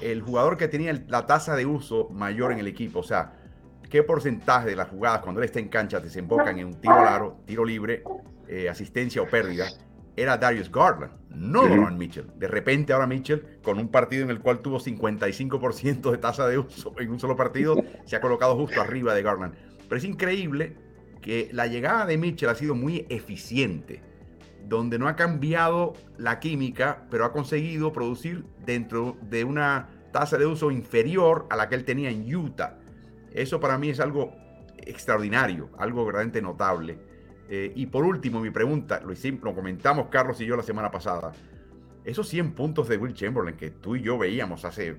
el 0.00 0.22
jugador 0.22 0.56
que 0.56 0.68
tenía 0.68 0.92
la 1.08 1.26
tasa 1.26 1.56
de 1.56 1.66
uso 1.66 2.08
mayor 2.10 2.52
en 2.52 2.58
el 2.58 2.66
equipo, 2.66 3.00
o 3.00 3.02
sea, 3.02 3.32
¿qué 3.88 4.02
porcentaje 4.02 4.68
de 4.68 4.76
las 4.76 4.88
jugadas 4.88 5.20
cuando 5.20 5.40
él 5.40 5.46
está 5.46 5.60
en 5.60 5.68
cancha 5.68 6.00
desembocan 6.00 6.58
en 6.58 6.66
un 6.66 6.80
tiro 6.80 7.02
largo, 7.02 7.40
tiro 7.46 7.64
libre, 7.64 8.02
eh, 8.48 8.68
asistencia 8.68 9.22
o 9.22 9.28
pérdida? 9.28 9.66
Era 10.16 10.36
Darius 10.36 10.70
Garland, 10.70 11.12
no 11.30 11.62
sí. 11.64 11.68
Donovan 11.68 11.98
Mitchell. 11.98 12.26
De 12.36 12.48
repente 12.48 12.92
ahora 12.92 13.06
Mitchell, 13.06 13.58
con 13.62 13.78
un 13.78 13.88
partido 13.88 14.24
en 14.24 14.30
el 14.30 14.40
cual 14.40 14.60
tuvo 14.60 14.78
55% 14.78 16.10
de 16.10 16.18
tasa 16.18 16.46
de 16.46 16.58
uso 16.58 16.94
en 16.98 17.10
un 17.10 17.20
solo 17.20 17.36
partido, 17.36 17.76
se 18.04 18.16
ha 18.16 18.20
colocado 18.20 18.56
justo 18.56 18.80
arriba 18.80 19.14
de 19.14 19.22
Garland. 19.22 19.54
Pero 19.88 19.96
es 19.96 20.04
increíble 20.04 20.76
que 21.20 21.48
la 21.52 21.66
llegada 21.66 22.06
de 22.06 22.18
Mitchell 22.18 22.50
ha 22.50 22.54
sido 22.54 22.74
muy 22.74 23.06
eficiente, 23.08 24.02
donde 24.66 24.98
no 24.98 25.08
ha 25.08 25.16
cambiado 25.16 25.94
la 26.16 26.38
química, 26.38 27.06
pero 27.10 27.24
ha 27.24 27.32
conseguido 27.32 27.92
producir 27.92 28.44
dentro 28.64 29.16
de 29.22 29.44
una 29.44 29.88
tasa 30.12 30.38
de 30.38 30.46
uso 30.46 30.70
inferior 30.70 31.46
a 31.50 31.56
la 31.56 31.68
que 31.68 31.74
él 31.74 31.84
tenía 31.84 32.10
en 32.10 32.34
Utah. 32.34 32.78
Eso 33.32 33.58
para 33.58 33.78
mí 33.78 33.88
es 33.88 34.00
algo 34.00 34.32
extraordinario, 34.76 35.70
algo 35.78 36.04
verdaderamente 36.04 36.40
notable. 36.40 36.98
Eh, 37.48 37.72
y 37.74 37.86
por 37.86 38.04
último, 38.04 38.40
mi 38.40 38.50
pregunta, 38.50 39.00
lo, 39.00 39.12
hicimos, 39.12 39.42
lo 39.42 39.54
comentamos 39.54 40.08
Carlos 40.08 40.40
y 40.40 40.46
yo 40.46 40.56
la 40.56 40.62
semana 40.62 40.90
pasada. 40.90 41.32
Esos 42.04 42.28
100 42.28 42.52
puntos 42.52 42.88
de 42.88 42.96
Will 42.96 43.14
Chamberlain 43.14 43.56
que 43.56 43.70
tú 43.70 43.96
y 43.96 44.02
yo 44.02 44.18
veíamos 44.18 44.64
hace 44.64 44.96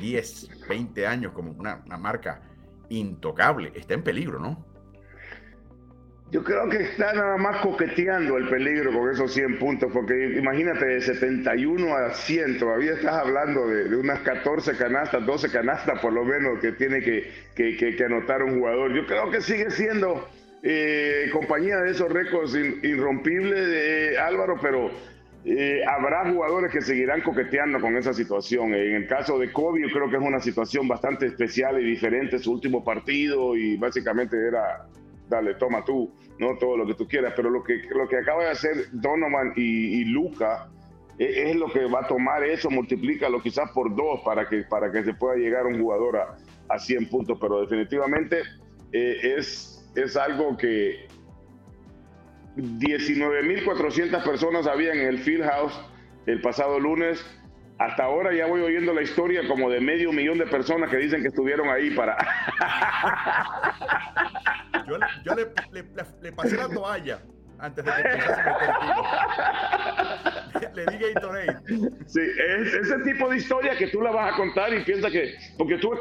10, 0.00 0.66
20 0.68 1.06
años 1.06 1.32
como 1.32 1.52
una, 1.52 1.82
marca 1.98 2.42
intocable, 2.88 3.72
está 3.74 3.94
en 3.94 4.02
peligro, 4.02 4.38
¿no? 4.38 4.64
Yo 6.32 6.42
creo 6.42 6.68
que 6.68 6.78
está 6.78 7.12
nada 7.12 7.36
más 7.36 7.58
coqueteando 7.58 8.38
el 8.38 8.48
peligro 8.48 8.90
con 8.92 9.10
esos 9.10 9.32
100 9.34 9.58
puntos, 9.58 9.90
porque 9.92 10.38
imagínate, 10.38 10.86
de 10.86 11.00
71 11.02 11.94
a 11.94 12.10
100, 12.14 12.58
todavía 12.58 12.94
estás 12.94 13.16
hablando 13.16 13.68
de, 13.68 13.94
unas 13.94 14.20
14 14.20 14.76
canastas, 14.76 15.26
12 15.26 15.50
canastas 15.50 16.00
por 16.00 16.12
lo 16.12 16.24
menos 16.24 16.58
que 16.60 16.72
tiene 16.72 17.02
que 17.02 18.04
anotar 18.04 18.42
un 18.42 18.58
jugador. 18.58 18.94
Yo 18.94 19.06
creo 19.06 19.30
que 19.30 19.42
sigue 19.42 19.70
siendo 19.70 20.26
eh, 20.62 21.28
compañía 21.32 21.78
de 21.78 21.90
esos 21.90 22.10
récords 22.10 22.54
irrompibles 22.54 23.66
de 23.66 24.18
Álvaro, 24.18 24.56
pero 24.62 24.90
eh, 25.44 25.82
habrá 25.84 26.30
jugadores 26.30 26.70
que 26.70 26.80
seguirán 26.80 27.20
coqueteando 27.22 27.80
con 27.80 27.96
esa 27.96 28.12
situación. 28.12 28.72
En 28.74 28.94
el 28.94 29.08
caso 29.08 29.38
de 29.38 29.52
Kobe, 29.52 29.82
yo 29.82 29.88
creo 29.92 30.08
que 30.08 30.16
es 30.16 30.22
una 30.22 30.38
situación 30.38 30.86
bastante 30.86 31.26
especial 31.26 31.80
y 31.80 31.84
diferente, 31.84 32.38
su 32.38 32.52
último 32.52 32.84
partido 32.84 33.56
y 33.56 33.76
básicamente 33.76 34.36
era, 34.36 34.86
dale, 35.28 35.54
toma 35.54 35.84
tú, 35.84 36.12
no 36.38 36.56
todo 36.58 36.76
lo 36.76 36.86
que 36.86 36.94
tú 36.94 37.08
quieras, 37.08 37.32
pero 37.34 37.50
lo 37.50 37.64
que, 37.64 37.82
lo 37.92 38.08
que 38.08 38.18
acaba 38.18 38.44
de 38.44 38.50
hacer 38.50 38.86
Donovan 38.92 39.52
y, 39.56 40.04
Luca 40.04 40.68
es, 41.18 41.36
es, 41.38 41.56
lo 41.56 41.72
que 41.72 41.86
va 41.86 42.00
a 42.00 42.06
tomar 42.06 42.44
eso, 42.44 42.70
multiplícalo 42.70 43.42
quizás 43.42 43.68
por 43.72 43.94
dos 43.96 44.20
para 44.24 44.48
que, 44.48 44.62
para 44.62 44.92
que 44.92 45.02
se 45.02 45.14
pueda 45.14 45.34
llegar 45.34 45.66
un 45.66 45.80
jugador 45.80 46.18
a, 46.18 46.36
a 46.68 46.78
100 46.78 47.08
puntos, 47.08 47.36
pero 47.40 47.62
definitivamente 47.62 48.42
eh, 48.92 49.34
es 49.38 49.71
es 49.94 50.16
algo 50.16 50.56
que 50.56 51.06
19.400 52.56 54.24
personas 54.24 54.66
había 54.66 54.92
en 54.92 55.00
el 55.00 55.18
Field 55.18 55.44
House 55.44 55.80
el 56.26 56.40
pasado 56.40 56.78
lunes. 56.78 57.24
Hasta 57.78 58.04
ahora 58.04 58.32
ya 58.34 58.46
voy 58.46 58.60
oyendo 58.60 58.92
la 58.94 59.02
historia 59.02 59.48
como 59.48 59.68
de 59.70 59.80
medio 59.80 60.12
millón 60.12 60.38
de 60.38 60.46
personas 60.46 60.88
que 60.90 60.98
dicen 60.98 61.22
que 61.22 61.28
estuvieron 61.28 61.68
ahí 61.68 61.90
para... 61.90 62.16
Yo, 65.24 65.34
le, 65.34 65.46
le, 66.20 66.32
pasé 66.32 66.56
la 66.56 66.68
toalla 66.68 67.20
antes 67.58 67.84
de 67.84 67.90
que 67.90 67.98
empezase 68.00 68.40
a 68.40 68.44
meter 70.52 70.74
Le 70.74 70.86
dije 70.86 71.12
Gatorade. 71.14 71.60
Sí, 72.06 72.20
es 72.20 72.74
ese 72.74 72.98
tipo 73.00 73.28
de 73.28 73.36
historia 73.36 73.76
que 73.76 73.86
tú 73.88 74.00
la 74.00 74.10
vas 74.10 74.34
a 74.34 74.36
contar 74.36 74.72
y 74.74 74.84
piensa 74.84 75.10
que... 75.10 75.34
Porque 75.56 75.78
tú 75.78 75.92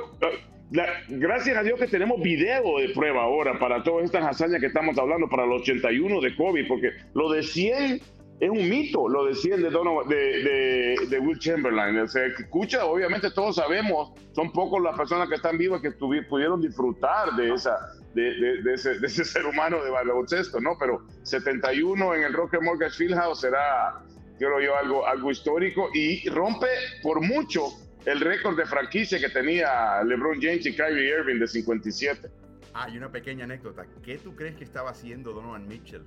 gracias 1.10 1.58
a 1.58 1.64
Dios 1.64 1.80
que 1.80 1.88
tenemos 1.88 2.22
video 2.22 2.80
de 2.80 2.90
prueba 2.90 3.24
ahora 3.24 3.60
para 3.60 3.84
todas 3.84 4.06
estas 4.06 4.26
hazañas 4.26 4.62
que 4.62 4.68
estamos 4.68 4.98
hablando, 4.98 5.28
para 5.28 5.46
los 5.46 5.62
81 5.62 6.22
de 6.22 6.36
COVID, 6.36 6.68
porque 6.68 6.92
lo 7.14 7.30
de 7.32 7.44
100 7.44 8.02
es 8.42 8.50
un 8.50 8.68
mito, 8.70 9.08
lo 9.08 9.26
de 9.26 9.36
100 9.36 9.62
de, 9.62 9.70
de, 9.70 10.96
de, 11.10 11.20
Will 11.20 11.38
Chamberlain. 11.38 12.08
Se 12.08 12.26
escucha, 12.26 12.86
obviamente 12.86 13.30
todos 13.30 13.58
sabemos, 13.58 14.14
son 14.32 14.52
pocos 14.52 14.82
las 14.82 14.98
personas 14.98 15.30
que 15.30 15.36
están 15.36 15.60
vivas 15.60 15.80
que 15.80 15.92
pudieron 15.92 16.60
disfrutar 16.60 17.36
de, 17.36 17.54
esa, 17.54 17.78
de, 18.16 18.64
ese, 18.74 18.98
de 18.98 19.08
ese 19.08 19.26
ser 19.26 19.46
humano 19.46 19.84
de 19.84 19.92
baloncesto, 19.92 20.60
¿no? 20.60 20.76
Pero 20.80 21.06
71 21.22 22.16
en 22.16 22.24
el 22.24 22.34
Rocket 22.34 22.62
Mortgage 22.64 22.96
Fieldhouse 22.98 23.42
será, 23.42 24.02
creo 24.40 24.60
yo, 24.60 24.76
algo, 24.76 25.06
algo 25.06 25.30
histórico 25.30 25.90
y 25.94 26.28
rompe 26.28 26.68
por 27.04 27.22
mucho 27.22 27.68
el 28.06 28.20
récord 28.20 28.58
de 28.58 28.66
franquicia 28.66 29.20
que 29.20 29.30
tenía 29.30 30.04
LeBron 30.04 30.42
James 30.42 30.66
y 30.66 30.76
Kyrie 30.76 31.20
Irving 31.20 31.40
de 31.40 31.48
57. 31.48 32.30
Ah, 32.74 32.90
y 32.90 32.98
una 32.98 33.12
pequeña 33.12 33.44
anécdota. 33.44 33.86
¿Qué 34.04 34.18
tú 34.18 34.36
crees 34.36 34.56
que 34.56 34.64
estaba 34.64 34.92
haciendo 34.92 35.34
Donovan 35.34 35.68
Mitchell 35.68 36.04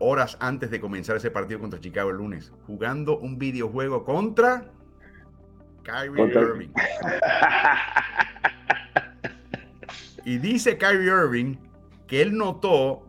horas 0.00 0.36
antes 0.40 0.70
de 0.70 0.80
comenzar 0.80 1.16
ese 1.16 1.30
partido 1.30 1.58
contra 1.58 1.80
Chicago 1.80 2.10
el 2.10 2.16
lunes? 2.16 2.52
Jugando 2.66 3.18
un 3.18 3.38
videojuego 3.38 4.04
contra 4.04 4.70
Kyrie 5.82 6.32
Irving. 6.32 6.68
y 10.24 10.38
dice 10.38 10.76
Kyrie 10.78 11.06
Irving 11.06 11.56
que 12.06 12.22
él 12.22 12.36
notó 12.36 13.04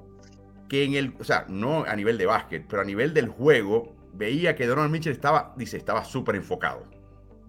que 0.68 0.84
en 0.84 0.94
el, 0.94 1.14
o 1.20 1.24
sea, 1.24 1.46
no 1.50 1.84
a 1.84 1.96
nivel 1.96 2.18
de 2.18 2.26
básquet, 2.26 2.66
pero 2.68 2.82
a 2.82 2.86
nivel 2.86 3.14
del 3.14 3.28
juego, 3.28 3.96
veía 4.14 4.56
que 4.56 4.68
Donovan 4.68 4.92
Mitchell 4.92 5.14
estaba, 5.14 5.54
dice, 5.58 5.78
estaba 5.78 6.04
súper 6.04 6.36
enfocado 6.36 6.99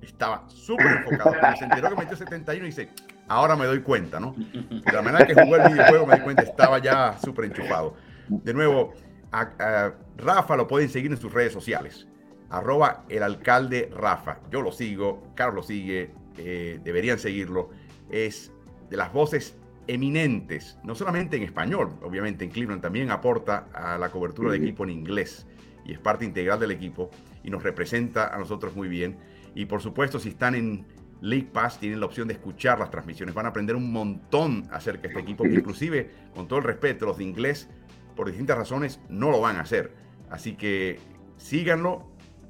estaba 0.03 0.49
súper 0.49 0.87
enfocado. 0.87 1.35
Cuando 1.39 1.59
se 1.59 1.65
enteró 1.65 1.91
que 1.91 1.97
metió 1.97 2.17
71 2.17 2.65
y 2.65 2.69
dice, 2.69 2.91
ahora 3.29 3.57
me 3.57 3.67
doy 3.67 3.81
cuenta, 3.81 4.21
¿no? 4.21 4.35
De 4.37 4.93
la 4.93 5.03
manera 5.03 5.27
que 5.27 5.35
jugó 5.35 5.57
el 5.57 5.73
videojuego 5.73 6.07
me 6.07 6.17
di 6.17 6.21
cuenta, 6.23 6.43
estaba 6.43 6.79
ya 6.79 7.19
súper 7.19 7.47
enchufado. 7.47 7.95
De 8.29 8.55
nuevo, 8.55 8.95
a, 9.33 9.93
Rafa 10.17 10.57
lo 10.57 10.67
pueden 10.67 10.89
seguir 10.89 11.11
en 11.11 11.17
sus 11.17 11.33
redes 11.33 11.53
sociales. 11.53 12.07
Arroba 12.51 13.05
el 13.09 13.23
alcalde 13.23 13.91
Rafa. 13.95 14.39
Yo 14.51 14.61
lo 14.63 14.73
sigo, 14.73 15.23
Carlos 15.35 15.57
lo 15.57 15.63
sigue, 15.63 16.11
eh, 16.37 16.81
deberían 16.83 17.19
seguirlo. 17.19 17.71
Es 18.11 18.53
de 18.89 18.97
las 18.97 19.13
voces 19.13 19.57
eminentes, 19.87 20.79
no 20.85 20.95
solamente 20.95 21.37
en 21.37 21.43
español, 21.43 21.93
obviamente 22.03 22.45
en 22.45 22.51
Cleveland 22.51 22.83
también 22.83 23.11
aporta 23.11 23.67
a 23.73 23.99
la 23.99 24.11
cobertura 24.11 24.53
de 24.53 24.59
equipo 24.59 24.85
en 24.85 24.91
inglés 24.91 25.47
y 25.85 25.93
es 25.93 25.99
parte 25.99 26.25
integral 26.25 26.61
del 26.61 26.71
equipo 26.71 27.11
y 27.43 27.51
nos 27.51 27.63
representa 27.63 28.35
a 28.35 28.39
nosotros 28.39 28.77
muy 28.77 28.89
bien. 28.89 29.19
Y 29.55 29.67
por 29.67 29.81
supuesto, 29.83 30.19
si 30.19 30.31
están 30.31 30.55
en 30.55 30.87
League 31.21 31.49
Pass, 31.53 31.79
tienen 31.79 32.01
la 32.01 32.07
opción 32.07 32.29
de 32.29 32.35
escuchar 32.35 32.79
las 32.79 32.91
transmisiones. 32.91 33.35
Van 33.35 33.47
a 33.47 33.51
aprender 33.51 33.77
un 33.77 33.93
montón 33.93 34.69
acerca 34.71 35.03
de 35.03 35.09
este 35.09 35.21
equipo, 35.21 35.45
que 35.45 35.55
inclusive, 35.55 36.11
con 36.35 36.49
todo 36.49 36.59
el 36.59 36.65
respeto, 36.65 37.07
los 37.07 37.19
de 37.19 37.25
inglés, 37.25 37.69
por 38.17 38.29
distintas 38.29 38.57
razones, 38.57 39.01
no 39.09 39.31
lo 39.31 39.41
van 39.41 39.57
a 39.57 39.61
hacer. 39.61 39.93
Así 40.31 40.55
que 40.55 40.99
síganlo, 41.37 42.09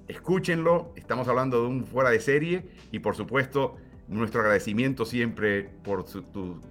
escúchenlo. 0.09 0.93
Estamos 0.97 1.29
hablando 1.29 1.63
de 1.63 1.69
un 1.69 1.85
fuera 1.85 2.11
de 2.11 2.21
serie 2.21 2.69
y 2.93 2.99
por 2.99 3.17
supuesto 3.17 3.77
nuestro 4.09 4.41
agradecimiento 4.41 5.05
siempre 5.05 5.63
por 5.63 6.05
tu, 6.05 6.23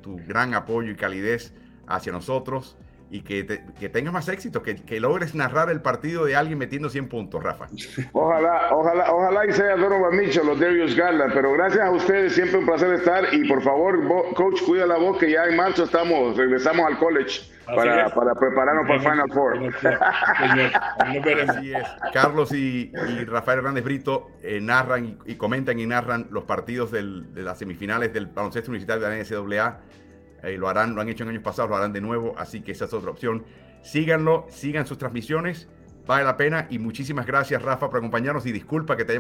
tu 0.02 0.18
gran 0.28 0.54
apoyo 0.54 0.92
y 0.92 0.96
calidez 0.96 1.54
hacia 1.88 2.12
nosotros 2.12 2.78
y 3.12 3.22
que, 3.22 3.43
tengas 3.89 4.14
más 4.14 4.30
éxito, 4.30 4.62
que, 4.62 4.99
logres 4.99 5.34
narrar 5.34 5.70
el 5.70 5.82
partido 5.82 6.26
de 6.26 6.36
alguien 6.36 6.60
metiendo 6.60 6.89
100 6.89 7.10
puntos, 7.10 7.41
Rafa. 7.43 7.68
Ojalá, 8.14 8.70
ojalá, 8.72 9.12
ojalá 9.12 9.45
y 9.47 9.53
sea 9.53 9.76
Donovan 9.76 10.16
Mitchell, 10.16 10.45
los 10.45 10.60
Darius 10.60 10.95
Garland, 10.95 11.34
pero 11.34 11.53
gracias 11.53 11.86
a 11.86 11.91
ustedes, 11.91 12.34
siempre 12.34 12.60
un 12.60 12.66
placer 12.66 12.93
estar 12.93 13.34
y 13.34 13.47
por 13.47 13.62
favor, 13.64 13.97
coach, 14.36 14.62
cuida 14.64 14.86
la 14.86 14.97
voz 14.97 15.18
que 15.18 15.32
ya 15.32 15.45
en 15.45 15.55
marzo 15.55 15.86
estamos, 15.86 16.38
regresamos 16.38 16.86
al 16.86 16.97
college 16.97 17.41
para, 17.76 18.10
para, 18.10 18.36
prepararnos 18.36 18.88
para 18.88 18.95
el 18.95 19.01
Final 19.01 19.32
Four. 19.32 19.60
Así 21.49 21.74
es. 21.74 21.88
Carlos 22.14 22.51
y, 22.53 22.91
Rafael 23.26 23.60
Hernández 23.60 23.84
Brito 23.84 24.32
eh, 24.41 24.60
narran 24.62 25.18
y, 25.26 25.36
comentan 25.36 25.80
y 25.80 25.86
narran 25.86 26.28
los 26.32 26.43
partidos 26.43 26.91
de 26.91 27.43
las 27.43 27.57
semifinales 27.57 28.14
del 28.14 28.28
baloncesto 28.28 28.72
universitario 28.72 29.07
de 29.07 29.18
la 29.18 29.24
NCAA 29.24 29.80
eh, 30.44 30.58
lo 30.58 30.70
harán, 30.70 30.96
lo 30.96 31.02
han 31.02 31.10
hecho 31.10 31.24
en 31.24 31.30
años 31.30 31.44
pasados, 31.44 31.70
lo 31.70 31.78
harán 31.78 31.94
de 31.94 32.02
nuevo, 32.02 32.36
así 32.38 32.62
que 32.62 32.72
esa 32.72 32.86
es 32.86 32.94
otra 32.94 33.12
opción. 33.12 33.46
Síganlo, 33.82 34.46
sigan 34.50 34.86
sus 34.86 34.98
transmisiones, 34.98 35.70
vale 36.06 36.24
la 36.24 36.38
pena 36.38 36.68
y 36.70 36.80
muchísimas 36.80 37.26
gracias 37.26 37.62
Rafa 37.62 37.90
por 37.90 38.00
acompañarnos 38.00 38.46
y 38.46 38.52
disculpa 38.52 38.98
que 38.98 39.06
te, 39.06 39.20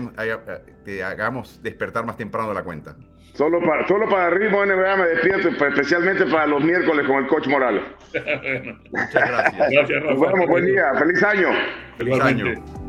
te 0.83 1.03
hagamos 1.03 1.61
despertar 1.61 2.05
más 2.05 2.17
temprano 2.17 2.49
de 2.49 2.55
la 2.55 2.63
cuenta. 2.63 2.95
Solo 3.33 3.61
para, 3.61 3.87
solo 3.87 4.09
para 4.09 4.31
ritmo 4.31 4.65
NBA 4.65 4.95
me 4.97 5.07
despierto, 5.07 5.47
especialmente 5.47 6.25
para 6.25 6.47
los 6.47 6.61
miércoles 6.61 7.07
con 7.07 7.19
el 7.19 7.27
coach 7.27 7.47
Morales. 7.47 7.83
Muchas 8.91 9.13
gracias. 9.13 9.69
gracias 9.71 10.03
Rafa. 10.03 10.13
Nos 10.13 10.19
vemos, 10.19 10.47
buen 10.47 10.65
día, 10.65 10.93
feliz 10.95 11.23
año. 11.23 11.47
Feliz 11.97 12.19
año. 12.19 12.88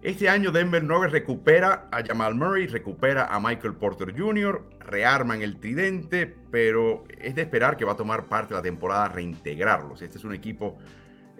Este 0.00 0.28
año 0.28 0.52
Denver 0.52 0.84
Nuggets 0.84 1.10
recupera 1.10 1.88
a 1.90 2.04
Jamal 2.04 2.36
Murray, 2.36 2.68
recupera 2.68 3.34
a 3.34 3.40
Michael 3.40 3.74
Porter 3.74 4.16
Jr., 4.16 4.62
rearman 4.78 5.42
el 5.42 5.58
tridente, 5.58 6.32
pero 6.52 7.02
es 7.18 7.34
de 7.34 7.42
esperar 7.42 7.76
que 7.76 7.84
va 7.84 7.92
a 7.92 7.96
tomar 7.96 8.26
parte 8.26 8.54
la 8.54 8.62
temporada 8.62 9.08
reintegrarlos. 9.08 10.00
Este 10.00 10.18
es 10.18 10.24
un 10.24 10.32
equipo 10.32 10.78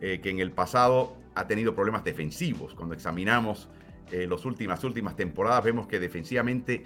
eh, 0.01 0.21
que 0.21 0.31
en 0.31 0.41
el 0.41 0.51
pasado 0.51 1.17
ha 1.37 1.47
tenido 1.47 1.73
problemas 1.77 2.03
defensivos. 2.03 2.75
Cuando 2.75 2.97
examinamos 2.97 3.69
eh, 4.11 4.27
las 4.29 4.45
últimas, 4.45 4.83
últimas 4.83 5.15
temporadas, 5.15 5.63
vemos 5.63 5.87
que 5.87 6.01
defensivamente 6.01 6.83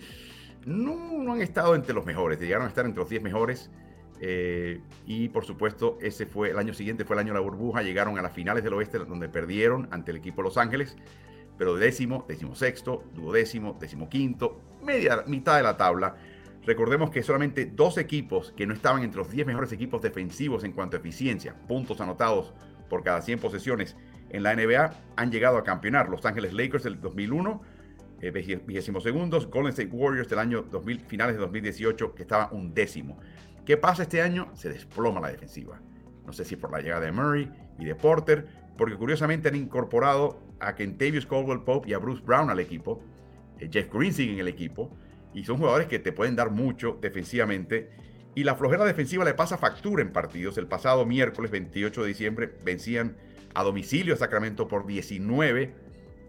no, 0.66 1.32
han 1.32 1.40
estado 1.40 1.74
entre 1.74 1.94
los 1.94 2.04
mejores, 2.04 2.38
llegaron 2.38 2.66
a 2.66 2.68
estar 2.68 2.84
entre 2.84 3.00
los 3.00 3.08
10 3.08 3.22
mejores. 3.22 3.70
Eh, 4.20 4.82
y 5.06 5.30
por 5.30 5.46
supuesto, 5.46 5.96
ese 6.02 6.26
fue 6.26 6.50
el 6.50 6.58
año 6.58 6.74
siguiente, 6.74 7.06
fue 7.06 7.16
el 7.16 7.20
año 7.20 7.32
de 7.32 7.38
la 7.38 7.44
burbuja, 7.44 7.82
llegaron 7.82 8.18
a 8.18 8.22
las 8.22 8.34
finales 8.34 8.62
del 8.62 8.74
oeste 8.74 8.98
donde 8.98 9.30
perdieron 9.30 9.88
ante 9.90 10.10
el 10.10 10.18
equipo 10.18 10.42
de 10.42 10.48
Los 10.48 10.58
Ángeles 10.58 10.98
pero 11.58 11.76
décimo, 11.76 12.24
décimo 12.28 12.54
sexto, 12.54 13.04
duodécimo, 13.14 13.76
décimo 13.78 14.08
quinto, 14.08 14.60
media, 14.82 15.24
mitad 15.26 15.56
de 15.56 15.62
la 15.62 15.76
tabla. 15.76 16.16
Recordemos 16.64 17.10
que 17.10 17.22
solamente 17.22 17.66
dos 17.66 17.98
equipos 17.98 18.52
que 18.56 18.66
no 18.66 18.74
estaban 18.74 19.02
entre 19.02 19.18
los 19.18 19.30
10 19.30 19.46
mejores 19.46 19.72
equipos 19.72 20.00
defensivos 20.00 20.64
en 20.64 20.72
cuanto 20.72 20.96
a 20.96 21.00
eficiencia, 21.00 21.54
puntos 21.66 22.00
anotados 22.00 22.52
por 22.88 23.02
cada 23.02 23.20
100 23.20 23.40
posesiones 23.40 23.96
en 24.30 24.42
la 24.42 24.54
NBA, 24.54 24.92
han 25.16 25.30
llegado 25.30 25.56
a 25.58 25.64
campeonar. 25.64 26.08
Los 26.08 26.24
Ángeles 26.24 26.52
Lakers 26.52 26.84
del 26.84 27.00
2001, 27.00 27.62
eh, 28.20 28.30
vigésimo 28.30 29.00
segundos, 29.00 29.48
Golden 29.50 29.70
State 29.70 29.90
Warriors 29.92 30.28
del 30.28 30.38
año 30.38 30.62
2000, 30.62 31.00
finales 31.00 31.34
de 31.34 31.40
2018, 31.40 32.14
que 32.14 32.22
estaba 32.22 32.50
un 32.52 32.72
décimo. 32.72 33.18
¿Qué 33.64 33.76
pasa 33.76 34.02
este 34.02 34.22
año? 34.22 34.50
Se 34.54 34.68
desploma 34.68 35.20
la 35.20 35.28
defensiva. 35.28 35.80
No 36.26 36.32
sé 36.32 36.44
si 36.44 36.56
por 36.56 36.70
la 36.70 36.80
llegada 36.80 37.04
de 37.04 37.12
Murray 37.12 37.50
y 37.78 37.84
de 37.84 37.94
Porter, 37.94 38.46
porque 38.76 38.96
curiosamente 38.96 39.48
han 39.48 39.56
incorporado 39.56 40.40
a 40.66 40.74
Kentavious 40.74 41.26
Caldwell 41.26 41.62
Pope 41.62 41.90
y 41.90 41.92
a 41.92 41.98
Bruce 41.98 42.22
Brown 42.24 42.50
al 42.50 42.60
equipo. 42.60 43.02
Eh, 43.58 43.68
Jeff 43.70 43.92
Green 43.92 44.12
sigue 44.12 44.32
en 44.32 44.38
el 44.38 44.48
equipo. 44.48 44.90
Y 45.34 45.44
son 45.44 45.58
jugadores 45.58 45.88
que 45.88 45.98
te 45.98 46.12
pueden 46.12 46.36
dar 46.36 46.50
mucho 46.50 46.98
defensivamente. 47.00 47.90
Y 48.34 48.44
la 48.44 48.54
flojera 48.54 48.84
defensiva 48.84 49.24
le 49.24 49.32
pasa 49.34 49.58
factura 49.58 50.02
en 50.02 50.12
partidos. 50.12 50.56
El 50.58 50.66
pasado 50.66 51.06
miércoles 51.06 51.50
28 51.50 52.02
de 52.02 52.08
diciembre 52.08 52.54
vencían 52.64 53.16
a 53.54 53.62
domicilio 53.62 54.14
a 54.14 54.16
Sacramento 54.16 54.68
por 54.68 54.86
19 54.86 55.74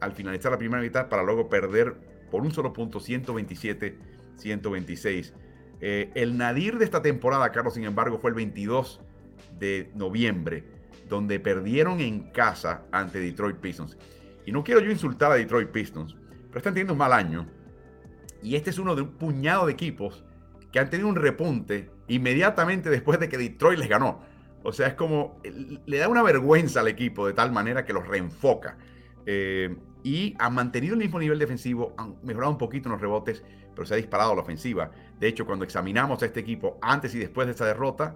al 0.02 0.12
finalizar 0.14 0.52
la 0.52 0.58
primera 0.58 0.82
mitad 0.82 1.08
para 1.08 1.24
luego 1.24 1.48
perder 1.50 1.96
por 2.30 2.42
un 2.42 2.52
solo 2.52 2.74
punto 2.74 3.00
127-126. 3.00 5.32
Eh, 5.80 6.12
el 6.16 6.38
nadir 6.38 6.78
de 6.78 6.84
esta 6.86 7.02
temporada, 7.02 7.52
Carlos, 7.52 7.74
sin 7.74 7.86
embargo, 7.86 8.20
fue 8.20 8.30
el 8.32 8.36
22 8.36 9.00
de 9.60 9.92
noviembre, 9.96 10.64
donde 11.08 11.40
perdieron 11.40 12.00
en 12.00 12.32
casa 12.32 12.86
ante 12.92 13.20
Detroit 13.20 13.58
Pistons. 13.58 13.98
Y 14.46 14.52
no 14.52 14.64
quiero 14.64 14.82
yo 14.82 14.91
insultar 14.91 15.32
a 15.32 15.36
Detroit 15.36 15.70
Pistons, 15.70 16.16
pero 16.48 16.58
están 16.58 16.74
teniendo 16.74 16.94
un 16.94 17.00
mal 17.00 17.14
año. 17.14 17.48
Y 18.41 18.56
este 18.56 18.70
es 18.70 18.78
uno 18.78 18.96
de 18.96 19.04
un 19.04 19.12
puñado 19.12 19.66
de 19.66 19.74
equipos 19.74 20.24
que 20.72 20.80
han 20.80 20.89
tenido 20.89 21.08
un 21.08 21.16
repunte 21.16 21.89
inmediatamente 22.08 22.89
después 22.89 23.20
de 23.20 23.30
que 23.30 23.38
Detroit 23.38 23.80
les 23.80 23.88
ganó. 23.88 24.22
O 24.64 24.72
sea, 24.72 24.88
es 24.88 24.94
como, 24.94 25.39
le 25.86 25.98
da 25.98 26.08
una 26.08 26.24
vergüenza 26.24 26.80
al 26.80 26.88
equipo 26.88 27.28
de 27.28 27.34
tal 27.34 27.52
manera 27.52 27.86
que 27.86 27.94
los 27.94 28.08
reenfoca. 28.08 28.78
Eh, 29.26 29.76
y 30.04 30.36
han 30.39 30.54
mantenido 30.54 30.94
el 30.94 31.00
mismo 31.00 31.20
nivel 31.20 31.39
defensivo, 31.39 31.94
han 31.98 32.16
mejorado 32.24 32.52
un 32.52 32.58
poquito 32.58 32.89
en 32.89 32.94
los 32.94 33.02
rebotes, 33.02 33.44
pero 33.74 33.86
se 33.86 33.94
ha 33.94 33.98
disparado 33.98 34.36
la 34.36 34.41
ofensiva. 34.41 34.91
De 35.20 35.28
hecho, 35.28 35.46
cuando 35.46 35.64
examinamos 35.64 36.22
a 36.22 36.26
este 36.26 36.41
equipo 36.41 36.78
antes 36.82 37.16
y 37.16 37.20
después 37.20 37.48
de 37.48 37.52
esta 37.52 37.66
derrota, 37.66 38.16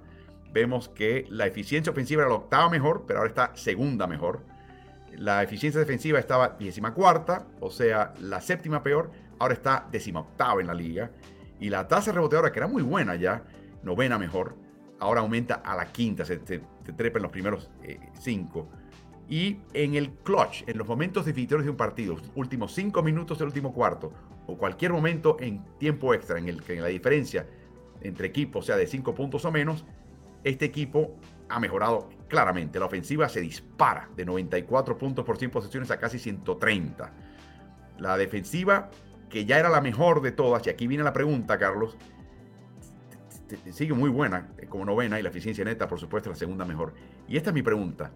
vemos 0.52 0.90
que 0.90 1.26
la 1.30 1.48
eficiencia 1.48 1.92
ofensiva 1.92 2.24
era 2.24 2.30
la 2.30 2.38
octava 2.38 2.70
mejor, 2.70 3.06
pero 3.08 3.20
ahora 3.20 3.30
está 3.30 3.56
segunda 3.56 4.08
mejor. 4.08 4.44
La 5.18 5.42
eficiencia 5.42 5.80
defensiva 5.80 6.20
estaba 6.20 6.56
décima 6.60 6.94
cuarta, 6.94 7.48
o 7.60 7.72
sea, 7.72 8.14
la 8.22 8.40
séptima 8.40 8.84
peor, 8.84 9.10
ahora 9.40 9.56
está 9.56 9.88
décima 9.92 10.20
octava 10.20 10.62
en 10.62 10.68
la 10.68 10.76
liga. 10.76 11.12
Y 11.60 11.70
la 11.70 11.88
tasa 11.88 12.12
reboteadora, 12.12 12.52
que 12.52 12.60
era 12.60 12.68
muy 12.68 12.84
buena 12.84 13.16
ya, 13.16 13.44
novena 13.82 14.20
mejor, 14.20 14.56
ahora 15.00 15.22
aumenta 15.22 15.56
a 15.56 15.76
la 15.76 15.92
quinta, 15.92 16.24
se, 16.24 16.38
trepa 16.38 17.18
en 17.18 17.24
los 17.24 17.32
primeros 17.32 17.72
eh, 17.84 18.00
cinco. 18.20 18.70
Y 19.28 19.58
en 19.74 19.96
el 19.96 20.12
clutch, 20.12 20.64
en 20.68 20.78
los 20.78 20.88
momentos 20.88 21.26
definitorios 21.26 21.66
de 21.66 21.72
un 21.72 21.78
partido, 21.78 22.16
últimos 22.36 22.74
cinco 22.74 23.02
minutos 23.02 23.40
del 23.40 23.48
último 23.48 23.74
cuarto, 23.74 24.14
o 24.46 24.56
cualquier 24.56 24.94
momento 24.94 25.38
en 25.40 25.66
tiempo 25.80 26.14
extra 26.14 26.38
en 26.38 26.48
el 26.48 26.62
que 26.62 26.80
la 26.80 26.88
diferencia 26.88 27.48
entre 28.02 28.28
equipos 28.28 28.68
sea 28.68 28.78
de 28.78 28.86
cinco 28.86 29.16
puntos 29.16 29.44
o 29.46 29.52
menos, 29.52 29.84
este 30.44 30.66
equipo 30.66 31.16
ha 31.50 31.60
mejorado 31.60 32.10
claramente. 32.28 32.80
La 32.80 32.86
ofensiva 32.86 33.30
se 33.30 33.42
dispara 33.42 34.10
de 34.16 34.26
94 34.26 34.98
puntos 34.98 35.26
por 35.26 35.38
100 35.38 35.52
posesiones 35.52 35.92
a 35.92 36.00
casi 36.00 36.20
130. 36.20 37.12
La 38.00 38.18
defensiva, 38.18 38.90
que 39.30 39.46
ya 39.46 39.60
era 39.60 39.70
la 39.70 39.82
mejor 39.82 40.22
de 40.22 40.32
todas, 40.32 40.66
y 40.68 40.70
aquí 40.70 40.88
viene 40.88 41.04
la 41.04 41.14
pregunta, 41.14 41.58
Carlos, 41.58 41.98
sigue 43.72 43.94
muy 43.94 44.10
buena 44.10 44.50
como 44.70 44.86
novena 44.86 45.20
y 45.20 45.24
la 45.24 45.30
eficiencia 45.30 45.64
neta, 45.64 45.88
por 45.88 46.00
supuesto, 46.00 46.30
la 46.30 46.36
segunda 46.36 46.66
mejor. 46.66 46.94
Y 47.28 47.38
esta 47.38 47.50
es 47.50 47.54
mi 47.54 47.62
pregunta. 47.62 48.12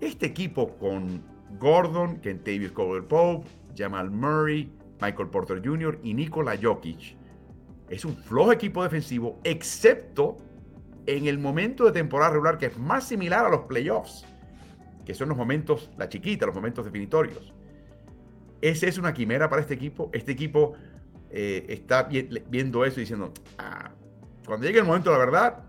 Este 0.00 0.26
equipo 0.26 0.76
con 0.78 1.22
Gordon, 1.58 2.18
Kentavious 2.20 2.72
Caldwell-Pope, 2.72 3.48
Jamal 3.76 4.10
Murray, 4.10 4.72
Michael 5.00 5.28
Porter 5.28 5.60
Jr. 5.64 5.98
y 6.02 6.14
Nikola 6.14 6.56
Jokic 6.60 7.16
es 7.88 8.04
un 8.04 8.16
flojo 8.16 8.52
equipo 8.52 8.82
defensivo, 8.82 9.38
excepto 9.44 10.36
en 11.06 11.26
el 11.26 11.38
momento 11.38 11.84
de 11.84 11.92
temporada 11.92 12.32
regular 12.32 12.58
que 12.58 12.66
es 12.66 12.78
más 12.78 13.06
similar 13.06 13.46
a 13.46 13.48
los 13.48 13.62
playoffs, 13.62 14.24
que 15.04 15.14
son 15.14 15.28
los 15.28 15.38
momentos, 15.38 15.90
la 15.96 16.08
chiquita, 16.08 16.46
los 16.46 16.54
momentos 16.54 16.84
definitorios. 16.84 17.54
Esa 18.60 18.86
es 18.86 18.98
una 18.98 19.14
quimera 19.14 19.48
para 19.48 19.62
este 19.62 19.74
equipo. 19.74 20.10
Este 20.12 20.32
equipo 20.32 20.74
eh, 21.30 21.64
está 21.68 22.04
viendo 22.04 22.84
eso 22.84 22.98
y 22.98 23.02
diciendo, 23.02 23.32
ah, 23.58 23.92
cuando 24.44 24.66
llegue 24.66 24.80
el 24.80 24.84
momento 24.84 25.10
de 25.10 25.18
la 25.18 25.24
verdad, 25.24 25.64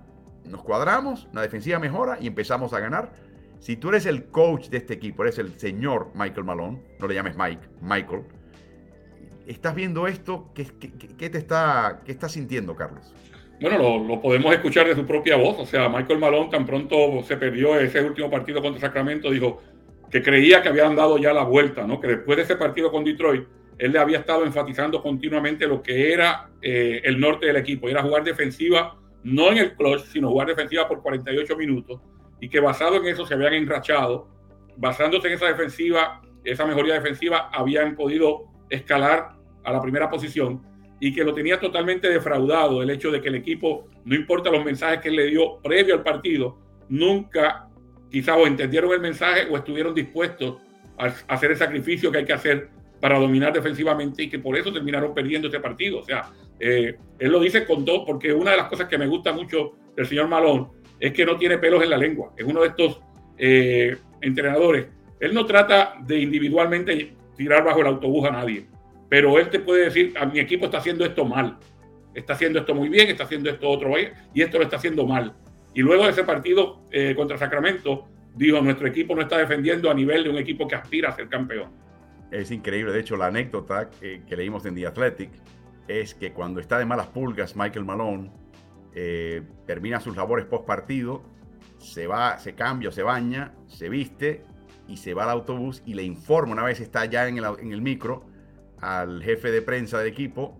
nos 0.46 0.64
cuadramos, 0.64 1.28
la 1.34 1.42
defensiva 1.42 1.78
mejora 1.78 2.18
y 2.20 2.28
empezamos 2.28 2.74
a 2.74 2.80
ganar 2.80 3.12
si 3.60 3.76
tú 3.76 3.90
eres 3.90 4.06
el 4.06 4.26
coach 4.26 4.70
de 4.70 4.78
este 4.78 4.94
equipo, 4.94 5.24
eres 5.24 5.40
el 5.40 5.60
señor 5.60 6.12
Michael 6.14 6.46
Malone, 6.46 6.82
no 7.00 7.08
le 7.08 7.16
llames 7.16 7.36
Mike, 7.36 7.68
Michael, 7.82 8.24
estás 9.48 9.76
viendo 9.76 10.08
esto, 10.08 10.52
¿qué, 10.54 10.66
te 10.66 11.38
está, 11.38 12.02
qué 12.06 12.12
estás 12.12 12.34
sintiendo, 12.34 12.76
Carlos? 12.76 13.14
Bueno, 13.60 14.06
lo, 14.08 14.22
podemos 14.22 14.54
escuchar 14.54 14.88
de 14.88 14.96
su 14.96 15.06
propia 15.06 15.36
voz. 15.36 15.58
O 15.60 15.66
sea, 15.66 15.90
Michael 15.90 16.20
Malone 16.20 16.50
tan 16.50 16.66
pronto 16.66 17.24
se 17.24 17.38
perdió 17.38 17.80
ese 17.80 18.02
último 18.02 18.30
partido 18.30 18.62
contra 18.62 18.80
Sacramento, 18.82 19.32
dijo 19.32 19.62
que 20.12 20.22
creía 20.22 20.62
que 20.62 20.70
habían 20.70 20.96
dado 20.96 21.18
ya 21.18 21.34
la 21.34 21.44
vuelta, 21.44 21.86
¿no? 21.86 22.00
Que 22.00 22.08
después 22.08 22.38
de 22.38 22.44
ese 22.44 22.56
partido 22.56 22.92
con 22.92 23.04
Detroit, 23.04 23.46
él 23.78 23.92
le 23.92 24.00
había 24.00 24.20
estado 24.20 24.46
enfatizando 24.46 25.02
continuamente 25.02 25.68
lo 25.68 25.82
que 25.82 26.14
era 26.14 26.50
eh, 26.62 27.02
el 27.04 27.20
norte 27.20 27.48
del 27.48 27.58
equipo. 27.58 27.90
Era 27.90 28.04
jugar 28.04 28.24
defensiva, 28.24 28.98
no 29.24 29.52
en 29.52 29.58
el 29.58 29.76
clutch, 29.76 30.06
sino 30.06 30.30
jugar 30.30 30.48
defensiva 30.48 30.88
por 30.88 31.02
48 31.02 31.58
minutos 31.58 32.00
y 32.40 32.50
que 32.50 32.60
basado 32.60 32.98
en 32.98 33.08
eso 33.08 33.26
se 33.26 33.34
habían 33.34 33.54
enrachado, 33.54 34.28
basándose 34.78 35.28
en 35.28 35.34
esa 35.34 35.48
defensiva, 35.48 36.22
esa 36.44 36.66
mejoría 36.66 36.94
defensiva, 36.94 37.50
habían 37.52 37.96
podido 37.96 38.46
escalar 38.70 39.30
a 39.64 39.74
la 39.74 39.82
primera 39.82 40.10
posición 40.10 40.62
y 41.00 41.14
que 41.14 41.24
lo 41.24 41.34
tenía 41.34 41.60
totalmente 41.60 42.10
defraudado 42.10 42.82
el 42.82 42.90
hecho 42.90 43.12
de 43.12 43.22
que 43.22 43.30
el 43.30 43.36
equipo, 43.36 43.88
no 44.06 44.16
importa 44.16 44.50
los 44.50 44.66
mensajes 44.66 45.00
que 45.00 45.12
le 45.12 45.28
dio 45.28 45.60
previo 45.62 45.96
al 45.96 46.04
partido, 46.04 46.58
nunca 46.90 47.68
quizá 48.10 48.36
o 48.36 48.48
entendieron 48.48 48.92
el 48.92 49.02
mensaje 49.02 49.48
o 49.50 49.58
estuvieron 49.58 49.94
dispuestos 49.94 50.58
a 50.98 51.14
hacer 51.28 51.52
el 51.52 51.58
sacrificio 51.58 52.12
que 52.12 52.20
hay 52.20 52.26
que 52.26 52.34
hacer 52.34 52.70
para 53.00 53.20
dominar 53.20 53.54
defensivamente 53.54 54.24
y 54.24 54.30
que 54.30 54.40
por 54.40 54.58
eso 54.58 54.74
terminaron 54.74 55.14
perdiendo 55.14 55.48
ese 55.48 55.60
partido. 55.60 56.00
O 56.00 56.04
sea, 56.04 56.32
eh, 56.60 56.98
él 57.20 57.32
lo 57.32 57.40
dice 57.40 57.66
con 57.66 57.86
dos, 57.86 58.04
porque 58.06 58.34
una 58.34 58.52
de 58.52 58.58
las 58.58 58.68
cosas 58.68 58.88
que 58.88 58.98
me 58.98 59.08
gusta 59.08 59.32
mucho 59.32 59.74
del 59.96 60.08
señor 60.08 60.28
Malón 60.28 60.70
es 61.00 61.14
que 61.14 61.26
no 61.26 61.38
tiene 61.38 61.58
pelos 61.60 61.84
en 61.84 61.92
la 61.92 61.98
lengua. 61.98 62.34
Es 62.36 62.46
uno 62.46 62.62
de 62.62 62.70
estos 62.70 63.00
eh, 63.38 63.96
entrenadores. 64.22 64.88
Él 65.20 65.34
no 65.34 65.46
trata 65.46 65.96
de 66.06 66.20
individualmente 66.20 67.14
tirar 67.36 67.64
bajo 67.64 67.82
el 67.82 67.88
autobús 67.88 68.28
a 68.28 68.32
nadie, 68.32 68.68
pero 69.10 69.38
él 69.40 69.50
te 69.50 69.60
puede 69.60 69.86
decir, 69.86 70.14
a 70.18 70.26
mi 70.26 70.40
equipo 70.40 70.66
está 70.66 70.80
haciendo 70.80 71.06
esto 71.06 71.26
mal, 71.26 71.58
está 72.14 72.34
haciendo 72.34 72.60
esto 72.60 72.74
muy 72.74 72.90
bien, 72.90 73.10
está 73.10 73.24
haciendo 73.24 73.50
esto 73.50 73.70
otro 73.70 73.94
y 74.34 74.42
esto 74.42 74.58
lo 74.58 74.64
está 74.64 74.78
haciendo 74.78 75.06
mal. 75.06 75.36
Y 75.74 75.82
luego 75.82 76.06
de 76.06 76.12
ese 76.12 76.24
partido 76.24 76.82
eh, 76.92 77.14
contra 77.16 77.38
Sacramento, 77.38 78.08
dijo, 78.36 78.62
nuestro 78.62 78.88
equipo 78.88 79.16
no 79.16 79.22
está 79.22 79.38
defendiendo 79.38 79.90
a 79.90 79.94
nivel 79.94 80.24
de 80.24 80.30
un 80.30 80.38
equipo 80.38 80.68
que 80.68 80.76
aspira 80.76 81.10
a 81.10 81.16
ser 81.16 81.30
campeón. 81.30 81.72
Es 82.32 82.52
increíble, 82.52 82.92
de 82.92 83.00
hecho 83.00 83.16
la 83.16 83.28
anécdota 83.28 83.90
que, 83.90 84.24
que 84.26 84.36
leímos 84.36 84.66
en 84.66 84.76
The 84.76 84.88
Athletic 84.88 85.30
es 85.88 86.14
que 86.14 86.34
cuando 86.34 86.60
está 86.60 86.78
de 86.78 86.86
malas 86.86 87.08
pulgas 87.08 87.56
Michael 87.56 87.86
Malone, 87.86 88.32
eh, 88.94 89.44
termina 89.66 90.00
sus 90.00 90.18
labores 90.18 90.46
post 90.46 90.66
partido, 90.66 91.24
se 91.78 92.08
va, 92.08 92.40
se 92.40 92.56
cambia, 92.56 92.92
se 92.92 93.04
baña, 93.04 93.54
se 93.68 93.90
viste 93.90 94.44
y 94.88 94.98
se 94.98 95.14
va 95.14 95.24
al 95.24 95.30
autobús 95.30 95.84
y 95.86 95.94
le 95.94 96.04
informa 96.04 96.54
una 96.54 96.64
vez 96.64 96.80
está 96.80 97.06
ya 97.06 97.28
en 97.28 97.38
el, 97.38 97.46
en 97.60 97.72
el 97.72 97.82
micro 97.82 98.26
al 98.82 99.24
jefe 99.24 99.52
de 99.52 99.62
prensa 99.62 100.00
del 100.00 100.08
equipo 100.08 100.58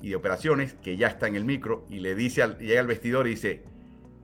y 0.00 0.10
de 0.10 0.16
operaciones 0.16 0.74
que 0.74 0.96
ya 0.96 1.08
está 1.08 1.28
en 1.28 1.36
el 1.36 1.44
micro 1.44 1.84
y 1.88 2.00
le 2.00 2.14
dice 2.14 2.42
al, 2.42 2.58
llega 2.58 2.80
al 2.80 2.86
vestidor 2.86 3.26
y 3.26 3.30
dice 3.30 3.62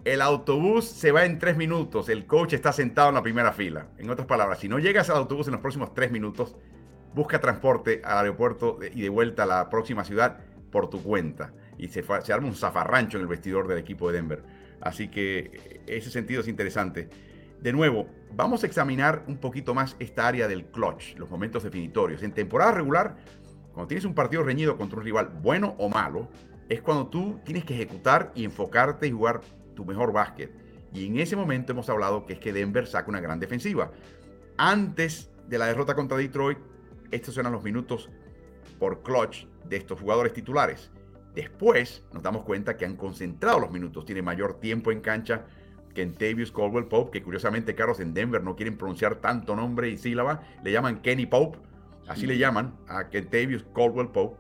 el 0.06 0.22
autobús 0.22 0.84
se 0.84 1.10
va 1.10 1.24
en 1.24 1.40
tres 1.40 1.56
minutos, 1.56 2.08
el 2.08 2.26
coach 2.26 2.52
está 2.52 2.72
sentado 2.72 3.08
en 3.08 3.16
la 3.16 3.24
primera 3.24 3.52
fila. 3.52 3.88
En 3.98 4.08
otras 4.08 4.28
palabras, 4.28 4.60
si 4.60 4.68
no 4.68 4.78
llegas 4.78 5.10
al 5.10 5.16
autobús 5.16 5.48
en 5.48 5.52
los 5.54 5.60
próximos 5.60 5.94
tres 5.94 6.12
minutos, 6.12 6.54
busca 7.12 7.40
transporte 7.40 8.02
al 8.04 8.18
aeropuerto 8.18 8.78
y 8.94 9.02
de 9.02 9.08
vuelta 9.08 9.42
a 9.42 9.46
la 9.46 9.68
próxima 9.68 10.04
ciudad 10.04 10.38
por 10.70 10.88
tu 10.90 11.02
cuenta 11.02 11.52
y 11.76 11.88
se, 11.88 12.04
se 12.22 12.32
arma 12.32 12.46
un 12.46 12.54
zafarrancho 12.54 13.18
en 13.18 13.22
el 13.22 13.28
vestidor 13.28 13.66
del 13.66 13.78
equipo 13.78 14.08
de 14.08 14.18
Denver. 14.18 14.44
Así 14.80 15.08
que 15.08 15.80
ese 15.88 16.10
sentido 16.10 16.40
es 16.40 16.46
interesante. 16.46 17.08
De 17.60 17.72
nuevo, 17.72 18.06
vamos 18.36 18.62
a 18.62 18.66
examinar 18.66 19.24
un 19.26 19.38
poquito 19.38 19.74
más 19.74 19.96
esta 19.98 20.28
área 20.28 20.46
del 20.46 20.66
clutch, 20.66 21.16
los 21.16 21.30
momentos 21.30 21.62
definitorios. 21.64 22.22
En 22.22 22.32
temporada 22.32 22.72
regular, 22.72 23.16
cuando 23.72 23.88
tienes 23.88 24.04
un 24.04 24.14
partido 24.14 24.42
reñido 24.42 24.76
contra 24.76 24.98
un 24.98 25.04
rival 25.04 25.30
bueno 25.42 25.74
o 25.78 25.88
malo, 25.88 26.28
es 26.68 26.82
cuando 26.82 27.08
tú 27.08 27.40
tienes 27.44 27.64
que 27.64 27.74
ejecutar 27.74 28.32
y 28.34 28.44
enfocarte 28.44 29.06
y 29.06 29.10
jugar 29.10 29.40
tu 29.74 29.84
mejor 29.86 30.12
básquet. 30.12 30.52
Y 30.92 31.06
en 31.06 31.18
ese 31.18 31.34
momento 31.34 31.72
hemos 31.72 31.88
hablado 31.88 32.26
que 32.26 32.34
es 32.34 32.38
que 32.38 32.52
Denver 32.52 32.86
saca 32.86 33.08
una 33.08 33.20
gran 33.20 33.40
defensiva. 33.40 33.90
Antes 34.58 35.30
de 35.48 35.58
la 35.58 35.66
derrota 35.66 35.94
contra 35.94 36.18
Detroit, 36.18 36.58
estos 37.10 37.36
eran 37.38 37.52
los 37.52 37.62
minutos 37.62 38.10
por 38.78 39.02
clutch 39.02 39.46
de 39.64 39.76
estos 39.76 39.98
jugadores 39.98 40.34
titulares. 40.34 40.90
Después 41.34 42.04
nos 42.12 42.22
damos 42.22 42.44
cuenta 42.44 42.76
que 42.76 42.84
han 42.84 42.96
concentrado 42.96 43.60
los 43.60 43.70
minutos, 43.70 44.04
tiene 44.04 44.22
mayor 44.22 44.58
tiempo 44.60 44.90
en 44.90 45.00
cancha 45.00 45.46
que 45.96 46.02
en 46.02 46.12
Tavius 46.12 46.52
Caldwell 46.52 46.84
Pope, 46.84 47.10
que 47.10 47.24
curiosamente 47.24 47.74
Carlos 47.74 48.00
en 48.00 48.12
Denver 48.12 48.42
no 48.42 48.54
quieren 48.54 48.76
pronunciar 48.76 49.16
tanto 49.16 49.56
nombre 49.56 49.88
y 49.88 49.96
sílaba, 49.96 50.42
le 50.62 50.70
llaman 50.70 51.00
Kenny 51.00 51.24
Pope, 51.24 51.58
así 52.06 52.26
le 52.26 52.36
llaman 52.36 52.74
a 52.86 53.08
Kentavious 53.08 53.64
Caldwell 53.74 54.08
Pope. 54.08 54.36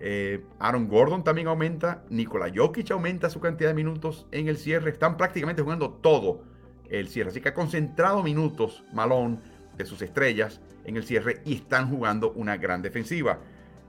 Eh, 0.00 0.44
Aaron 0.58 0.86
Gordon 0.86 1.24
también 1.24 1.46
aumenta, 1.46 2.04
Nikola 2.10 2.52
Jokic 2.54 2.90
aumenta 2.90 3.30
su 3.30 3.40
cantidad 3.40 3.70
de 3.70 3.74
minutos 3.74 4.26
en 4.32 4.48
el 4.48 4.58
cierre, 4.58 4.90
están 4.90 5.16
prácticamente 5.16 5.62
jugando 5.62 5.92
todo 5.92 6.42
el 6.90 7.08
cierre, 7.08 7.30
así 7.30 7.40
que 7.40 7.48
ha 7.48 7.54
concentrado 7.54 8.22
minutos 8.22 8.84
Malone 8.92 9.38
de 9.78 9.86
sus 9.86 10.02
estrellas 10.02 10.60
en 10.84 10.98
el 10.98 11.04
cierre 11.04 11.40
y 11.46 11.54
están 11.54 11.88
jugando 11.88 12.32
una 12.32 12.58
gran 12.58 12.82
defensiva. 12.82 13.38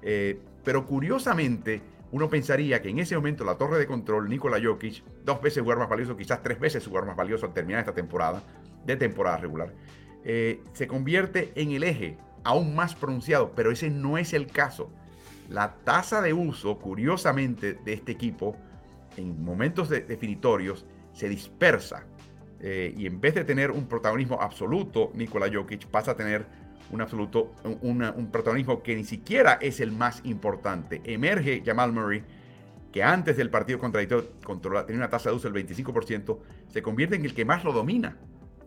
Eh, 0.02 0.40
pero 0.64 0.86
curiosamente, 0.86 1.82
uno 2.12 2.30
pensaría 2.30 2.82
que 2.82 2.90
en 2.90 3.00
ese 3.00 3.16
momento 3.16 3.44
la 3.44 3.56
torre 3.56 3.78
de 3.78 3.86
control, 3.86 4.30
Nikola 4.30 4.60
Jokic, 4.62 5.04
dos 5.24 5.42
veces 5.42 5.62
jugar 5.62 5.78
más 5.78 5.90
valioso, 5.90 6.18
quizás 6.18 6.42
tres 6.42 6.60
veces 6.60 6.86
jugar 6.86 7.06
más 7.06 7.16
valioso 7.16 7.46
al 7.46 7.54
terminar 7.54 7.82
esta 7.82 7.94
temporada, 7.94 8.42
de 8.86 8.96
temporada 8.96 9.38
regular, 9.38 9.74
eh, 10.24 10.62
se 10.74 10.88
convierte 10.88 11.52
en 11.56 11.72
el 11.72 11.84
eje 11.84 12.18
aún 12.44 12.76
más 12.76 12.96
pronunciado, 12.96 13.52
pero 13.56 13.72
ese 13.72 13.90
no 13.90 14.18
es 14.18 14.34
el 14.34 14.48
caso. 14.48 14.90
La 15.50 15.76
tasa 15.84 16.22
de 16.22 16.34
uso, 16.34 16.80
curiosamente, 16.80 17.74
de 17.74 17.94
este 17.94 18.12
equipo 18.12 18.56
en 19.18 19.44
momentos 19.44 19.90
definitorios 19.90 20.86
se 21.14 21.28
dispersa 21.28 22.06
eh, 22.62 22.94
y 22.96 23.06
en 23.06 23.20
vez 23.20 23.36
de 23.36 23.44
tener 23.44 23.72
un 23.72 23.88
protagonismo 23.88 24.42
absoluto, 24.42 25.12
Nikola 25.16 25.50
Jokic 25.52 25.88
pasa 25.88 26.12
a 26.12 26.16
tener 26.16 26.46
un 26.92 27.02
absoluto, 27.02 27.54
un 27.82 28.30
protagonismo 28.32 28.82
que 28.82 28.96
ni 28.96 29.04
siquiera 29.04 29.60
es 29.62 29.80
el 29.80 29.92
más 29.92 30.22
importante. 30.24 31.02
Emerge 31.04 31.62
Jamal 31.66 31.92
Murray, 31.92 32.24
que 32.92 33.04
antes 33.04 33.38
del 33.38 33.50
partido 33.50 33.80
contra 33.80 34.02
controla, 34.44 34.86
tenía 34.86 35.00
una 35.00 35.10
tasa 35.10 35.30
de 35.30 35.36
uso 35.36 35.50
del 35.50 35.66
25%, 35.66 36.40
se 36.68 36.82
convierte 36.82 37.16
en 37.16 37.26
el 37.26 37.34
que 37.34 37.46
más 37.46 37.64
lo 37.64 37.74
domina 37.74 38.18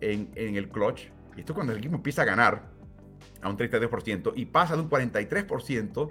en, 0.00 0.30
el 0.36 0.68
clutch. 0.68 1.08
Y 1.36 1.40
esto 1.40 1.54
cuando 1.54 1.72
el 1.72 1.78
equipo 1.78 1.96
empieza 1.96 2.22
a 2.22 2.24
ganar, 2.24 2.70
a 3.40 3.48
un 3.48 3.56
32% 3.56 4.32
y 4.36 4.46
pasa 4.46 4.76
de 4.76 4.82
un 4.82 4.90
43% 4.90 6.10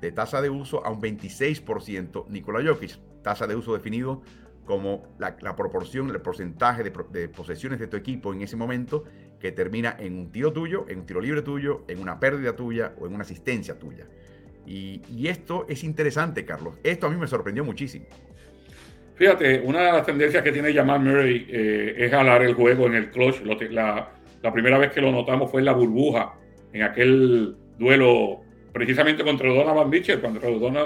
de 0.00 0.12
tasa 0.12 0.40
de 0.40 0.50
uso 0.50 0.84
a 0.86 0.90
un 0.90 1.00
26% 1.00 2.28
Nikola 2.28 2.62
Jokic, 2.64 2.98
tasa 3.22 3.46
de 3.46 3.56
uso 3.56 3.74
definido 3.74 4.22
como 4.64 5.02
la, 5.18 5.56
proporción, 5.56 6.10
el 6.10 6.20
porcentaje 6.20 6.84
de, 6.84 7.28
posesiones 7.28 7.80
de 7.80 7.86
tu 7.86 7.96
equipo 7.96 8.34
en 8.34 8.42
ese 8.42 8.54
momento 8.54 9.04
que 9.40 9.52
termina 9.52 9.96
en 9.98 10.18
un 10.18 10.32
tiro 10.32 10.52
tuyo, 10.52 10.86
en 10.88 11.00
un 11.00 11.06
tiro 11.06 11.20
libre 11.20 11.42
tuyo, 11.42 11.84
en 11.88 12.00
una 12.00 12.18
pérdida 12.18 12.54
tuya 12.56 12.92
o 12.98 13.06
en 13.06 13.14
una 13.14 13.22
asistencia 13.22 13.78
tuya. 13.78 14.06
Y, 14.66 15.26
esto 15.26 15.64
es 15.68 15.82
interesante, 15.82 16.44
Carlos. 16.44 16.74
Esto 16.82 17.06
a 17.06 17.10
mí 17.10 17.16
me 17.16 17.26
sorprendió 17.26 17.64
muchísimo. 17.64 18.04
Fíjate, 19.14 19.60
una 19.60 19.80
de 19.82 19.92
las 19.92 20.06
tendencias 20.06 20.42
que 20.42 20.52
tiene 20.52 20.74
Jamal 20.74 21.00
Murray 21.00 21.46
eh, 21.48 21.94
es 21.96 22.10
jalar 22.10 22.42
el 22.42 22.54
juego 22.54 22.86
en 22.86 22.94
el 22.94 23.10
clutch. 23.10 23.40
La, 23.70 24.10
la, 24.42 24.52
primera 24.52 24.76
vez 24.76 24.92
que 24.92 25.00
lo 25.00 25.10
notamos 25.10 25.50
fue 25.50 25.62
en 25.62 25.64
la 25.64 25.72
burbuja, 25.72 26.34
en 26.72 26.82
aquel 26.82 27.56
duelo 27.78 28.42
precisamente 28.72 29.24
contra 29.24 29.48
Donovan 29.48 29.88
Mitchell, 29.88 30.20
cuando, 30.20 30.40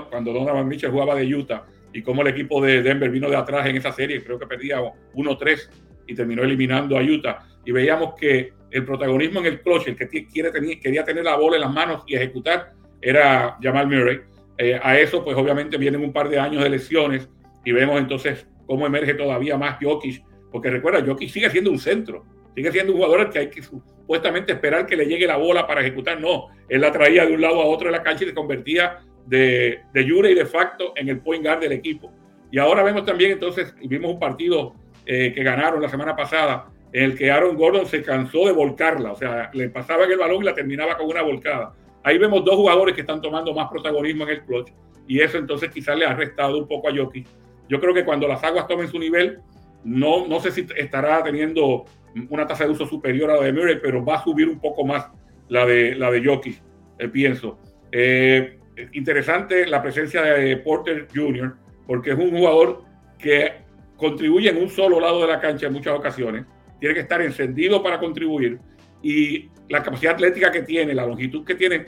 cuando 0.08 0.32
Donovan 0.32 0.68
Mitchell 0.68 0.90
jugaba 0.90 1.14
de 1.16 1.34
Utah 1.34 1.66
y 1.92 2.02
cómo 2.02 2.22
el 2.22 2.28
equipo 2.28 2.64
de 2.64 2.82
Denver 2.82 3.10
vino 3.10 3.28
de 3.28 3.36
atrás 3.36 3.66
en 3.66 3.76
esa 3.76 3.92
serie, 3.92 4.22
creo 4.22 4.38
que 4.38 4.46
perdía 4.46 4.78
1-3 5.14 5.68
y 6.06 6.14
terminó 6.14 6.42
eliminando 6.42 6.96
a 6.96 7.02
Utah. 7.02 7.46
Y 7.64 7.72
veíamos 7.72 8.14
que 8.14 8.52
el 8.70 8.84
protagonismo 8.84 9.40
en 9.40 9.46
el 9.46 9.60
clutch, 9.60 9.88
el 9.88 9.96
que 9.96 10.26
quiere 10.26 10.50
tener, 10.50 10.80
quería 10.80 11.04
tener 11.04 11.24
la 11.24 11.36
bola 11.36 11.56
en 11.56 11.62
las 11.62 11.72
manos 11.72 12.02
y 12.06 12.16
ejecutar, 12.16 12.72
era 13.00 13.58
Jamal 13.62 13.86
Murray. 13.86 14.20
Eh, 14.58 14.78
a 14.82 14.98
eso, 14.98 15.24
pues 15.24 15.36
obviamente 15.36 15.76
vienen 15.76 16.02
un 16.02 16.12
par 16.12 16.28
de 16.28 16.38
años 16.38 16.62
de 16.62 16.70
lesiones 16.70 17.28
y 17.64 17.72
vemos 17.72 17.98
entonces 17.98 18.46
cómo 18.66 18.86
emerge 18.86 19.14
todavía 19.14 19.56
más 19.58 19.78
Jokic, 19.80 20.22
porque 20.50 20.70
recuerda, 20.70 21.04
Jokic 21.04 21.28
sigue 21.28 21.50
siendo 21.50 21.70
un 21.70 21.78
centro, 21.78 22.24
sigue 22.54 22.70
siendo 22.72 22.92
un 22.92 22.98
jugador 22.98 23.20
al 23.20 23.30
que 23.30 23.38
hay 23.40 23.50
que 23.50 23.62
supuestamente 23.62 24.52
esperar 24.52 24.86
que 24.86 24.96
le 24.96 25.06
llegue 25.06 25.26
la 25.26 25.36
bola 25.36 25.66
para 25.66 25.80
ejecutar. 25.80 26.20
No, 26.20 26.48
él 26.68 26.80
la 26.80 26.92
traía 26.92 27.26
de 27.26 27.34
un 27.34 27.40
lado 27.40 27.60
a 27.60 27.66
otro 27.66 27.88
de 27.88 27.92
la 27.92 28.02
cancha 28.02 28.24
y 28.24 28.28
se 28.28 28.34
convertía 28.34 29.00
de, 29.26 29.80
de 29.92 30.08
jure 30.08 30.30
y 30.30 30.34
de 30.34 30.46
facto 30.46 30.92
en 30.96 31.08
el 31.08 31.20
point 31.20 31.44
guard 31.44 31.60
del 31.60 31.72
equipo. 31.72 32.12
Y 32.50 32.58
ahora 32.58 32.82
vemos 32.82 33.04
también 33.04 33.32
entonces, 33.32 33.74
vimos 33.82 34.12
un 34.12 34.18
partido 34.18 34.74
eh, 35.06 35.32
que 35.34 35.42
ganaron 35.42 35.80
la 35.80 35.88
semana 35.88 36.14
pasada, 36.14 36.70
en 36.92 37.04
el 37.04 37.16
que 37.16 37.30
Aaron 37.30 37.56
Gordon 37.56 37.86
se 37.86 38.02
cansó 38.02 38.46
de 38.46 38.52
volcarla, 38.52 39.12
o 39.12 39.16
sea, 39.16 39.50
le 39.54 39.70
pasaba 39.70 40.04
el 40.04 40.18
balón 40.18 40.42
y 40.42 40.46
la 40.46 40.54
terminaba 40.54 40.96
con 40.96 41.06
una 41.06 41.22
volcada. 41.22 41.72
Ahí 42.02 42.18
vemos 42.18 42.44
dos 42.44 42.56
jugadores 42.56 42.94
que 42.94 43.00
están 43.00 43.20
tomando 43.20 43.54
más 43.54 43.70
protagonismo 43.70 44.24
en 44.24 44.30
el 44.30 44.42
clutch 44.42 44.72
y 45.06 45.20
eso 45.20 45.38
entonces 45.38 45.70
quizás 45.70 45.96
le 45.96 46.04
ha 46.04 46.14
restado 46.14 46.58
un 46.58 46.68
poco 46.68 46.88
a 46.88 46.94
Jokic. 46.94 47.26
Yo 47.68 47.80
creo 47.80 47.94
que 47.94 48.04
cuando 48.04 48.28
las 48.28 48.42
aguas 48.44 48.66
tomen 48.66 48.88
su 48.88 48.98
nivel, 48.98 49.38
no, 49.84 50.26
no 50.26 50.40
sé 50.40 50.50
si 50.50 50.66
estará 50.76 51.22
teniendo 51.22 51.84
una 52.28 52.46
tasa 52.46 52.64
de 52.64 52.70
uso 52.70 52.86
superior 52.86 53.30
a 53.30 53.36
la 53.36 53.44
de 53.44 53.52
Murray, 53.52 53.78
pero 53.80 54.04
va 54.04 54.16
a 54.16 54.24
subir 54.24 54.48
un 54.48 54.60
poco 54.60 54.84
más 54.84 55.08
la 55.48 55.64
de, 55.64 55.94
la 55.94 56.10
de 56.10 56.24
Jokic, 56.24 56.60
eh, 56.98 57.08
pienso. 57.08 57.58
Eh, 57.90 58.58
interesante 58.92 59.66
la 59.66 59.82
presencia 59.82 60.22
de 60.22 60.56
Porter 60.58 61.08
Jr., 61.14 61.54
porque 61.86 62.12
es 62.12 62.18
un 62.18 62.30
jugador 62.30 62.82
que 63.18 63.62
contribuye 63.96 64.50
en 64.50 64.58
un 64.58 64.68
solo 64.68 65.00
lado 65.00 65.20
de 65.22 65.28
la 65.28 65.40
cancha 65.40 65.66
en 65.66 65.72
muchas 65.72 65.94
ocasiones, 65.94 66.44
tiene 66.82 66.96
que 66.96 67.02
estar 67.02 67.22
encendido 67.22 67.80
para 67.80 68.00
contribuir 68.00 68.58
y 69.04 69.48
la 69.68 69.84
capacidad 69.84 70.14
atlética 70.14 70.50
que 70.50 70.62
tiene, 70.62 70.92
la 70.92 71.06
longitud 71.06 71.44
que 71.44 71.54
tiene, 71.54 71.86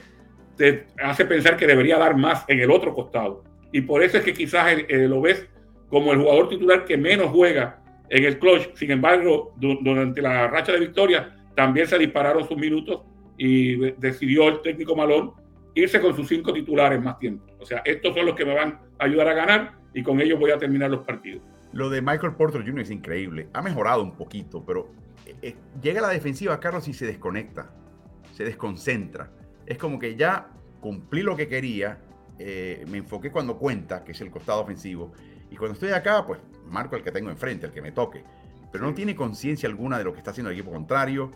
te 0.55 0.85
hace 1.03 1.25
pensar 1.25 1.57
que 1.57 1.67
debería 1.67 1.97
dar 1.97 2.15
más 2.15 2.45
en 2.47 2.61
el 2.61 2.71
otro 2.71 2.93
costado. 2.93 3.43
Y 3.73 3.81
por 3.81 4.01
eso 4.01 4.19
es 4.19 4.23
que 4.23 4.33
quizás 4.33 4.73
lo 4.87 5.19
ves 5.19 5.49
como 5.89 6.13
el 6.13 6.19
jugador 6.19 6.47
titular 6.47 6.85
que 6.85 6.95
menos 6.95 7.27
juega 7.27 7.83
en 8.07 8.23
el 8.23 8.39
clutch. 8.39 8.73
Sin 8.75 8.89
embargo, 8.89 9.53
durante 9.57 10.21
la 10.21 10.47
racha 10.47 10.71
de 10.71 10.79
victoria 10.79 11.35
también 11.57 11.87
se 11.87 11.97
dispararon 11.97 12.47
sus 12.47 12.55
minutos 12.55 13.01
y 13.37 13.75
decidió 13.99 14.47
el 14.47 14.61
técnico 14.61 14.95
Malón 14.95 15.33
irse 15.73 15.99
con 15.99 16.15
sus 16.15 16.29
cinco 16.29 16.53
titulares 16.53 17.01
más 17.01 17.19
tiempo. 17.19 17.43
O 17.59 17.65
sea, 17.65 17.81
estos 17.83 18.15
son 18.15 18.27
los 18.27 18.35
que 18.35 18.45
me 18.45 18.53
van 18.53 18.79
a 18.97 19.03
ayudar 19.03 19.27
a 19.27 19.33
ganar 19.33 19.73
y 19.93 20.01
con 20.01 20.21
ellos 20.21 20.39
voy 20.39 20.51
a 20.51 20.57
terminar 20.57 20.89
los 20.89 21.05
partidos. 21.05 21.43
Lo 21.75 21.89
de 21.89 22.01
Michael 22.01 22.35
Porter 22.35 22.63
Jr. 22.65 22.79
es 22.79 22.89
increíble. 22.89 23.49
Ha 23.51 23.61
mejorado 23.61 24.01
un 24.01 24.13
poquito, 24.13 24.63
pero 24.65 24.87
eh, 25.25 25.35
eh, 25.41 25.55
llega 25.81 25.99
a 25.99 26.03
la 26.03 26.09
defensiva, 26.09 26.57
Carlos, 26.57 26.87
y 26.87 26.93
se 26.93 27.05
desconecta, 27.05 27.69
se 28.31 28.45
desconcentra. 28.45 29.29
Es 29.65 29.77
como 29.77 29.99
que 29.99 30.15
ya 30.15 30.47
cumplí 30.79 31.21
lo 31.21 31.35
que 31.35 31.49
quería, 31.49 31.99
eh, 32.39 32.85
me 32.87 32.99
enfoqué 32.99 33.29
cuando 33.29 33.57
cuenta, 33.57 34.05
que 34.05 34.13
es 34.13 34.21
el 34.21 34.31
costado 34.31 34.61
ofensivo, 34.61 35.11
y 35.51 35.57
cuando 35.57 35.73
estoy 35.73 35.89
acá, 35.89 36.25
pues 36.25 36.39
marco 36.65 36.95
el 36.95 37.03
que 37.03 37.11
tengo 37.11 37.29
enfrente, 37.29 37.65
el 37.65 37.73
que 37.73 37.81
me 37.81 37.91
toque. 37.91 38.23
Pero 38.71 38.85
no 38.85 38.93
tiene 38.93 39.13
conciencia 39.13 39.67
alguna 39.67 39.97
de 39.97 40.05
lo 40.05 40.13
que 40.13 40.19
está 40.19 40.31
haciendo 40.31 40.51
el 40.51 40.57
equipo 40.57 40.71
contrario, 40.71 41.33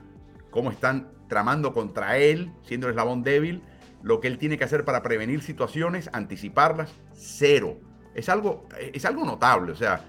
cómo 0.51 0.71
están 0.71 1.11
tramando 1.27 1.73
contra 1.73 2.17
él, 2.17 2.53
siendo 2.63 2.87
el 2.87 2.91
eslabón 2.91 3.23
débil, 3.23 3.61
lo 4.03 4.21
que 4.21 4.29
él 4.29 4.37
tiene 4.37 4.57
que 4.57 4.63
hacer 4.63 4.85
para 4.85 5.03
prevenir 5.03 5.41
situaciones, 5.41 6.09
anticiparlas, 6.13 6.93
cero. 7.11 7.77
Es 8.15 8.29
algo, 8.29 8.69
es 8.79 9.03
algo 9.03 9.25
notable, 9.25 9.73
o 9.73 9.75
sea, 9.75 10.05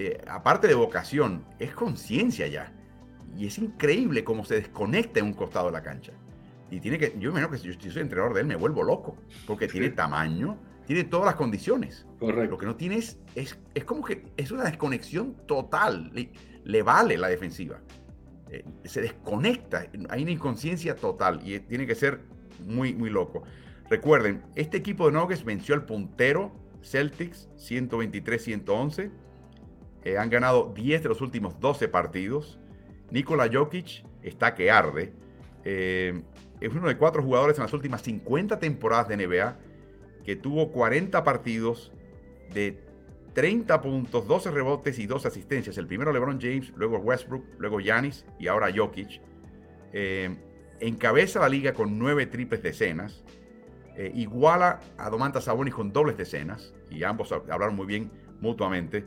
eh, 0.00 0.16
aparte 0.28 0.68
de 0.68 0.74
vocación, 0.74 1.44
es 1.58 1.74
conciencia 1.74 2.46
ya. 2.46 2.72
Y 3.36 3.48
es 3.48 3.58
increíble 3.58 4.22
cómo 4.22 4.44
se 4.44 4.54
desconecta 4.54 5.18
en 5.18 5.26
un 5.26 5.32
costado 5.32 5.66
de 5.66 5.72
la 5.72 5.82
cancha. 5.82 6.12
Y 6.70 6.78
tiene 6.78 6.98
que, 6.98 7.16
yo 7.18 7.30
imagino 7.30 7.50
que 7.50 7.58
si 7.58 7.66
yo 7.66 7.90
soy 7.90 8.02
entrenador 8.02 8.32
de 8.32 8.42
él, 8.42 8.46
me 8.46 8.54
vuelvo 8.54 8.84
loco, 8.84 9.16
porque 9.44 9.66
tiene 9.66 9.90
tamaño, 9.90 10.56
tiene 10.86 11.02
todas 11.02 11.26
las 11.26 11.34
condiciones. 11.34 12.06
Correcto. 12.20 12.52
Lo 12.52 12.58
que 12.58 12.66
no 12.66 12.76
tiene 12.76 12.94
es, 12.94 13.18
es, 13.34 13.58
como 13.84 14.04
que 14.04 14.26
es 14.36 14.52
una 14.52 14.62
desconexión 14.62 15.34
total. 15.48 16.12
Le, 16.62 16.82
vale 16.82 17.18
la 17.18 17.26
defensiva. 17.26 17.80
Eh, 18.50 18.64
se 18.84 19.00
desconecta, 19.00 19.84
hay 20.10 20.22
una 20.22 20.30
inconsciencia 20.30 20.94
total 20.94 21.40
y 21.44 21.58
tiene 21.58 21.88
que 21.88 21.96
ser 21.96 22.20
muy, 22.64 22.94
muy 22.94 23.10
loco. 23.10 23.42
Recuerden, 23.90 24.44
este 24.54 24.76
equipo 24.76 25.06
de 25.06 25.12
Nuggets 25.18 25.42
venció 25.42 25.74
al 25.74 25.84
puntero 25.86 26.52
Celtics 26.82 27.48
123-111. 27.56 29.10
Eh, 30.04 30.16
han 30.16 30.30
ganado 30.30 30.72
10 30.74 31.02
de 31.02 31.08
los 31.08 31.20
últimos 31.20 31.58
12 31.60 31.88
partidos. 31.88 32.58
Nikola 33.10 33.48
Jokic 33.52 34.04
está 34.22 34.54
que 34.54 34.70
arde. 34.70 35.12
Eh, 35.64 36.22
es 36.60 36.72
uno 36.72 36.88
de 36.88 36.96
cuatro 36.96 37.22
jugadores 37.22 37.56
en 37.58 37.64
las 37.64 37.72
últimas 37.72 38.02
50 38.02 38.58
temporadas 38.58 39.08
de 39.08 39.16
NBA 39.16 39.58
que 40.24 40.36
tuvo 40.36 40.70
40 40.72 41.24
partidos 41.24 41.92
de 42.52 42.80
30 43.34 43.80
puntos, 43.80 44.26
12 44.26 44.50
rebotes 44.50 44.98
y 44.98 45.06
12 45.06 45.28
asistencias. 45.28 45.78
El 45.78 45.86
primero 45.86 46.12
LeBron 46.12 46.40
James, 46.40 46.72
luego 46.76 46.98
Westbrook, 46.98 47.44
luego 47.58 47.78
Giannis 47.80 48.24
y 48.38 48.48
ahora 48.48 48.68
Jokic. 48.74 49.20
Eh, 49.92 50.36
encabeza 50.80 51.40
la 51.40 51.48
liga 51.48 51.72
con 51.72 51.98
9 51.98 52.26
triples 52.26 52.62
decenas. 52.62 53.24
Iguala 54.14 54.78
a 54.96 55.10
Domantas 55.10 55.44
Sabonis 55.44 55.74
con 55.74 55.92
dobles 55.92 56.16
decenas. 56.16 56.72
Y 56.88 57.02
ambos 57.02 57.32
hablaron 57.32 57.74
muy 57.74 57.86
bien 57.86 58.12
mutuamente. 58.40 59.04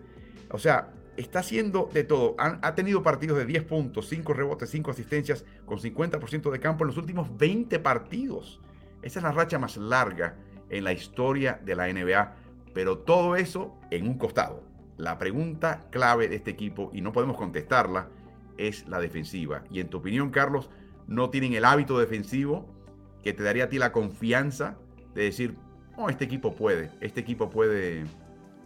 O 0.51 0.59
sea, 0.59 0.91
está 1.17 1.39
haciendo 1.39 1.89
de 1.93 2.03
todo. 2.03 2.35
Ha, 2.37 2.75
tenido 2.75 3.03
partidos 3.03 3.37
de 3.37 3.45
10 3.45 3.63
puntos, 3.63 4.07
5 4.09 4.33
rebotes, 4.33 4.69
5 4.69 4.91
asistencias, 4.91 5.45
con 5.65 5.79
50% 5.79 6.51
de 6.51 6.59
campo 6.59 6.83
en 6.83 6.87
los 6.87 6.97
últimos 6.97 7.37
20 7.37 7.79
partidos. 7.79 8.59
Esa 9.01 9.19
es 9.19 9.23
la 9.23 9.31
racha 9.31 9.59
más 9.59 9.77
larga 9.77 10.35
en 10.69 10.83
la 10.83 10.93
historia 10.93 11.59
de 11.63 11.75
la 11.75 11.91
NBA. 11.91 12.35
Pero 12.73 12.99
todo 12.99 13.35
eso 13.35 13.77
en 13.89 14.07
un 14.07 14.17
costado. 14.17 14.63
La 14.97 15.17
pregunta 15.17 15.87
clave 15.89 16.27
de 16.27 16.35
este 16.35 16.51
equipo, 16.51 16.91
y 16.93 17.01
no 17.01 17.11
podemos 17.11 17.37
contestarla, 17.37 18.09
es 18.57 18.87
la 18.87 18.99
defensiva. 18.99 19.63
Y 19.71 19.79
en 19.79 19.89
tu 19.89 19.97
opinión, 19.97 20.29
Carlos, 20.29 20.69
no 21.07 21.29
tienen 21.29 21.53
el 21.53 21.65
hábito 21.65 21.97
defensivo 21.97 22.67
que 23.23 23.33
te 23.33 23.43
daría 23.43 23.65
a 23.65 23.69
ti 23.69 23.77
la 23.77 23.91
confianza 23.91 24.77
de 25.13 25.23
decir, 25.23 25.55
oh, 25.97 26.09
este 26.09 26.25
equipo 26.25 26.55
puede, 26.55 26.91
este 27.01 27.19
equipo 27.19 27.49
puede 27.49 28.05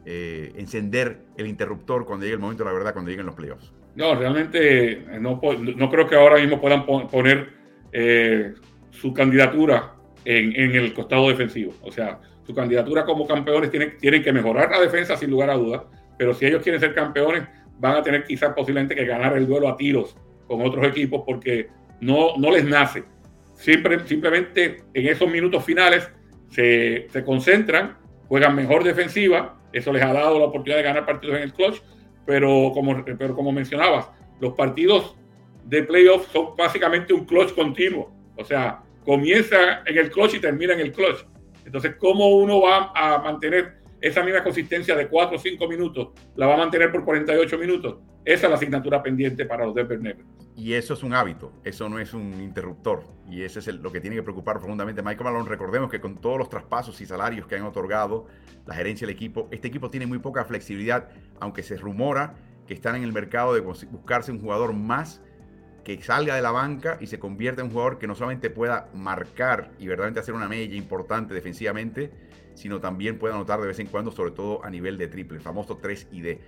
eh, 0.08 0.51
encender 0.56 1.18
el 1.36 1.47
interruptor 1.47 2.06
cuando 2.06 2.26
llegue 2.26 2.36
el 2.36 2.39
momento 2.39 2.64
la 2.64 2.72
verdad, 2.72 2.93
cuando 2.93 3.10
lleguen 3.10 3.26
los 3.26 3.34
playoffs. 3.34 3.74
No, 3.95 4.14
realmente 4.14 4.91
eh, 4.91 5.20
no, 5.20 5.41
no 5.41 5.89
creo 5.89 6.08
que 6.08 6.16
ahora 6.16 6.38
mismo 6.38 6.62
puedan 6.62 6.86
poner 6.86 7.49
eh, 7.91 8.53
su 8.91 9.14
candidatura 9.14 9.95
en, 10.24 10.76
el 10.76 10.93
costado 10.93 11.30
defensivo. 11.30 11.74
O 11.82 11.91
sea, 11.91 12.20
su 12.43 12.53
candidatura 12.53 13.03
como 13.03 13.26
campeones 13.26 13.72
tienen, 13.72 13.97
tienen 13.97 14.22
que 14.22 14.32
mejorar 14.32 14.70
la 14.70 14.80
defensa 14.80 15.18
sin 15.18 15.32
lugar 15.32 15.49
a 15.49 15.56
dudas, 15.56 15.84
pero 16.18 16.34
si 16.34 16.45
ellos 16.45 16.62
quieren 16.62 16.80
ser 16.80 16.93
campeones, 16.93 17.43
van 17.80 17.95
a 17.95 18.03
tener 18.03 18.24
quizás 18.26 18.53
posiblemente 18.53 18.95
que 18.95 19.06
ganar 19.06 19.36
el 19.36 19.47
duelo 19.47 19.70
a 19.70 19.76
tiros 19.76 20.16
con 20.45 20.62
otros 20.62 20.86
equipos 20.88 21.24
porque 21.26 21.70
no, 21.99 22.38
no 22.38 22.51
les 22.51 22.66
nace. 22.66 23.03
Simplemente 23.56 24.84
en 24.93 25.08
esos 25.08 25.30
minutos 25.30 25.64
finales 25.64 26.12
se, 26.49 27.08
se 27.10 27.24
concentran, 27.24 27.97
juegan 28.28 28.56
mejor 28.56 28.84
defensiva 28.84 29.58
eso 29.78 29.92
les 29.92 30.02
ha 30.02 30.14
dado 30.14 30.40
la 30.40 30.46
oportunidad 30.46 30.78
de 30.78 30.84
ganar 30.84 31.06
partidos 31.06 31.36
en 31.38 31.44
el 31.44 31.54
clutch, 31.54 31.82
pero 32.26 32.72
como, 32.74 33.04
pero 33.04 33.36
como 33.36 33.52
mencionabas, 33.52 34.10
los 34.40 34.54
partidos 34.54 35.16
de 35.66 35.84
playoffs 35.84 36.32
son 36.32 36.56
básicamente 36.56 37.14
un 37.14 37.26
clutch 37.26 37.54
continuo. 37.54 38.12
O 38.38 38.46
sea, 38.46 38.82
comienza 39.04 39.84
en 39.86 39.98
el 39.98 40.10
clutch 40.10 40.36
y 40.36 40.40
termina 40.40 40.74
en 40.74 40.80
el 40.80 40.92
clutch. 40.92 41.26
Entonces, 41.66 41.96
¿cómo 42.00 42.38
uno 42.38 42.62
va 42.62 42.92
a 42.96 43.18
mantener 43.20 43.76
esa 44.08 44.24
misma 44.24 44.43
consistencia 44.43 44.95
de 44.95 45.08
4 45.08 45.36
o 45.36 45.39
5 45.39 45.68
minutos? 45.68 46.10
La 46.36 46.45
va 46.45 46.53
a 46.53 46.58
mantener 46.58 46.91
por 46.91 47.03
48 47.03 47.58
minutos. 47.58 47.97
Esa 48.24 48.45
es 48.45 48.49
la 48.49 48.56
asignatura 48.56 49.01
pendiente 49.01 49.45
para 49.45 49.66
los 49.66 49.74
Denver 49.74 49.99
Nuggets. 49.99 50.26
Y 50.56 50.74
eso 50.74 50.93
es 50.93 51.01
un 51.01 51.16
hábito, 51.16 51.51
eso 51.64 51.89
no 51.89 51.97
es 51.97 52.14
un 52.14 52.39
interruptor. 52.39 53.03
Y 53.28 53.41
ese 53.41 53.60
es 53.60 53.68
lo 53.68 53.91
que 53.91 53.99
tiene 53.99 54.16
que 54.16 54.22
preocupar 54.22 54.60
profundamente 54.60 55.01
Michael 55.01 55.24
Malone. 55.24 55.49
Recordemos 55.49 55.89
que 55.89 55.99
con 55.99 56.22
todos 56.22 56.38
los 56.38 56.49
traspasos 56.49 57.01
y 57.01 57.08
salarios 57.08 57.47
que 57.47 57.56
han 57.56 57.64
otorgado 57.64 58.28
la 58.68 58.76
gerencia 58.76 59.08
del 59.08 59.16
equipo, 59.16 59.47
este 59.49 59.70
equipo 59.70 59.89
tiene 59.89 60.06
muy 60.06 60.20
poca 60.20 60.45
flexibilidad, 60.45 61.10
aunque 61.39 61.64
se 61.64 61.76
rumora 61.76 62.36
que 62.68 62.76
están 62.76 62.95
en 62.95 63.03
el 63.03 63.12
mercado 63.12 63.56
de 63.56 63.62
buscarse 63.62 64.32
un 64.32 64.39
jugador 64.39 64.74
más 64.74 65.22
que 65.84 66.01
salga 66.01 66.36
de 66.36 66.41
la 66.41 66.51
banca 66.51 66.97
y 66.99 67.08
se 67.08 67.20
convierta 67.20 67.62
en 67.62 67.68
un 67.68 67.74
jugador 67.74 67.99
que 67.99 68.08
no 68.08 68.16
solamente 68.16 68.49
pueda 68.49 68.89
marcar 68.93 69.72
y 69.78 69.88
verdaderamente 69.88 70.20
hacer 70.20 70.34
una 70.34 70.47
media 70.47 70.76
importante 70.76 71.34
defensivamente, 71.34 72.12
sino 72.56 72.80
también 72.80 73.20
pueda 73.20 73.36
anotar 73.36 73.62
de 73.62 73.68
vez 73.68 73.80
en 73.80 73.88
cuando, 73.88 74.12
sobre 74.12 74.32
todo 74.32 74.64
a 74.66 74.70
nivel 74.70 74.97
de 74.97 75.08
triple, 75.08 75.38
el 75.38 75.43
famoso 75.43 75.78
3 75.78 76.08
y 76.12 76.22
D. 76.22 76.41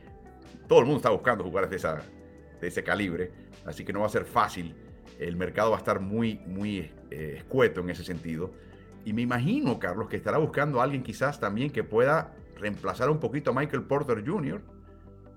Todo 0.68 0.80
el 0.80 0.86
mundo 0.86 0.98
está 0.98 1.10
buscando 1.10 1.44
jugadores 1.44 1.70
de, 1.70 1.76
esa, 1.76 2.02
de 2.60 2.68
ese 2.68 2.84
calibre, 2.84 3.32
así 3.66 3.86
que 3.86 3.94
no 3.94 4.00
va 4.00 4.08
a 4.08 4.10
ser 4.10 4.26
fácil. 4.26 4.76
El 5.20 5.36
mercado 5.36 5.72
va 5.72 5.78
a 5.78 5.80
estar 5.80 6.00
muy, 6.00 6.40
muy 6.48 6.92
eh, 7.12 7.36
escueto 7.38 7.82
en 7.82 7.90
ese 7.90 8.04
sentido. 8.04 8.52
Y 9.06 9.14
me 9.14 9.22
imagino, 9.22 9.80
Carlos, 9.80 10.10
que 10.10 10.18
estará 10.18 10.38
buscando 10.38 10.80
a 10.80 10.84
alguien 10.84 11.04
quizás 11.04 11.40
también 11.40 11.70
que 11.70 11.84
pueda 11.84 12.34
reemplazar 12.58 13.10
un 13.10 13.20
poquito 13.20 13.52
a 13.52 13.54
Michael 13.54 13.84
Porter 13.84 14.28
Jr. 14.28 14.62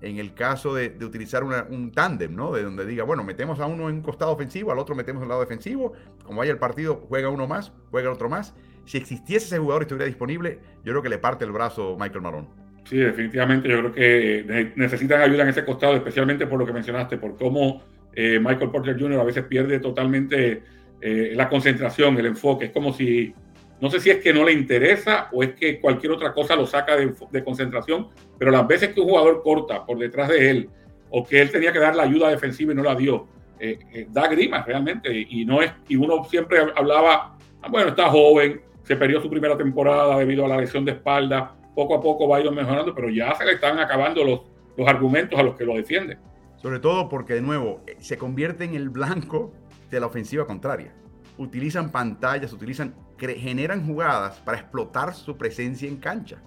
en 0.01 0.17
el 0.17 0.33
caso 0.33 0.73
de, 0.73 0.97
utilizar 1.01 1.43
un 1.43 1.91
tándem, 1.91 2.35
¿no? 2.35 2.51
De 2.51 2.63
donde 2.63 2.85
diga, 2.85 3.03
bueno, 3.03 3.23
metemos 3.23 3.59
a 3.59 3.67
uno 3.67 3.89
en 3.89 3.95
un 3.95 4.01
costado 4.01 4.31
ofensivo, 4.31 4.71
al 4.71 4.79
otro 4.79 4.95
metemos 4.95 5.23
en 5.23 5.29
lado 5.29 5.41
defensivo, 5.41 5.93
como 6.23 6.39
vaya 6.39 6.51
el 6.51 6.57
partido, 6.57 7.05
juega 7.07 7.29
uno 7.29 7.47
más, 7.47 7.71
juega 7.91 8.09
el 8.09 8.15
otro 8.15 8.29
más, 8.29 8.53
si 8.85 8.97
existiese 8.97 9.45
ese 9.45 9.57
jugador 9.57 9.83
y 9.83 9.85
estuviera 9.85 10.05
disponible, 10.05 10.59
yo 10.83 10.91
creo 10.91 11.01
que 11.01 11.09
le 11.09 11.17
parte 11.17 11.45
el 11.45 11.51
brazo 11.51 11.97
Michael 11.99 12.21
Marón. 12.21 12.61
Sí, 12.85 12.97
definitivamente. 12.97 13.69
Yo 13.69 13.79
creo 13.79 13.93
que 13.93 14.71
necesitan 14.75 15.21
ayuda 15.21 15.43
en 15.43 15.49
ese 15.49 15.63
costado, 15.63 15.95
especialmente 15.95 16.47
por 16.47 16.59
lo 16.59 16.65
que 16.65 16.73
mencionaste, 16.73 17.17
por 17.17 17.37
cómo 17.37 17.83
eh, 18.13 18.39
Michael 18.39 18.71
Porter 18.71 18.99
Jr. 18.99 19.19
a 19.19 19.23
veces 19.23 19.45
pierde 19.45 19.79
totalmente 19.79 20.63
eh, 20.99 21.31
la 21.35 21.47
concentración, 21.47 22.17
el 22.17 22.25
enfoque. 22.27 22.65
Es 22.65 22.71
como 22.71 22.93
si, 22.93 23.33
no 23.79 23.89
sé 23.89 23.99
si 23.99 24.09
es 24.09 24.17
que 24.17 24.33
no 24.33 24.43
le 24.43 24.51
interesa 24.51 25.29
o 25.31 25.43
es 25.43 25.53
que 25.53 25.79
cualquier 25.79 26.11
otra 26.13 26.33
cosa 26.33 26.55
lo 26.55 26.65
saca 26.65 26.95
de, 26.97 27.43
concentración, 27.43 28.09
pero 28.37 28.51
las 28.51 28.67
veces 28.67 28.89
que 28.89 29.01
un 29.01 29.07
jugador 29.07 29.41
corta 29.43 29.85
por 29.85 29.97
detrás 29.97 30.29
de 30.29 30.49
él 30.49 30.69
o 31.09 31.25
que 31.25 31.41
él 31.41 31.51
tenía 31.51 31.71
que 31.71 31.79
dar 31.79 31.95
la 31.95 32.03
ayuda 32.03 32.29
defensiva 32.29 32.71
y 32.71 32.75
no 32.75 32.83
la 32.83 32.95
dio, 32.95 33.27
eh, 33.59 34.07
da 34.09 34.27
grima 34.27 34.63
realmente. 34.63 35.25
Y, 35.29 35.45
no 35.45 35.61
es, 35.61 35.71
y 35.87 35.95
uno 35.95 36.23
siempre 36.25 36.59
hablaba, 36.75 37.37
ah, 37.61 37.67
bueno, 37.69 37.89
está 37.89 38.09
joven, 38.09 38.61
se 38.91 38.97
perdió 38.97 39.21
su 39.21 39.29
primera 39.29 39.57
temporada 39.57 40.17
debido 40.17 40.43
a 40.43 40.49
la 40.49 40.57
lesión 40.57 40.83
de 40.83 40.91
espalda, 40.91 41.55
poco 41.73 41.95
a 41.95 42.01
poco 42.01 42.27
va 42.27 42.37
a 42.37 42.41
ir 42.41 42.51
mejorando, 42.51 42.93
pero 42.93 43.09
ya 43.09 43.33
se 43.35 43.45
le 43.45 43.53
están 43.53 43.79
acabando 43.79 44.21
los, 44.25 44.41
los 44.75 44.85
argumentos 44.85 45.39
a 45.39 45.43
los 45.43 45.55
que 45.55 45.63
lo 45.63 45.75
defienden. 45.75 46.19
Sobre 46.57 46.79
todo 46.79 47.07
porque, 47.07 47.35
de 47.35 47.41
nuevo, 47.41 47.81
eh, 47.87 47.95
se 47.99 48.17
convierte 48.17 48.65
en 48.65 48.75
el 48.75 48.89
blanco 48.89 49.53
de 49.89 50.01
la 50.01 50.07
ofensiva 50.07 50.45
contraria. 50.45 50.93
Utilizan 51.37 51.89
pantallas, 51.89 52.51
utilizan, 52.51 52.93
generan 53.17 53.87
jugadas 53.87 54.41
para 54.41 54.57
explotar 54.57 55.13
su 55.13 55.37
presencia 55.37 55.87
en 55.87 55.95
cancha. 55.95 56.41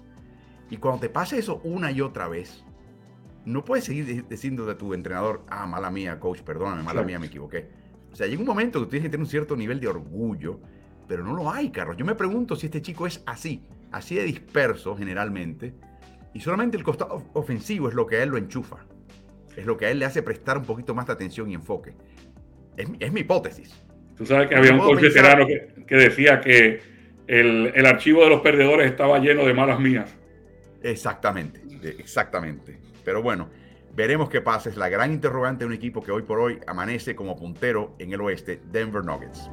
Y 0.69 0.77
cuando 0.77 1.01
te 1.01 1.09
pasa 1.09 1.37
eso 1.37 1.61
una 1.63 1.91
y 1.91 1.99
otra 1.99 2.27
vez, 2.27 2.63
no 3.43 3.65
puedes 3.65 3.85
seguir 3.85 4.27
diciendo 4.27 4.67
de 4.67 4.75
tu 4.75 4.93
entrenador, 4.93 5.41
ah, 5.49 5.65
mala 5.65 5.89
mía, 5.89 6.19
coach, 6.19 6.41
perdóname, 6.41 6.83
mala 6.83 7.01
mía, 7.01 7.17
me 7.17 7.25
equivoqué. 7.25 7.71
O 8.11 8.15
sea, 8.15 8.27
llega 8.27 8.39
un 8.39 8.47
momento 8.47 8.77
que 8.79 8.85
tú 8.85 8.91
tienes 8.91 9.07
que 9.07 9.09
tener 9.09 9.23
un 9.23 9.29
cierto 9.29 9.55
nivel 9.55 9.79
de 9.79 9.87
orgullo 9.87 10.59
pero 11.07 11.23
no 11.23 11.35
lo 11.35 11.51
hay, 11.51 11.69
Carlos. 11.69 11.97
Yo 11.97 12.05
me 12.05 12.15
pregunto 12.15 12.55
si 12.55 12.67
este 12.67 12.81
chico 12.81 13.07
es 13.07 13.21
así, 13.25 13.61
así 13.91 14.15
de 14.15 14.23
disperso 14.23 14.95
generalmente, 14.95 15.73
y 16.33 16.41
solamente 16.41 16.77
el 16.77 16.83
costado 16.83 17.23
ofensivo 17.33 17.87
es 17.89 17.95
lo 17.95 18.05
que 18.05 18.17
a 18.17 18.23
él 18.23 18.29
lo 18.29 18.37
enchufa, 18.37 18.77
es 19.55 19.65
lo 19.65 19.77
que 19.77 19.85
a 19.85 19.91
él 19.91 19.99
le 19.99 20.05
hace 20.05 20.21
prestar 20.21 20.57
un 20.57 20.65
poquito 20.65 20.93
más 20.93 21.07
de 21.07 21.13
atención 21.13 21.49
y 21.49 21.53
enfoque. 21.53 21.93
Es, 22.77 23.11
mi 23.11 23.21
hipótesis. 23.21 23.73
Tú 24.17 24.25
sabes 24.25 24.49
que 24.49 24.55
había 24.55 24.73
un 24.73 24.79
coach 24.79 25.01
veterano 25.01 25.47
que, 25.47 25.95
decía 25.95 26.41
que 26.41 26.81
el, 27.27 27.71
el 27.73 27.85
archivo 27.85 28.23
de 28.23 28.29
los 28.29 28.41
perdedores 28.41 28.89
estaba 28.89 29.19
lleno 29.19 29.45
de 29.45 29.53
malas 29.53 29.79
mías. 29.79 30.13
Exactamente, 30.83 31.61
exactamente. 31.97 32.77
Pero 33.03 33.21
bueno, 33.21 33.49
veremos 33.95 34.29
qué 34.29 34.41
pasa. 34.41 34.69
Es 34.69 34.77
la 34.77 34.89
gran 34.89 35.11
interrogante 35.11 35.63
de 35.63 35.67
un 35.67 35.73
equipo 35.73 36.03
que 36.03 36.11
hoy 36.11 36.23
por 36.23 36.39
hoy 36.39 36.59
amanece 36.67 37.15
como 37.15 37.35
puntero 37.35 37.95
en 37.99 38.13
el 38.13 38.21
oeste, 38.21 38.61
Denver 38.71 39.03
Nuggets. 39.03 39.49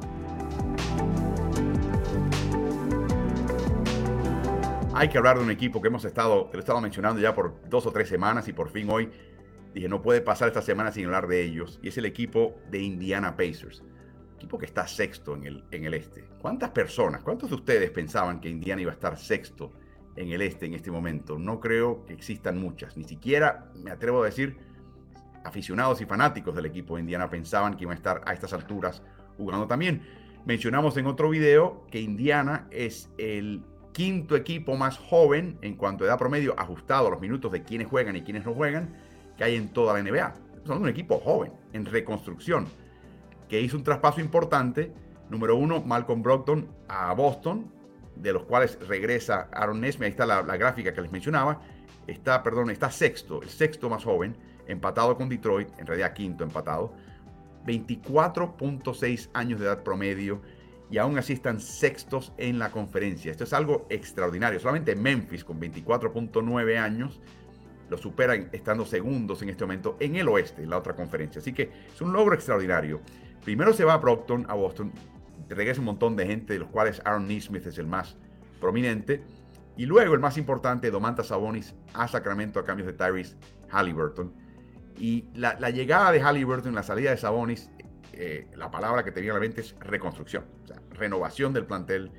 Hay 4.95 5.09
que 5.09 5.17
hablar 5.17 5.39
de 5.39 5.43
un 5.43 5.49
equipo 5.49 5.81
que 5.81 5.87
hemos 5.87 6.05
estado, 6.05 6.49
que 6.51 6.57
lo 6.57 6.59
he 6.59 6.65
estado 6.65 6.79
mencionando 6.79 7.19
ya 7.19 7.33
por 7.33 7.67
dos 7.67 7.87
o 7.87 7.91
tres 7.91 8.07
semanas 8.07 8.47
y 8.47 8.53
por 8.53 8.69
fin 8.69 8.87
hoy 8.91 9.09
dije, 9.73 9.89
no 9.89 10.03
puede 10.03 10.21
pasar 10.21 10.49
esta 10.49 10.61
semana 10.61 10.91
sin 10.91 11.05
hablar 11.05 11.27
de 11.27 11.41
ellos. 11.41 11.79
Y 11.81 11.87
es 11.87 11.97
el 11.97 12.05
equipo 12.05 12.55
de 12.69 12.79
Indiana 12.79 13.35
Pacers. 13.35 13.83
Equipo 14.35 14.59
que 14.59 14.67
está 14.67 14.87
sexto 14.87 15.35
en 15.35 15.45
el, 15.45 15.63
en 15.71 15.85
el 15.85 15.95
este. 15.95 16.25
¿Cuántas 16.39 16.69
personas, 16.69 17.23
cuántos 17.23 17.49
de 17.49 17.55
ustedes 17.55 17.89
pensaban 17.89 18.39
que 18.39 18.49
Indiana 18.49 18.83
iba 18.83 18.91
a 18.91 18.93
estar 18.93 19.17
sexto 19.17 19.73
en 20.15 20.29
el 20.29 20.43
este 20.43 20.67
en 20.67 20.75
este 20.75 20.91
momento? 20.91 21.39
No 21.39 21.59
creo 21.59 22.05
que 22.05 22.13
existan 22.13 22.59
muchas. 22.59 22.95
Ni 22.95 23.03
siquiera, 23.03 23.71
me 23.73 23.89
atrevo 23.89 24.21
a 24.21 24.25
decir, 24.25 24.57
aficionados 25.43 26.01
y 26.01 26.05
fanáticos 26.05 26.55
del 26.55 26.67
equipo 26.67 26.95
de 26.95 27.01
Indiana 27.01 27.31
pensaban 27.31 27.75
que 27.75 27.83
iba 27.85 27.93
a 27.93 27.95
estar 27.95 28.21
a 28.25 28.33
estas 28.33 28.53
alturas 28.53 29.01
jugando 29.37 29.65
también. 29.65 30.03
Mencionamos 30.45 30.97
en 30.97 31.07
otro 31.07 31.29
video 31.29 31.87
que 31.89 31.99
Indiana 31.99 32.67
es 32.69 33.09
el 33.17 33.63
quinto 33.93 34.35
equipo 34.35 34.75
más 34.75 34.97
joven 34.97 35.57
en 35.61 35.75
cuanto 35.75 36.03
a 36.03 36.07
edad 36.07 36.17
promedio, 36.17 36.55
ajustado 36.59 37.07
a 37.07 37.11
los 37.11 37.21
minutos 37.21 37.51
de 37.51 37.63
quienes 37.63 37.87
juegan 37.87 38.15
y 38.15 38.23
quienes 38.23 38.45
no 38.45 38.53
juegan, 38.53 38.93
que 39.37 39.43
hay 39.43 39.55
en 39.55 39.69
toda 39.69 39.93
la 39.93 40.03
NBA. 40.03 40.33
Son 40.65 40.81
un 40.81 40.89
equipo 40.89 41.19
joven, 41.19 41.53
en 41.73 41.85
reconstrucción, 41.85 42.67
que 43.47 43.61
hizo 43.61 43.77
un 43.77 43.83
traspaso 43.83 44.19
importante. 44.19 44.91
Número 45.29 45.55
uno, 45.55 45.81
Malcolm 45.81 46.21
Brogdon 46.21 46.67
a 46.87 47.13
Boston, 47.13 47.71
de 48.15 48.33
los 48.33 48.43
cuales 48.43 48.77
regresa 48.87 49.49
Aaron 49.53 49.79
Nesmith. 49.79 50.03
Ahí 50.03 50.11
está 50.11 50.25
la, 50.25 50.41
la, 50.41 50.57
gráfica 50.57 50.93
que 50.93 51.01
les 51.01 51.11
mencionaba. 51.11 51.61
Está, 52.07 52.43
perdón, 52.43 52.69
está 52.69 52.91
sexto, 52.91 53.41
el 53.41 53.49
sexto 53.49 53.89
más 53.89 54.03
joven, 54.03 54.35
empatado 54.67 55.15
con 55.15 55.29
Detroit, 55.29 55.69
en 55.77 55.85
realidad 55.85 56.13
quinto 56.13 56.43
empatado. 56.43 56.93
24.6 57.65 59.29
años 59.33 59.59
de 59.59 59.67
edad 59.67 59.83
promedio 59.83 60.41
y 60.93 60.99
aún 60.99 61.17
así 61.17 61.33
están 61.33 61.59
sextos 61.59 62.33
en 62.37 62.59
la 62.59 62.69
conferencia. 62.69 63.31
Esto 63.31 63.45
es 63.45 63.53
algo 63.53 63.87
extraordinario. 63.89 64.59
Solamente 64.59 64.95
Memphis 64.95 65.43
con 65.43 65.59
24.9 65.59 66.77
años 66.77 67.19
lo 67.89 67.97
superan 67.97 68.49
estando 68.51 68.85
segundos 68.85 69.41
en 69.41 69.49
este 69.49 69.63
momento 69.63 69.97
en 69.99 70.17
el 70.17 70.29
oeste, 70.29 70.61
en 70.61 70.69
la 70.69 70.77
otra 70.77 70.95
conferencia. 70.95 71.41
Así 71.41 71.51
que 71.51 71.71
es 71.91 71.99
un 71.99 72.13
logro 72.13 72.35
extraordinario. 72.35 73.01
Primero 73.43 73.73
se 73.73 73.83
va 73.83 73.93
a 73.93 73.97
Brockton, 73.97 74.45
a 74.47 74.53
Boston, 74.53 74.91
regresa 75.49 75.79
un 75.79 75.85
montón 75.85 76.15
de 76.15 76.27
gente, 76.27 76.53
de 76.53 76.59
los 76.59 76.69
cuales 76.69 77.01
Aaron 77.05 77.27
Neesmith 77.27 77.65
es 77.65 77.79
el 77.79 77.87
más 77.87 78.15
prominente. 78.61 79.23
Y 79.75 79.87
luego 79.87 80.13
el 80.13 80.19
más 80.19 80.37
importante, 80.37 80.91
Domantas 80.91 81.29
Sabonis 81.29 81.73
a 81.95 82.07
Sacramento 82.07 82.59
a 82.59 82.65
cambios 82.65 82.85
de 82.85 82.93
Tyrese 82.93 83.35
Halliburton. 83.71 84.31
Y 84.99 85.25
la, 85.33 85.59
la 85.59 85.71
llegada 85.71 86.11
de 86.11 86.21
Halliburton, 86.21 86.75
la 86.75 86.83
salida 86.83 87.09
de 87.09 87.17
Sabonis, 87.17 87.71
eh, 88.13 88.47
la 88.55 88.69
palabra 88.69 89.03
que 89.03 89.11
tenía 89.11 89.29
en 89.31 89.35
la 89.35 89.39
mente 89.39 89.61
es 89.61 89.75
reconstrucción, 89.79 90.45
renovación 90.91 91.53
del 91.53 91.65
plantel, 91.65 92.11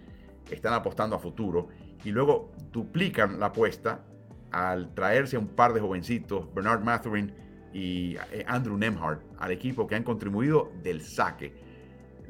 están 0.51 0.75
apostando 0.75 1.17
a 1.17 1.19
futuro 1.19 1.69
y 2.05 2.11
luego 2.11 2.53
duplican 2.71 3.41
la 3.41 3.47
apuesta 3.47 4.05
al 4.51 4.95
traerse 4.95 5.37
a 5.37 5.39
un 5.39 5.49
par 5.49 5.73
de 5.73 5.81
jovencitos, 5.81 6.53
Bernard 6.55 6.83
Mathurin 6.83 7.33
y 7.73 8.17
eh, 8.33 8.45
Andrew 8.47 8.77
Nemhart, 8.77 9.23
al 9.39 9.51
equipo 9.51 9.87
que 9.87 9.95
han 9.95 10.05
contribuido 10.05 10.71
del 10.83 11.01
saque. 11.01 11.55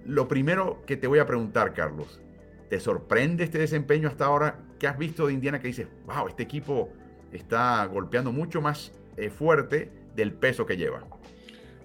Lo 0.06 0.28
primero 0.28 0.82
que 0.86 0.96
te 0.96 1.06
voy 1.06 1.18
a 1.18 1.26
preguntar, 1.26 1.74
Carlos, 1.74 2.20
¿te 2.70 2.80
sorprende 2.80 3.44
este 3.44 3.58
desempeño 3.58 4.08
hasta 4.08 4.26
ahora? 4.26 4.58
¿Qué 4.78 4.86
has 4.86 4.98
visto 4.98 5.26
de 5.26 5.32
Indiana 5.32 5.60
que 5.60 5.68
dices, 5.68 5.88
wow, 6.06 6.28
este 6.28 6.42
equipo 6.42 6.90
está 7.32 7.84
golpeando 7.86 8.32
mucho 8.32 8.60
más 8.60 8.92
eh, 9.16 9.30
fuerte 9.30 9.90
del 10.14 10.32
peso 10.32 10.64
que 10.64 10.76
lleva? 10.76 11.13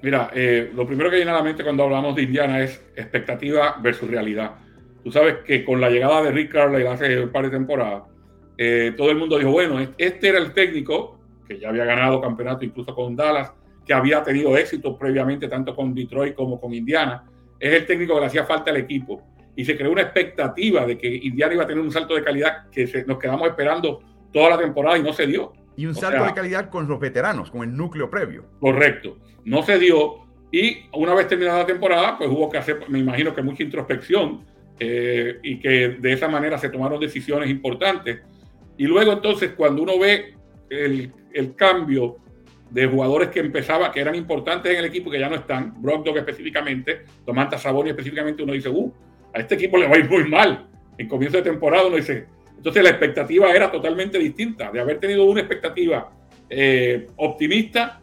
Mira, 0.01 0.31
eh, 0.33 0.71
lo 0.73 0.87
primero 0.87 1.09
que 1.09 1.17
viene 1.17 1.31
a 1.31 1.35
la 1.35 1.43
mente 1.43 1.63
cuando 1.63 1.83
hablamos 1.83 2.15
de 2.15 2.23
Indiana 2.23 2.61
es 2.63 2.81
expectativa 2.95 3.77
versus 3.81 4.09
realidad. 4.09 4.55
Tú 5.03 5.11
sabes 5.11 5.37
que 5.45 5.65
con 5.65 5.81
la 5.81 5.89
llegada 5.89 6.23
de 6.23 6.31
Rick 6.31 6.53
Carlisle 6.53 6.87
hace 6.87 7.21
un 7.21 7.31
par 7.31 7.45
de 7.45 7.51
temporadas, 7.51 8.03
eh, 8.57 8.93
todo 8.95 9.11
el 9.11 9.17
mundo 9.17 9.37
dijo, 9.37 9.51
bueno, 9.51 9.79
este 9.97 10.29
era 10.29 10.39
el 10.39 10.53
técnico 10.53 11.19
que 11.47 11.59
ya 11.59 11.69
había 11.69 11.83
ganado 11.83 12.21
campeonato 12.21 12.63
incluso 12.63 12.93
con 12.93 13.15
Dallas, 13.15 13.51
que 13.85 13.93
había 13.93 14.21
tenido 14.23 14.55
éxito 14.55 14.97
previamente 14.97 15.47
tanto 15.47 15.75
con 15.75 15.95
Detroit 15.95 16.35
como 16.35 16.61
con 16.61 16.73
Indiana. 16.73 17.23
Es 17.59 17.73
el 17.73 17.85
técnico 17.85 18.13
que 18.13 18.21
le 18.21 18.27
hacía 18.27 18.45
falta 18.45 18.69
al 18.71 18.77
equipo. 18.77 19.21
Y 19.55 19.65
se 19.65 19.75
creó 19.75 19.91
una 19.91 20.03
expectativa 20.03 20.85
de 20.85 20.97
que 20.97 21.07
Indiana 21.07 21.55
iba 21.55 21.63
a 21.63 21.67
tener 21.67 21.83
un 21.83 21.91
salto 21.91 22.15
de 22.15 22.23
calidad 22.23 22.69
que 22.69 22.85
nos 23.07 23.17
quedamos 23.17 23.47
esperando 23.49 23.99
toda 24.31 24.51
la 24.51 24.57
temporada 24.59 24.97
y 24.97 25.03
no 25.03 25.11
se 25.11 25.25
dio. 25.25 25.51
Y 25.79 25.85
un 25.85 25.95
salto 25.95 26.25
de 26.25 26.33
calidad 26.33 26.69
con 26.69 26.89
los 26.89 26.99
veteranos, 26.99 27.51
con 27.51 27.63
el 27.63 27.73
núcleo 27.73 28.09
previo. 28.09 28.43
Correcto. 28.59 29.17
No 29.45 29.63
se 29.63 29.79
dio. 29.79 30.27
Y 30.51 30.79
una 30.91 31.13
vez 31.13 31.29
terminada 31.29 31.59
la 31.59 31.65
temporada, 31.65 32.17
pues 32.17 32.29
hubo 32.29 32.49
que 32.49 32.57
hacer, 32.57 32.81
me 32.89 32.99
imagino 32.99 33.33
que 33.33 33.41
mucha 33.41 33.63
introspección 33.63 34.43
eh, 34.77 35.39
y 35.41 35.57
que 35.57 35.97
de 36.01 36.11
esa 36.11 36.27
manera 36.27 36.57
se 36.57 36.67
tomaron 36.67 36.99
decisiones 36.99 37.49
importantes. 37.49 38.19
Y 38.77 38.87
luego 38.87 39.13
entonces, 39.13 39.53
cuando 39.55 39.83
uno 39.83 39.97
ve 39.97 40.33
el, 40.69 41.13
el 41.33 41.55
cambio 41.55 42.17
de 42.69 42.85
jugadores 42.85 43.29
que 43.29 43.39
empezaba, 43.39 43.89
que 43.93 44.01
eran 44.01 44.15
importantes 44.15 44.73
en 44.73 44.79
el 44.79 44.85
equipo, 44.85 45.09
que 45.09 45.17
ya 45.17 45.29
no 45.29 45.35
están, 45.35 45.81
Brogdon 45.81 46.17
específicamente, 46.17 47.05
Tomanta 47.25 47.57
Saboni 47.57 47.91
específicamente, 47.91 48.43
uno 48.43 48.51
dice, 48.51 48.67
uh, 48.67 48.93
a 49.33 49.39
este 49.39 49.55
equipo 49.55 49.77
le 49.77 49.87
va 49.87 49.95
a 49.95 49.99
ir 49.99 50.09
muy 50.09 50.29
mal. 50.29 50.67
En 50.97 51.07
comienzo 51.07 51.37
de 51.37 51.43
temporada 51.43 51.87
uno 51.87 51.95
dice, 51.95 52.27
entonces 52.59 52.83
la 52.83 52.89
expectativa 52.89 53.53
era 53.53 53.71
totalmente 53.71 54.19
distinta, 54.19 54.69
de 54.69 54.81
haber 54.81 54.99
tenido 54.99 55.23
una 55.23 55.39
expectativa 55.39 56.11
eh, 56.49 57.07
optimista, 57.15 58.01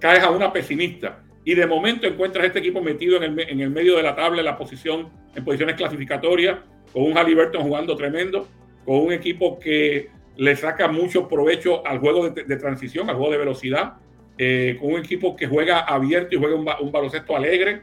caes 0.00 0.24
a 0.24 0.30
una 0.30 0.50
pesimista. 0.50 1.22
Y 1.44 1.54
de 1.54 1.66
momento 1.66 2.06
encuentras 2.06 2.46
este 2.46 2.60
equipo 2.60 2.80
metido 2.80 3.18
en 3.18 3.24
el, 3.24 3.40
en 3.40 3.60
el 3.60 3.68
medio 3.68 3.98
de 3.98 4.02
la 4.02 4.16
tabla, 4.16 4.38
en 4.38 4.46
la 4.46 4.56
posición, 4.56 5.10
en 5.34 5.44
posiciones 5.44 5.76
clasificatorias, 5.76 6.60
con 6.90 7.02
un 7.02 7.18
Halliburton 7.18 7.62
jugando 7.64 7.94
tremendo, 7.94 8.48
con 8.86 8.96
un 8.96 9.12
equipo 9.12 9.58
que 9.58 10.08
le 10.38 10.56
saca 10.56 10.88
mucho 10.88 11.28
provecho 11.28 11.86
al 11.86 11.98
juego 11.98 12.30
de, 12.30 12.56
transición, 12.56 13.10
al 13.10 13.16
juego 13.16 13.32
de 13.32 13.38
velocidad, 13.38 13.96
eh, 14.38 14.78
con 14.80 14.94
un 14.94 15.00
equipo 15.00 15.36
que 15.36 15.46
juega 15.46 15.80
abierto 15.80 16.34
y 16.34 16.38
juega 16.38 16.54
un, 16.54 16.90
baloncesto 16.90 17.36
alegre, 17.36 17.82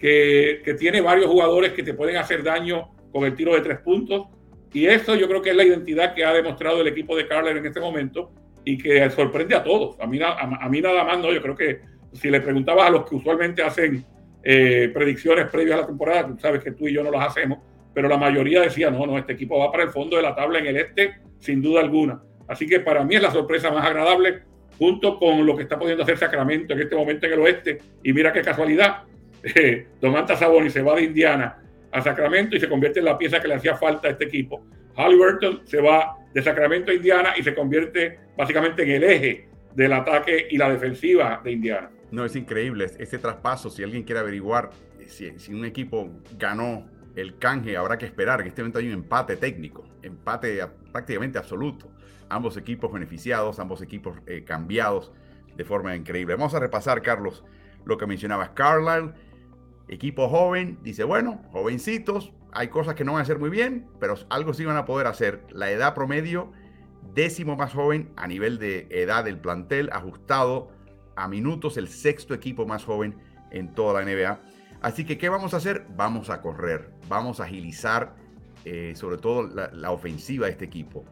que, 0.00 0.62
que, 0.64 0.74
tiene 0.74 1.00
varios 1.00 1.26
jugadores 1.26 1.74
que 1.74 1.84
te 1.84 1.94
pueden 1.94 2.16
hacer 2.16 2.42
daño 2.42 2.90
con 3.12 3.22
el 3.22 3.36
tiro 3.36 3.54
de 3.54 3.60
tres 3.60 3.78
puntos. 3.78 4.26
Y 4.74 4.86
eso 4.86 5.14
yo 5.14 5.28
creo 5.28 5.40
que 5.40 5.50
es 5.50 5.56
la 5.56 5.64
identidad 5.64 6.14
que 6.14 6.24
ha 6.24 6.32
demostrado 6.32 6.80
el 6.80 6.88
equipo 6.88 7.16
de 7.16 7.28
Carler 7.28 7.56
en 7.56 7.64
este 7.64 7.80
momento 7.80 8.32
y 8.64 8.76
que 8.76 9.08
sorprende 9.10 9.54
a 9.54 9.62
todos. 9.62 9.98
A 10.00 10.06
mí, 10.06 10.18
a, 10.20 10.68
mí 10.68 10.80
nada 10.80 11.04
más, 11.04 11.18
no, 11.20 11.32
yo 11.32 11.40
creo 11.40 11.54
que 11.54 11.80
si 12.12 12.28
le 12.28 12.40
preguntabas 12.40 12.88
a 12.88 12.90
los 12.90 13.08
que 13.08 13.14
usualmente 13.14 13.62
hacen 13.62 14.04
eh, 14.42 14.90
predicciones 14.92 15.48
previas 15.48 15.78
a 15.78 15.80
la 15.82 15.86
temporada, 15.86 16.26
tú 16.26 16.38
sabes 16.38 16.62
que 16.62 16.72
tú 16.72 16.88
y 16.88 16.92
yo 16.92 17.04
no 17.04 17.12
las 17.12 17.28
hacemos, 17.28 17.60
pero 17.94 18.08
la 18.08 18.18
mayoría 18.18 18.62
decía, 18.62 18.90
no, 18.90 19.06
no, 19.06 19.16
este 19.16 19.34
equipo 19.34 19.60
va 19.60 19.70
para 19.70 19.84
el 19.84 19.90
fondo 19.90 20.16
de 20.16 20.22
la 20.22 20.34
tabla 20.34 20.58
en 20.58 20.66
el 20.66 20.76
este, 20.76 21.20
sin 21.38 21.62
duda 21.62 21.80
alguna. 21.80 22.20
Así 22.48 22.66
que 22.66 22.80
para 22.80 23.04
mí 23.04 23.14
es 23.14 23.22
la 23.22 23.30
sorpresa 23.30 23.70
más 23.70 23.86
agradable, 23.86 24.42
junto 24.76 25.20
con 25.20 25.46
lo 25.46 25.54
que 25.54 25.62
está 25.62 25.78
pudiendo 25.78 26.02
hacer 26.02 26.18
Sacramento 26.18 26.74
en 26.74 26.80
este 26.80 26.96
momento 26.96 27.26
en 27.26 27.32
el 27.32 27.38
oeste. 27.38 27.78
Y 28.02 28.12
mira 28.12 28.32
qué 28.32 28.42
casualidad, 28.42 29.04
eh, 29.54 29.86
Domantas 30.00 30.40
Saboni 30.40 30.68
se 30.68 30.82
va 30.82 30.96
de 30.96 31.04
Indiana 31.04 31.63
a 31.94 32.02
Sacramento 32.02 32.56
y 32.56 32.60
se 32.60 32.68
convierte 32.68 32.98
en 32.98 33.04
la 33.04 33.16
pieza 33.16 33.40
que 33.40 33.48
le 33.48 33.54
hacía 33.54 33.76
falta 33.76 34.08
a 34.08 34.10
este 34.10 34.24
equipo. 34.24 34.66
Halliburton 34.96 35.62
se 35.64 35.80
va 35.80 36.16
de 36.34 36.42
Sacramento 36.42 36.90
a 36.90 36.94
Indiana 36.94 37.34
y 37.38 37.42
se 37.42 37.54
convierte 37.54 38.18
básicamente 38.36 38.82
en 38.82 38.90
el 38.90 39.04
eje 39.04 39.48
del 39.74 39.92
ataque 39.92 40.48
y 40.50 40.58
la 40.58 40.68
defensiva 40.70 41.40
de 41.42 41.52
Indiana. 41.52 41.90
No, 42.10 42.24
es 42.24 42.34
increíble 42.34 42.86
este 42.98 43.18
traspaso. 43.18 43.70
Si 43.70 43.82
alguien 43.82 44.02
quiere 44.02 44.20
averiguar 44.20 44.70
si, 45.06 45.38
si 45.38 45.54
un 45.54 45.64
equipo 45.64 46.10
ganó 46.36 46.88
el 47.14 47.38
canje 47.38 47.76
habrá 47.76 47.96
que 47.96 48.06
esperar. 48.06 48.40
En 48.40 48.48
este 48.48 48.62
momento 48.62 48.80
hay 48.80 48.88
un 48.88 48.94
empate 48.94 49.36
técnico, 49.36 49.84
empate 50.02 50.60
prácticamente 50.90 51.38
absoluto. 51.38 51.90
Ambos 52.28 52.56
equipos 52.56 52.92
beneficiados, 52.92 53.58
ambos 53.58 53.82
equipos 53.82 54.16
eh, 54.26 54.42
cambiados 54.44 55.12
de 55.56 55.64
forma 55.64 55.94
increíble. 55.94 56.34
Vamos 56.34 56.54
a 56.54 56.60
repasar, 56.60 57.02
Carlos, 57.02 57.44
lo 57.84 57.96
que 57.96 58.06
mencionabas. 58.06 58.50
Carlisle, 58.50 59.12
equipo 59.88 60.28
joven, 60.28 60.78
dice, 60.82 61.04
bueno, 61.04 61.42
jovencitos, 61.52 62.32
hay 62.52 62.68
cosas 62.68 62.94
que 62.94 63.04
no 63.04 63.12
van 63.12 63.20
a 63.20 63.22
hacer 63.22 63.38
muy 63.38 63.50
bien, 63.50 63.86
pero 64.00 64.14
algo 64.30 64.54
sí 64.54 64.64
van 64.64 64.76
a 64.76 64.84
poder 64.84 65.06
hacer. 65.06 65.44
La 65.50 65.70
edad 65.70 65.94
promedio, 65.94 66.52
décimo 67.14 67.56
más 67.56 67.72
joven 67.72 68.12
a 68.16 68.26
nivel 68.26 68.58
de 68.58 68.86
edad 68.90 69.24
del 69.24 69.38
plantel, 69.38 69.90
ajustado 69.92 70.70
a 71.16 71.28
minutos, 71.28 71.76
el 71.76 71.88
sexto 71.88 72.34
equipo 72.34 72.66
más 72.66 72.84
joven 72.84 73.16
en 73.50 73.74
toda 73.74 74.00
la 74.00 74.10
NBA. 74.10 74.40
Así 74.80 75.04
que, 75.04 75.18
¿qué 75.18 75.28
vamos 75.28 75.54
a 75.54 75.58
hacer? 75.58 75.86
Vamos 75.96 76.30
a 76.30 76.40
correr, 76.40 76.90
vamos 77.08 77.40
a 77.40 77.44
agilizar 77.44 78.14
eh, 78.64 78.94
sobre 78.96 79.18
todo 79.18 79.42
la, 79.42 79.90
ofensiva 79.90 80.46
de 80.46 80.52
este 80.52 80.64
equipo. 80.64 81.04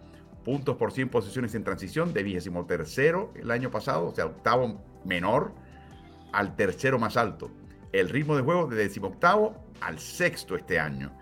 Puntos 0.42 0.76
por 0.76 0.90
100 0.90 1.10
posiciones 1.10 1.54
en 1.54 1.64
transición 1.64 2.12
de 2.12 2.22
vigésimo 2.22 2.64
tercero 2.66 3.32
el 3.34 3.50
año 3.50 3.70
pasado, 3.70 4.08
o 4.08 4.14
sea, 4.14 4.26
octavo 4.26 4.80
menor 5.04 5.52
al 6.32 6.56
tercero 6.56 6.98
más 6.98 7.16
alto. 7.16 7.50
El 7.92 8.08
ritmo 8.08 8.36
de 8.36 8.42
juego 8.42 8.66
de 8.66 8.76
decimoctavo 8.76 9.54
al 9.80 9.98
sexto 9.98 10.56
este 10.56 10.78
año. 10.78 11.12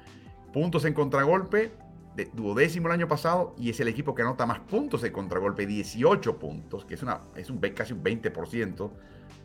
Puntos 0.52 0.84
en 0.84 0.94
contragolpe 0.94 1.72
de 2.14 2.30
duodécimo 2.32 2.88
el 2.88 2.94
año 2.94 3.08
pasado 3.08 3.54
y 3.58 3.70
es 3.70 3.80
el 3.80 3.88
equipo 3.88 4.14
que 4.14 4.22
anota 4.22 4.46
más 4.46 4.60
puntos 4.60 5.02
en 5.04 5.12
contragolpe, 5.12 5.66
18 5.66 6.38
puntos, 6.38 6.84
que 6.84 6.94
es, 6.94 7.02
una, 7.02 7.20
es 7.36 7.50
un, 7.50 7.58
casi 7.58 7.92
un 7.92 8.02
20% 8.02 8.90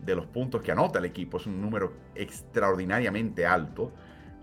de 0.04 0.16
los 0.16 0.26
puntos 0.28 0.62
que 0.62 0.72
anota 0.72 1.00
el 1.00 1.06
equipo. 1.06 1.38
Es 1.38 1.48
un 1.48 1.62
número 1.62 1.94
extraordinariamente 2.14 3.46
alto. 3.46 3.92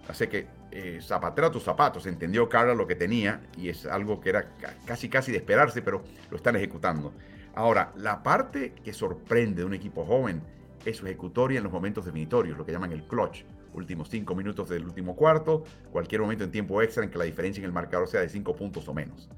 Así 0.09 0.26
que 0.26 0.49
eh, 0.72 0.99
zapatero 1.01 1.49
a 1.49 1.51
tus 1.51 1.62
zapatos. 1.62 2.07
Entendió 2.07 2.49
Carla 2.49 2.74
lo 2.74 2.87
que 2.87 2.97
tenía 2.97 3.43
y 3.57 3.68
es 3.68 3.87
algo 3.87 4.20
que 4.20 4.30
era 4.30 4.57
casi 4.87 5.09
casi 5.09 5.30
de 5.30 5.39
esperarse, 5.39 5.83
pero 5.83 6.03
lo 6.30 6.37
están 6.37 6.57
ejecutando. 6.57 7.12
Ahora, 7.55 7.93
la 7.97 8.22
parte 8.22 8.72
que 8.83 8.93
sorprende 8.93 9.61
de 9.61 9.66
un 9.66 9.74
equipo 9.74 10.05
joven 10.05 10.43
es 10.85 11.03
ejecutoria 11.03 11.59
en 11.59 11.64
los 11.64 11.72
momentos 11.72 12.05
definitorios, 12.05 12.57
lo 12.57 12.64
que 12.64 12.72
llaman 12.72 12.93
el 12.93 13.05
clutch. 13.05 13.45
Últimos 13.74 14.09
cinco 14.11 14.35
minutos 14.35 14.68
del 14.68 14.85
último 14.85 15.16
cuarto, 15.16 15.64
cualquier 15.91 16.20
momento 16.20 16.45
en 16.45 16.51
tiempo 16.51 16.83
extra 16.83 17.05
en 17.05 17.11
que 17.11 17.18
la 17.18 17.24
diferencia 17.24 17.61
en 17.61 17.66
el 17.66 17.72
marcador 17.72 18.09
sea 18.09 18.20
de 18.20 18.28
cinco 18.28 18.55
puntos 18.55 18.87
o 18.89 18.95
menos. 18.95 19.30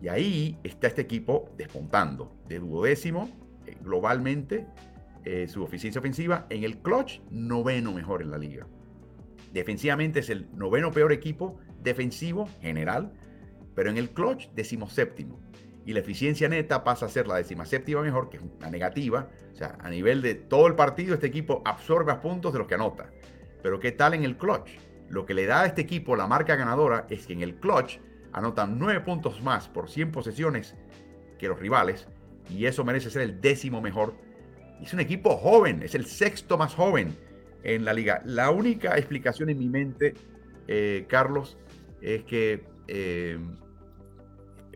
Y 0.00 0.08
ahí 0.08 0.58
está 0.64 0.86
este 0.86 1.02
equipo 1.02 1.50
despuntando 1.58 2.32
de 2.48 2.58
duodécimo 2.58 3.28
eh, 3.66 3.76
globalmente 3.82 4.66
eh, 5.24 5.46
su 5.48 5.62
eficiencia 5.64 5.98
ofensiva. 5.98 6.46
En 6.48 6.64
el 6.64 6.78
clutch, 6.78 7.20
noveno 7.30 7.92
mejor 7.92 8.22
en 8.22 8.30
la 8.30 8.38
liga. 8.38 8.66
Defensivamente 9.52 10.20
es 10.20 10.30
el 10.30 10.48
noveno 10.54 10.90
peor 10.90 11.12
equipo 11.12 11.58
defensivo 11.82 12.48
general, 12.60 13.12
pero 13.74 13.90
en 13.90 13.98
el 13.98 14.10
clutch, 14.10 14.48
decimoséptimo. 14.54 15.40
Y 15.90 15.92
la 15.92 15.98
eficiencia 15.98 16.48
neta 16.48 16.84
pasa 16.84 17.06
a 17.06 17.08
ser 17.08 17.26
la 17.26 17.42
séptima 17.42 18.00
mejor, 18.00 18.30
que 18.30 18.36
es 18.36 18.42
una 18.44 18.70
negativa. 18.70 19.28
O 19.52 19.56
sea, 19.56 19.76
a 19.80 19.90
nivel 19.90 20.22
de 20.22 20.36
todo 20.36 20.68
el 20.68 20.76
partido, 20.76 21.14
este 21.14 21.26
equipo 21.26 21.62
absorbe 21.64 22.14
puntos 22.14 22.52
de 22.52 22.60
los 22.60 22.68
que 22.68 22.76
anota. 22.76 23.10
Pero 23.60 23.80
¿qué 23.80 23.90
tal 23.90 24.14
en 24.14 24.22
el 24.22 24.36
clutch? 24.36 24.70
Lo 25.08 25.26
que 25.26 25.34
le 25.34 25.46
da 25.46 25.62
a 25.62 25.66
este 25.66 25.80
equipo 25.80 26.14
la 26.14 26.28
marca 26.28 26.54
ganadora 26.54 27.08
es 27.10 27.26
que 27.26 27.32
en 27.32 27.42
el 27.42 27.56
clutch 27.56 27.98
anotan 28.32 28.78
nueve 28.78 29.00
puntos 29.00 29.42
más 29.42 29.66
por 29.66 29.90
100 29.90 30.12
posesiones 30.12 30.76
que 31.40 31.48
los 31.48 31.58
rivales. 31.58 32.06
Y 32.48 32.66
eso 32.66 32.84
merece 32.84 33.10
ser 33.10 33.22
el 33.22 33.40
décimo 33.40 33.80
mejor 33.80 34.14
es 34.80 34.94
un 34.94 35.00
equipo 35.00 35.38
joven, 35.38 35.82
es 35.82 35.96
el 35.96 36.06
sexto 36.06 36.56
más 36.56 36.72
joven 36.72 37.16
en 37.64 37.84
la 37.84 37.92
liga. 37.92 38.22
La 38.24 38.52
única 38.52 38.96
explicación 38.96 39.50
en 39.50 39.58
mi 39.58 39.68
mente, 39.68 40.14
eh, 40.68 41.06
Carlos, 41.08 41.58
es 42.00 42.22
que 42.22 42.62
eh, 42.86 43.40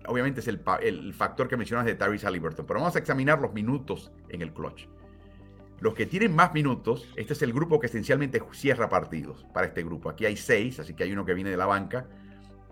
obviamente 0.06 0.40
es 0.40 0.48
el, 0.48 1.14
factor 1.14 1.48
que 1.48 1.56
mencionas 1.56 1.86
de 1.86 1.94
Tyrese 1.94 2.26
Halliburton, 2.26 2.66
pero 2.66 2.80
vamos 2.80 2.96
a 2.96 2.98
examinar 2.98 3.40
los 3.40 3.52
minutos 3.52 4.12
en 4.28 4.42
el 4.42 4.52
clutch. 4.52 4.86
Los 5.80 5.94
que 5.94 6.06
tienen 6.06 6.34
más 6.34 6.54
minutos, 6.54 7.08
este 7.16 7.32
es 7.32 7.42
el 7.42 7.52
grupo 7.52 7.80
que 7.80 7.86
esencialmente 7.86 8.42
cierra 8.52 8.88
partidos 8.88 9.44
para 9.52 9.66
este 9.66 9.82
grupo. 9.82 10.08
Aquí 10.08 10.24
hay 10.24 10.36
seis, 10.36 10.78
así 10.80 10.94
que 10.94 11.04
hay 11.04 11.12
uno 11.12 11.24
que 11.24 11.34
viene 11.34 11.50
de 11.50 11.56
la 11.56 11.66
banca. 11.66 12.06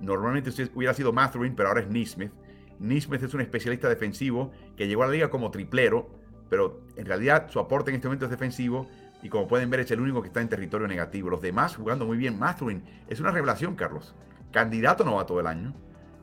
Normalmente 0.01 0.51
hubiera 0.75 0.95
sido 0.95 1.13
Mathurin, 1.13 1.55
pero 1.55 1.69
ahora 1.69 1.81
es 1.81 1.89
Nismith. 1.89 2.33
Nismith 2.79 3.23
es 3.23 3.35
un 3.35 3.41
especialista 3.41 3.89
defensivo 3.89 4.53
que 4.77 4.87
llegó 4.87 5.03
a 5.03 5.07
la 5.07 5.13
liga 5.13 5.31
como 5.31 5.51
triplero 5.51 6.23
pero 6.53 6.83
en 6.97 7.07
realidad 7.07 7.49
su 7.49 7.59
aporte 7.61 7.89
en 7.89 7.95
este 7.95 8.09
momento 8.09 8.27
es 8.27 8.31
defensivo 8.31 8.87
y 9.23 9.31
como 9.31 9.49
pueden 9.49 9.71
ver 9.71 9.81
es 9.81 9.91
el 9.91 10.03
único 10.03 10.21
que 10.21 10.29
está 10.29 10.43
en 10.43 10.51
territorio 10.51 10.87
negativo. 10.87 11.31
Los 11.31 11.41
demás 11.41 11.77
jugando 11.77 12.05
muy 12.05 12.19
bien. 12.19 12.39
Mathurin 12.39 12.85
es 13.09 13.21
una 13.21 13.31
revelación, 13.31 13.75
Carlos. 13.75 14.15
Candidato 14.51 15.03
novato 15.03 15.35
del 15.39 15.47
año. 15.47 15.73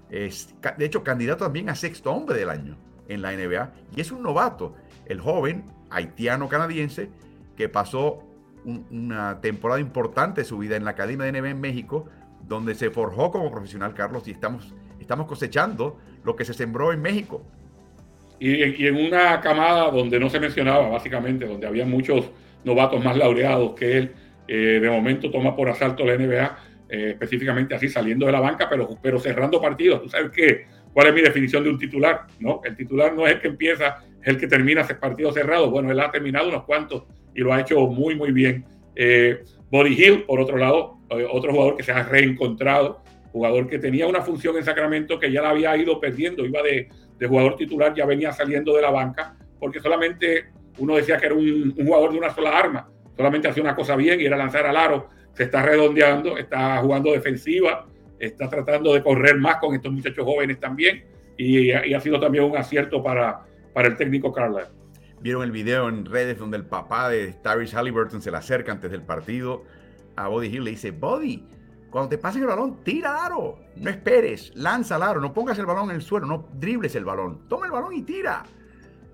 Es, 0.10 0.56
de 0.78 0.86
hecho, 0.86 1.04
candidato 1.04 1.46
también 1.46 1.70
a 1.70 1.76
sexto 1.76 2.12
hombre 2.12 2.38
del 2.38 2.50
año 2.50 2.78
en 3.08 3.22
la 3.22 3.32
NBA. 3.32 3.72
Y 3.96 4.02
es 4.02 4.12
un 4.12 4.24
novato, 4.24 4.76
el 5.06 5.20
joven 5.20 5.66
haitiano-canadiense 5.90 7.10
que 7.56 7.70
pasó 7.70 8.24
una 8.64 9.42
temporada 9.42 9.80
importante 9.80 10.42
de 10.42 10.46
su 10.46 10.58
vida 10.58 10.76
en 10.76 10.86
la 10.86 10.92
Academia 10.92 11.26
de 11.26 11.42
NBA 11.42 11.50
en 11.52 11.62
México, 11.62 12.06
donde 12.48 12.76
se 12.76 12.90
forjó 12.90 13.32
como 13.32 13.52
profesional, 13.52 13.94
Carlos, 13.94 14.28
y 14.28 14.32
estamos, 14.32 14.74
cosechando 15.28 15.98
lo 16.24 16.36
que 16.36 16.46
se 16.46 16.54
sembró 16.54 16.94
en 16.94 17.02
México 17.02 17.44
y, 18.40 18.86
en 18.86 18.96
una 18.96 19.42
camada 19.42 19.92
donde 19.92 20.20
no 20.20 20.30
se 20.30 20.40
mencionaba, 20.40 20.88
básicamente, 20.88 21.46
donde 21.46 21.68
había 21.68 21.86
muchos 21.86 22.30
novatos 22.64 23.04
más 23.04 23.18
laureados 23.18 23.74
que 23.74 23.98
él, 23.98 24.12
eh, 24.48 24.80
de 24.82 24.90
momento 24.90 25.30
toma 25.30 25.56
por 25.56 25.70
asalto 25.70 26.06
la 26.06 26.16
NBA, 26.16 26.58
eh, 26.90 27.12
específicamente 27.12 27.76
así 27.76 27.88
saliendo 27.88 28.26
de 28.26 28.32
la 28.32 28.40
banca, 28.40 28.68
pero, 28.70 28.98
pero 29.02 29.20
cerrando 29.20 29.62
partidos. 29.62 30.02
¿Tú 30.02 30.10
sabes 30.10 30.32
qué? 30.32 30.66
¿Cuál 30.92 31.08
es 31.08 31.14
mi 31.14 31.22
definición 31.22 31.64
de 31.64 31.70
un 31.70 31.78
titular? 31.78 32.26
¿no? 32.40 32.62
El 32.64 32.76
titular 32.76 33.14
no 33.14 33.28
es 33.28 33.34
el 33.34 33.42
que 33.42 33.48
empieza, 33.48 34.04
es 34.22 34.28
el 34.28 34.38
que 34.38 34.48
termina 34.48 34.82
ese 34.82 34.96
partido 34.96 35.32
cerrado. 35.32 35.70
Bueno, 35.70 35.92
él 35.92 36.00
ha 36.00 36.12
terminado 36.12 36.50
unos 36.50 36.64
cuantos 36.64 37.04
y 37.36 37.42
lo 37.42 37.54
ha 37.54 37.62
hecho 37.62 37.80
muy, 37.88 38.16
muy 38.16 38.32
bien. 38.32 38.66
Eh, 38.96 39.44
Body 39.72 39.94
Hill, 39.94 40.24
por 40.24 40.40
otro 40.40 40.58
lado, 40.58 40.98
otro 41.32 41.52
jugador 41.52 41.78
que 41.78 41.84
se 41.84 41.92
ha 41.92 42.04
reencontrado, 42.04 43.04
jugador 43.32 43.68
que 43.68 43.78
tenía 43.78 44.08
una 44.08 44.22
función 44.22 44.58
en 44.58 44.64
Sacramento 44.64 45.20
que 45.20 45.32
ya 45.32 45.42
la 45.42 45.52
había 45.52 45.78
ido 45.78 46.00
perdiendo, 46.00 46.46
iba 46.46 46.62
de, 46.64 46.90
de 47.20 47.28
jugador 47.28 47.56
titular 47.56 47.94
ya 47.94 48.06
venía 48.06 48.32
saliendo 48.32 48.76
de 48.76 48.82
la 48.82 48.90
banca, 48.90 49.36
porque 49.60 49.80
solamente 49.80 50.48
uno 50.78 50.96
decía 50.96 51.18
que 51.18 51.26
era 51.28 51.36
un, 51.36 51.76
jugador 51.76 52.12
de 52.12 52.18
una 52.18 52.34
sola 52.34 52.58
arma, 52.58 52.90
solamente 53.16 53.48
hacía 53.48 53.62
una 53.62 53.76
cosa 53.76 53.96
bien 53.96 54.20
y 54.22 54.26
era 54.26 54.38
lanzar 54.38 54.66
al 54.66 54.78
aro, 54.78 55.10
se 55.34 55.44
está 55.44 55.62
redondeando, 55.62 56.38
está 56.38 56.78
jugando 56.78 57.12
defensiva, 57.12 57.86
está 58.20 58.50
tratando 58.50 58.94
de 58.94 59.04
correr 59.04 59.38
más 59.38 59.58
con 59.58 59.76
estos 59.76 59.92
muchachos 59.92 60.26
jóvenes 60.26 60.60
también, 60.60 61.04
y, 61.38 61.72
ha 61.72 62.00
sido 62.02 62.20
también 62.20 62.44
un 62.44 62.58
acierto 62.58 63.02
para, 63.02 63.46
para 63.74 63.88
el 63.88 63.96
técnico 63.96 64.34
Carla. 64.34 64.70
Vieron 65.22 65.44
el 65.44 65.52
video 65.52 65.88
en 65.88 66.06
redes 66.06 66.38
donde 66.38 66.58
el 66.58 66.66
papá 66.66 67.10
de 67.10 67.34
Tyrese 67.44 67.76
Halliburton 67.76 68.22
se 68.22 68.32
le 68.32 68.38
acerca 68.38 68.72
antes 68.72 68.92
del 68.92 69.04
partido 69.04 69.64
a 70.20 70.28
Body 70.28 70.48
Hill 70.48 70.66
le 70.66 70.72
dice, 70.72 70.92
Body, 70.92 71.44
cuando 71.90 72.10
te 72.10 72.18
pasen 72.18 72.42
el 72.42 72.50
balón, 72.50 72.84
tira 72.84 73.26
aro, 73.26 73.58
no 73.78 73.90
esperes, 73.90 74.52
lanza 74.54 74.98
el 74.98 75.04
aro, 75.04 75.22
no 75.22 75.34
pongas 75.34 75.58
el 75.60 75.66
balón 75.66 75.90
en 75.90 75.96
el 75.96 76.02
suelo, 76.02 76.28
no 76.28 76.50
dribles 76.54 76.94
el 76.96 77.06
balón, 77.06 77.48
toma 77.48 77.66
el 77.68 77.72
balón 77.72 77.94
y 77.94 78.02
tira. 78.04 78.44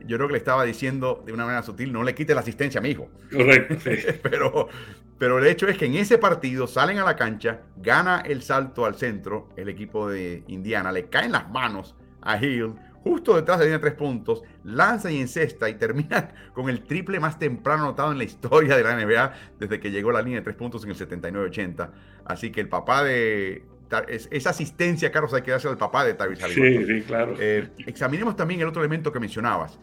Yo 0.06 0.18
creo 0.18 0.28
que 0.28 0.34
le 0.34 0.40
estaba 0.40 0.64
diciendo 0.64 1.24
de 1.26 1.34
una 1.34 1.46
manera 1.46 1.64
sutil, 1.64 1.92
no 1.92 2.04
le 2.04 2.14
quite 2.14 2.34
la 2.34 2.42
asistencia 2.42 2.80
a 2.80 2.82
mi 2.82 2.90
hijo. 2.90 3.10
Correcto. 3.32 3.76
pero, 4.24 4.70
pero 5.18 5.40
el 5.40 5.48
hecho 5.48 5.68
es 5.68 5.78
que 5.78 5.86
en 5.86 5.96
ese 5.96 6.18
partido 6.18 6.68
salen 6.68 7.00
a 7.00 7.06
la 7.06 7.16
cancha, 7.16 7.62
gana 7.78 8.22
el 8.26 8.42
salto 8.42 8.86
al 8.86 8.96
centro 8.96 9.50
el 9.56 9.70
equipo 9.70 10.10
de 10.10 10.44
Indiana, 10.48 10.92
le 10.92 11.10
caen 11.10 11.32
las 11.32 11.50
manos 11.50 11.96
a 12.22 12.38
Hill, 12.38 12.74
justo 13.06 13.36
detrás 13.36 13.60
de 13.60 13.66
línea 13.66 13.80
tres 13.80 13.94
puntos, 13.94 14.42
lanza 14.64 15.12
y 15.12 15.22
encesta 15.22 15.70
y 15.70 15.76
termina 15.76 16.34
con 16.54 16.70
el 16.70 16.82
triple 16.84 17.20
más 17.20 17.38
temprano 17.38 17.84
anotado 17.84 18.12
en 18.12 18.18
la 18.18 18.24
historia 18.24 18.76
de 18.76 18.84
la 18.84 18.96
NBA 18.96 19.34
desde 19.60 19.80
que 19.80 19.92
llegó 19.92 20.12
la 20.12 20.24
línea 20.24 20.40
de 20.40 20.44
tres 20.44 20.56
puntos 20.56 20.84
en 20.84 20.90
el 20.90 20.98
79-80. 20.98 21.90
Así 22.26 22.52
que 22.52 22.62
el 22.62 22.68
papá 22.68 23.04
de... 23.04 23.64
Esa 24.10 24.50
asistencia, 24.50 25.12
Carlos, 25.12 25.32
hay 25.36 25.44
que 25.44 25.52
darse 25.52 25.68
al 25.68 25.78
papá 25.78 26.04
de 26.04 26.16
Halliburton. 26.16 26.50
Sí, 26.50 26.86
sí, 26.86 27.02
claro. 27.04 27.36
Eh, 27.40 27.70
examinemos 27.86 28.36
también 28.36 28.60
el 28.60 28.68
otro 28.68 28.82
elemento 28.82 29.12
que 29.12 29.20
mencionabas. 29.20 29.80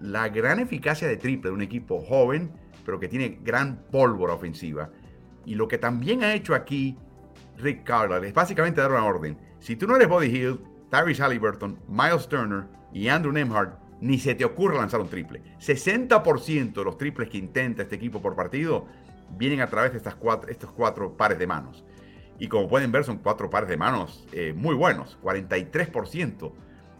La 0.00 0.28
gran 0.28 0.58
eficacia 0.58 1.08
de 1.08 1.16
triple 1.16 1.50
de 1.50 1.54
un 1.54 1.62
equipo 1.62 2.00
joven, 2.00 2.52
pero 2.84 3.00
que 3.00 3.08
tiene 3.08 3.38
gran 3.42 3.84
pólvora 3.90 4.34
ofensiva. 4.34 4.90
Y 5.46 5.54
lo 5.54 5.68
que 5.68 5.78
también 5.78 6.22
ha 6.22 6.34
hecho 6.34 6.54
aquí 6.54 6.96
Rick 7.58 7.84
Carlisle 7.84 8.28
es 8.28 8.34
básicamente 8.34 8.80
dar 8.80 8.90
una 8.90 9.04
orden. 9.04 9.38
Si 9.60 9.76
tú 9.76 9.86
no 9.86 9.96
eres 9.96 10.08
Body 10.08 10.26
Hill, 10.26 10.60
Tyrese 10.90 11.22
Halliburton, 11.22 11.78
Miles 11.88 12.28
Turner 12.28 12.64
y 12.92 13.08
Andrew 13.08 13.32
Nemhart, 13.32 13.78
ni 14.00 14.18
se 14.18 14.34
te 14.34 14.44
ocurra 14.44 14.78
lanzar 14.78 15.00
un 15.00 15.08
triple. 15.08 15.42
60% 15.58 16.72
de 16.72 16.84
los 16.84 16.98
triples 16.98 17.28
que 17.28 17.38
intenta 17.38 17.82
este 17.82 17.96
equipo 17.96 18.20
por 18.20 18.34
partido 18.34 18.86
vienen 19.36 19.60
a 19.60 19.68
través 19.68 19.92
de 19.92 19.98
estas 19.98 20.14
cuatro, 20.14 20.50
estos 20.50 20.70
cuatro 20.72 21.16
pares 21.16 21.38
de 21.38 21.46
manos. 21.46 21.84
Y 22.38 22.48
como 22.48 22.68
pueden 22.68 22.92
ver, 22.92 23.04
son 23.04 23.18
cuatro 23.18 23.48
pares 23.48 23.68
de 23.68 23.76
manos 23.76 24.26
eh, 24.32 24.52
muy 24.54 24.74
buenos. 24.74 25.18
43% 25.22 26.52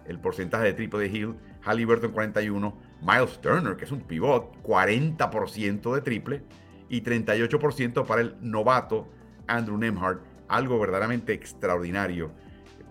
el 0.06 0.18
porcentaje 0.18 0.64
de 0.64 0.72
triple 0.74 1.00
de 1.00 1.06
Hill, 1.06 1.34
Halliburton 1.64 2.12
41, 2.12 2.78
Miles 3.02 3.40
Turner, 3.40 3.76
que 3.76 3.84
es 3.84 3.92
un 3.92 4.00
pivot, 4.00 4.62
40% 4.62 5.94
de 5.94 6.00
triple 6.00 6.42
y 6.88 7.02
38% 7.02 8.06
para 8.06 8.20
el 8.22 8.36
novato 8.40 9.08
Andrew 9.46 9.76
Nemhart. 9.76 10.22
Algo 10.48 10.78
verdaderamente 10.78 11.32
extraordinario 11.32 12.30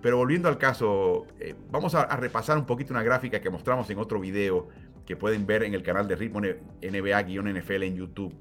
pero 0.04 0.18
volviendo 0.18 0.50
al 0.50 0.58
caso, 0.58 1.28
eh, 1.40 1.56
vamos 1.72 1.96
a, 1.96 2.06
repasar 2.18 2.58
un 2.58 2.66
poquito 2.66 2.92
una 2.92 3.02
gráfica 3.04 3.40
que 3.40 3.50
mostramos 3.50 3.90
en 3.90 4.00
otro 4.00 4.20
video 4.20 4.68
que 5.06 5.16
pueden 5.16 5.48
ver 5.48 5.64
en 5.64 5.74
el 5.74 5.82
canal 5.82 6.10
de 6.10 6.18
Ritmo 6.18 6.42
NBA-NFL 6.42 7.84
en 7.84 7.96
YouTube. 7.96 8.36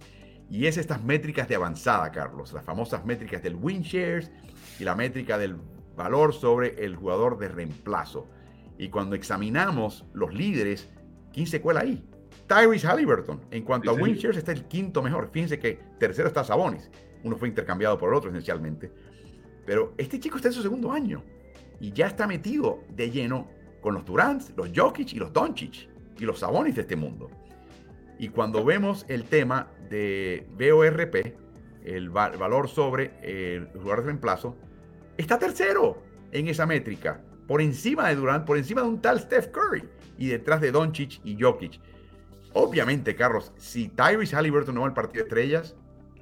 Y 0.51 0.67
es 0.67 0.77
estas 0.77 1.05
métricas 1.05 1.47
de 1.47 1.55
avanzada, 1.55 2.11
Carlos, 2.11 2.53
las 2.53 2.65
famosas 2.65 3.05
métricas 3.05 3.45
del 3.45 3.55
win 3.55 3.83
shares 3.83 4.33
y 4.81 4.83
la 4.83 4.97
métrica 4.97 5.39
del 5.39 5.57
valor 5.97 6.35
sobre 6.35 6.85
el 6.85 6.97
jugador 6.97 7.39
de 7.39 7.47
reemplazo. 7.47 8.29
Y 8.79 8.89
cuando 8.89 9.15
examinamos 9.15 10.05
los 10.13 10.35
líderes, 10.35 10.89
¿quién 11.33 11.47
se 11.47 11.61
cuela 11.61 11.81
ahí? 11.81 12.05
Tyrese 12.47 12.87
Halliburton. 12.87 13.41
En 13.51 13.63
cuanto 13.63 13.91
a 13.91 13.95
win 13.95 14.15
shares, 14.15 14.39
está 14.39 14.53
el 14.53 14.65
quinto 14.65 15.03
mejor. 15.03 15.31
Fíjense 15.31 15.59
que 15.59 15.79
tercero 15.99 16.29
está 16.29 16.45
Sabonis. 16.45 16.91
Uno 17.25 17.37
fue 17.37 17.49
intercambiado 17.49 17.99
por 17.99 18.11
el 18.11 18.17
otro 18.17 18.31
esencialmente. 18.31 18.91
Pero 19.65 19.95
este 19.97 20.19
chico 20.19 20.37
está 20.37 20.49
en 20.49 20.55
su 20.55 20.63
segundo 20.63 20.91
año 20.91 21.23
y 21.81 21.93
ya 21.93 22.07
está 22.07 22.27
metido 22.27 22.81
de 22.91 23.11
lleno 23.11 23.49
con 23.81 23.95
los 23.95 24.05
Durant, 24.05 24.57
los 24.57 24.71
Jokic 24.75 25.13
y 25.13 25.17
los 25.17 25.33
Doncic 25.33 25.89
y 26.19 26.25
los 26.25 26.41
Sabonis 26.41 26.75
de 26.75 26.83
este 26.83 26.97
mundo. 26.97 27.31
Y 28.19 28.29
cuando 28.29 28.65
vemos 28.65 29.05
el 29.09 29.25
tema 29.25 29.69
de 29.89 30.47
BORP, 30.59 31.37
el 31.85 32.11
valor 32.11 32.69
sobre 32.69 33.13
el 33.23 33.67
jugador 33.69 34.01
de 34.01 34.07
reemplazo, 34.07 34.57
está 35.17 35.39
tercero 35.39 36.03
en 36.31 36.49
esa 36.49 36.67
métrica, 36.67 37.21
por 37.47 37.61
encima 37.61 38.09
de 38.09 38.17
Durant, 38.17 38.45
por 38.45 38.57
encima 38.57 38.83
de 38.83 38.89
un 38.89 39.01
tal 39.01 39.21
Steph 39.21 39.49
Curry 39.49 39.85
y 40.19 40.29
detrás 40.29 40.61
de 40.61 40.71
Doncic 40.71 41.21
y 41.25 41.41
Jokic. 41.41 41.81
Obviamente, 42.55 43.15
Carlos, 43.15 43.53
si 43.57 43.89
Tyrese 43.89 44.37
Halliburton 44.37 44.75
no 44.75 44.83
va 44.83 44.89
al 44.89 44.95
partido 44.95 45.25
de 45.25 45.29
estrellas, 45.29 45.75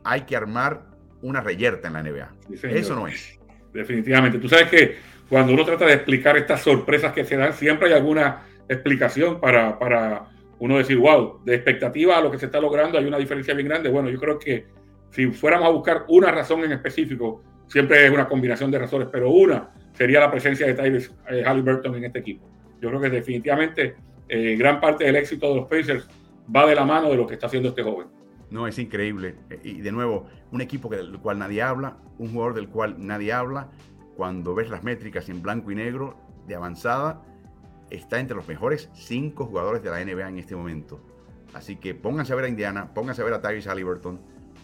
hay 0.04 0.22
que 0.22 0.36
armar 0.36 0.82
una 1.22 1.40
reyerta 1.40 1.88
en 1.88 1.94
la 1.94 2.02
NBA. 2.02 2.30
Eso 2.70 2.94
no 2.94 3.06
es. 3.06 3.38
Definitivamente. 3.72 4.38
Tú 4.38 4.48
sabes 4.48 4.68
que 4.68 4.96
cuando 5.28 5.52
uno 5.52 5.64
trata 5.64 5.86
de 5.86 5.94
explicar 5.94 6.36
estas 6.36 6.62
sorpresas 6.62 7.12
que 7.12 7.24
se 7.24 7.36
dan, 7.36 7.52
siempre 7.52 7.88
hay 7.88 7.94
alguna 7.94 8.46
explicación 8.68 9.40
para, 9.40 9.78
para 9.78 10.30
uno 10.58 10.78
decir, 10.78 10.98
wow, 10.98 11.42
de 11.44 11.54
expectativa 11.54 12.18
a 12.18 12.20
lo 12.20 12.30
que 12.30 12.38
se 12.38 12.46
está 12.46 12.60
logrando 12.60 12.98
hay 12.98 13.06
una 13.06 13.18
diferencia 13.18 13.54
bien 13.54 13.68
grande. 13.68 13.88
Bueno, 13.88 14.08
yo 14.08 14.18
creo 14.18 14.38
que 14.38 14.66
si 15.10 15.26
fuéramos 15.26 15.66
a 15.66 15.70
buscar 15.70 16.04
una 16.08 16.30
razón 16.30 16.64
en 16.64 16.72
específico, 16.72 17.42
siempre 17.66 18.04
es 18.04 18.12
una 18.12 18.28
combinación 18.28 18.70
de 18.70 18.78
razones, 18.78 19.08
pero 19.10 19.30
una 19.30 19.70
sería 20.00 20.20
la 20.20 20.30
presencia 20.30 20.66
de 20.66 20.72
Tyrese 20.72 21.10
eh, 21.28 21.44
Halliburton 21.44 21.94
en 21.94 22.06
este 22.06 22.20
equipo. 22.20 22.48
Yo 22.80 22.88
creo 22.88 23.02
que 23.02 23.10
definitivamente 23.10 23.96
eh, 24.30 24.56
gran 24.56 24.80
parte 24.80 25.04
del 25.04 25.16
éxito 25.16 25.50
de 25.50 25.56
los 25.56 25.68
Pacers 25.68 26.08
va 26.56 26.64
de 26.64 26.74
la 26.74 26.86
mano 26.86 27.10
de 27.10 27.18
lo 27.18 27.26
que 27.26 27.34
está 27.34 27.48
haciendo 27.48 27.68
este 27.68 27.82
joven. 27.82 28.06
No, 28.48 28.66
es 28.66 28.78
increíble. 28.78 29.34
Y 29.62 29.82
de 29.82 29.92
nuevo, 29.92 30.26
un 30.52 30.62
equipo 30.62 30.88
del 30.88 31.18
cual 31.18 31.38
nadie 31.38 31.60
habla, 31.60 31.98
un 32.16 32.32
jugador 32.32 32.54
del 32.54 32.70
cual 32.70 32.94
nadie 32.96 33.34
habla, 33.34 33.68
cuando 34.16 34.54
ves 34.54 34.70
las 34.70 34.82
métricas 34.82 35.28
en 35.28 35.42
blanco 35.42 35.70
y 35.70 35.74
negro 35.74 36.16
de 36.46 36.54
avanzada, 36.54 37.20
está 37.90 38.20
entre 38.20 38.36
los 38.36 38.48
mejores 38.48 38.88
cinco 38.94 39.44
jugadores 39.44 39.82
de 39.82 39.90
la 39.90 40.02
NBA 40.02 40.30
en 40.30 40.38
este 40.38 40.56
momento. 40.56 40.98
Así 41.52 41.76
que 41.76 41.94
pónganse 41.94 42.32
a 42.32 42.36
ver 42.36 42.46
a 42.46 42.48
Indiana, 42.48 42.94
pónganse 42.94 43.20
a 43.20 43.26
ver 43.26 43.34
a 43.34 43.42
Tyrese 43.42 43.68
Halliburton. 43.68 44.18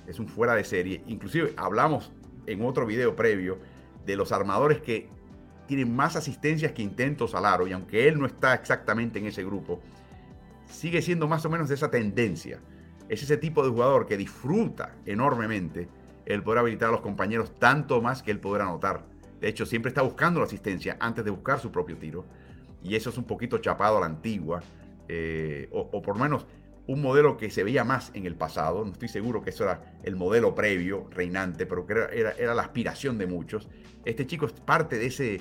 Es 0.07 0.19
un 0.19 0.29
fuera 0.29 0.55
de 0.55 0.65
serie. 0.65 1.03
Inclusive 1.07 1.53
hablamos 1.59 2.11
en 2.47 2.63
otro 2.65 2.87
video 2.87 3.15
previo 3.15 3.59
de 4.07 4.17
los 4.17 4.33
armadores 4.33 4.81
que 4.81 5.15
tienen 5.67 5.95
más 5.95 6.17
asistencias 6.17 6.73
que 6.73 6.83
intentos 6.83 7.35
al 7.35 7.45
aro. 7.45 7.67
Y 7.67 7.73
aunque 7.73 8.09
él 8.09 8.19
no 8.19 8.27
está 8.27 8.55
exactamente 8.55 9.19
en 9.19 9.27
ese 9.27 9.45
grupo, 9.45 9.81
sigue 10.69 11.03
siendo 11.03 11.29
más 11.29 11.45
o 11.45 11.51
menos 11.51 11.69
de 11.69 11.75
esa 11.75 11.91
tendencia. 11.91 12.61
Es 13.09 13.23
ese 13.23 13.37
tipo 13.37 13.63
de 13.63 13.71
jugador 13.71 14.07
que 14.07 14.17
disfruta 14.17 14.97
enormemente 15.05 15.89
el 16.25 16.43
poder 16.43 16.61
habilitar 16.61 16.89
a 16.89 16.93
los 16.93 17.01
compañeros 17.03 17.55
tanto 17.59 18.03
más 18.03 18.23
que 18.23 18.33
el 18.33 18.41
poder 18.41 18.63
anotar 18.63 19.05
de 19.41 19.49
hecho, 19.49 19.67
siempre 19.67 19.91
está 19.91 20.03
buscando 20.03 20.41
la 20.41 20.47
asistencia 20.47 20.97
antes 21.01 21.25
de 21.25 21.31
buscar 21.31 21.61
su 21.61 21.71
propio 21.71 21.97
tiro. 21.99 22.25
Y 22.83 22.95
eso 22.95 23.11
es 23.11 23.19
un 23.19 23.25
poquito 23.25 23.59
chapado 23.59 23.99
a 23.99 24.01
la 24.01 24.07
antigua, 24.07 24.63
eh, 25.09 25.69
o, 25.73 26.03
por 26.03 26.17
lo 26.17 26.25
menos 26.25 26.47
un 26.87 27.03
modelo 27.03 27.37
que 27.37 27.51
se 27.51 27.65
veía 27.65 27.85
más 27.85 28.11
en 28.15 28.27
el 28.27 28.37
pasado. 28.37 28.85
No 28.85 28.93
estoy 28.93 29.09
seguro 29.09 29.43
que 29.43 29.51
eso 29.51 29.65
era 29.65 29.99
el 30.03 30.17
modelo 30.17 30.55
previo, 30.55 31.09
reinante, 31.11 31.67
pero 31.67 31.87
que 31.87 31.95
era, 32.13 32.55
la 32.55 32.63
aspiración 32.63 33.19
de 33.19 33.27
muchos. 33.27 33.69
Este 34.05 34.27
chico 34.27 34.47
es 34.47 34.53
parte 34.53 34.99
de, 34.99 35.07
ese, 35.07 35.41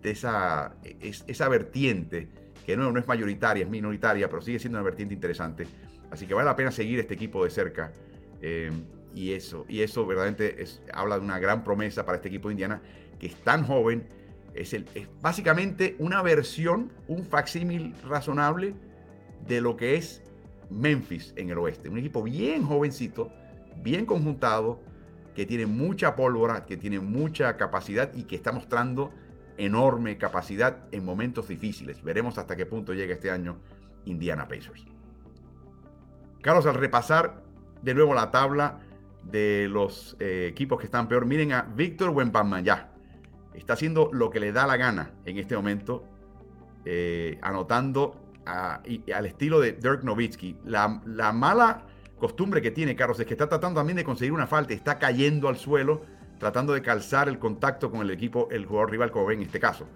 de 0.00 0.10
esa, 0.10 0.76
esa 1.00 1.48
vertiente, 1.48 2.28
que 2.64 2.76
no, 2.76 2.90
no 2.90 2.98
es 2.98 3.06
mayoritaria, 3.06 3.64
es 3.64 3.70
minoritaria, 3.70 4.28
pero 4.28 4.40
sigue 4.42 4.58
siendo 4.58 4.78
una 4.78 4.84
vertiente 4.84 5.14
interesante. 5.14 5.66
Así 6.10 6.26
que 6.26 6.34
vale 6.34 6.46
la 6.46 6.56
pena 6.56 6.70
seguir 6.70 6.98
este 6.98 7.14
equipo 7.14 7.44
de 7.44 7.50
cerca. 7.50 7.92
Eh, 8.40 8.70
y 9.14 9.32
eso, 9.32 9.64
y 9.68 9.80
eso 9.80 10.06
verdaderamente 10.06 10.62
es, 10.62 10.82
habla 10.92 11.18
de 11.18 11.24
una 11.24 11.38
gran 11.38 11.64
promesa 11.64 12.04
para 12.04 12.16
este 12.16 12.28
equipo 12.28 12.48
de 12.48 12.54
Indiana 12.54 12.82
que 13.18 13.28
es 13.28 13.36
tan 13.36 13.64
joven, 13.64 14.06
es, 14.54 14.74
el, 14.74 14.86
es 14.94 15.08
básicamente 15.20 15.96
una 15.98 16.22
versión, 16.22 16.92
un 17.08 17.24
facsímil 17.24 17.94
razonable 18.06 18.74
de 19.46 19.60
lo 19.60 19.76
que 19.76 19.96
es 19.96 20.22
Memphis 20.70 21.32
en 21.36 21.50
el 21.50 21.58
oeste. 21.58 21.88
Un 21.88 21.98
equipo 21.98 22.22
bien 22.22 22.64
jovencito, 22.64 23.30
bien 23.82 24.06
conjuntado, 24.06 24.80
que 25.34 25.46
tiene 25.46 25.66
mucha 25.66 26.16
pólvora, 26.16 26.64
que 26.64 26.76
tiene 26.76 26.98
mucha 27.00 27.56
capacidad 27.56 28.12
y 28.14 28.24
que 28.24 28.36
está 28.36 28.52
mostrando 28.52 29.12
enorme 29.58 30.18
capacidad 30.18 30.84
en 30.92 31.04
momentos 31.04 31.48
difíciles. 31.48 32.02
Veremos 32.02 32.38
hasta 32.38 32.56
qué 32.56 32.66
punto 32.66 32.94
llega 32.94 33.14
este 33.14 33.30
año 33.30 33.58
Indiana 34.04 34.48
Pacers. 34.48 34.86
Carlos, 36.42 36.66
al 36.66 36.74
repasar 36.74 37.42
de 37.82 37.94
nuevo 37.94 38.14
la 38.14 38.30
tabla 38.30 38.80
de 39.24 39.68
los 39.70 40.16
eh, 40.20 40.46
equipos 40.50 40.78
que 40.78 40.86
están 40.86 41.08
peor, 41.08 41.26
miren 41.26 41.52
a 41.52 41.62
Víctor 41.62 42.10
Wembanyama 42.10 42.96
está 43.56 43.72
haciendo 43.72 44.10
lo 44.12 44.30
que 44.30 44.40
le 44.40 44.52
da 44.52 44.66
la 44.66 44.76
gana 44.76 45.12
en 45.24 45.38
este 45.38 45.56
momento, 45.56 46.04
eh, 46.84 47.38
anotando 47.42 48.25
al 48.46 49.26
estilo 49.26 49.60
de 49.60 49.72
Dirk 49.72 50.02
Nowitzki. 50.02 50.56
La, 50.64 50.88
mala 51.32 51.82
costumbre 52.18 52.62
que 52.62 52.70
tiene 52.70 52.96
Carlos 52.96 53.20
es 53.20 53.26
que 53.26 53.34
está 53.34 53.48
tratando 53.48 53.80
también 53.80 53.96
de 53.96 54.04
conseguir 54.04 54.32
una 54.32 54.46
falta, 54.46 54.72
está 54.72 54.98
cayendo 54.98 55.48
al 55.48 55.56
suelo, 55.56 56.02
tratando 56.38 56.72
de 56.72 56.82
calzar 56.82 57.28
el 57.28 57.38
contacto 57.38 57.90
con 57.90 58.00
el 58.00 58.10
equipo, 58.10 58.48
el 58.50 58.64
jugador 58.64 58.90
rival 58.90 59.10
como 59.10 59.30
en 59.30 59.42
este 59.42 59.60
caso. 59.60 59.86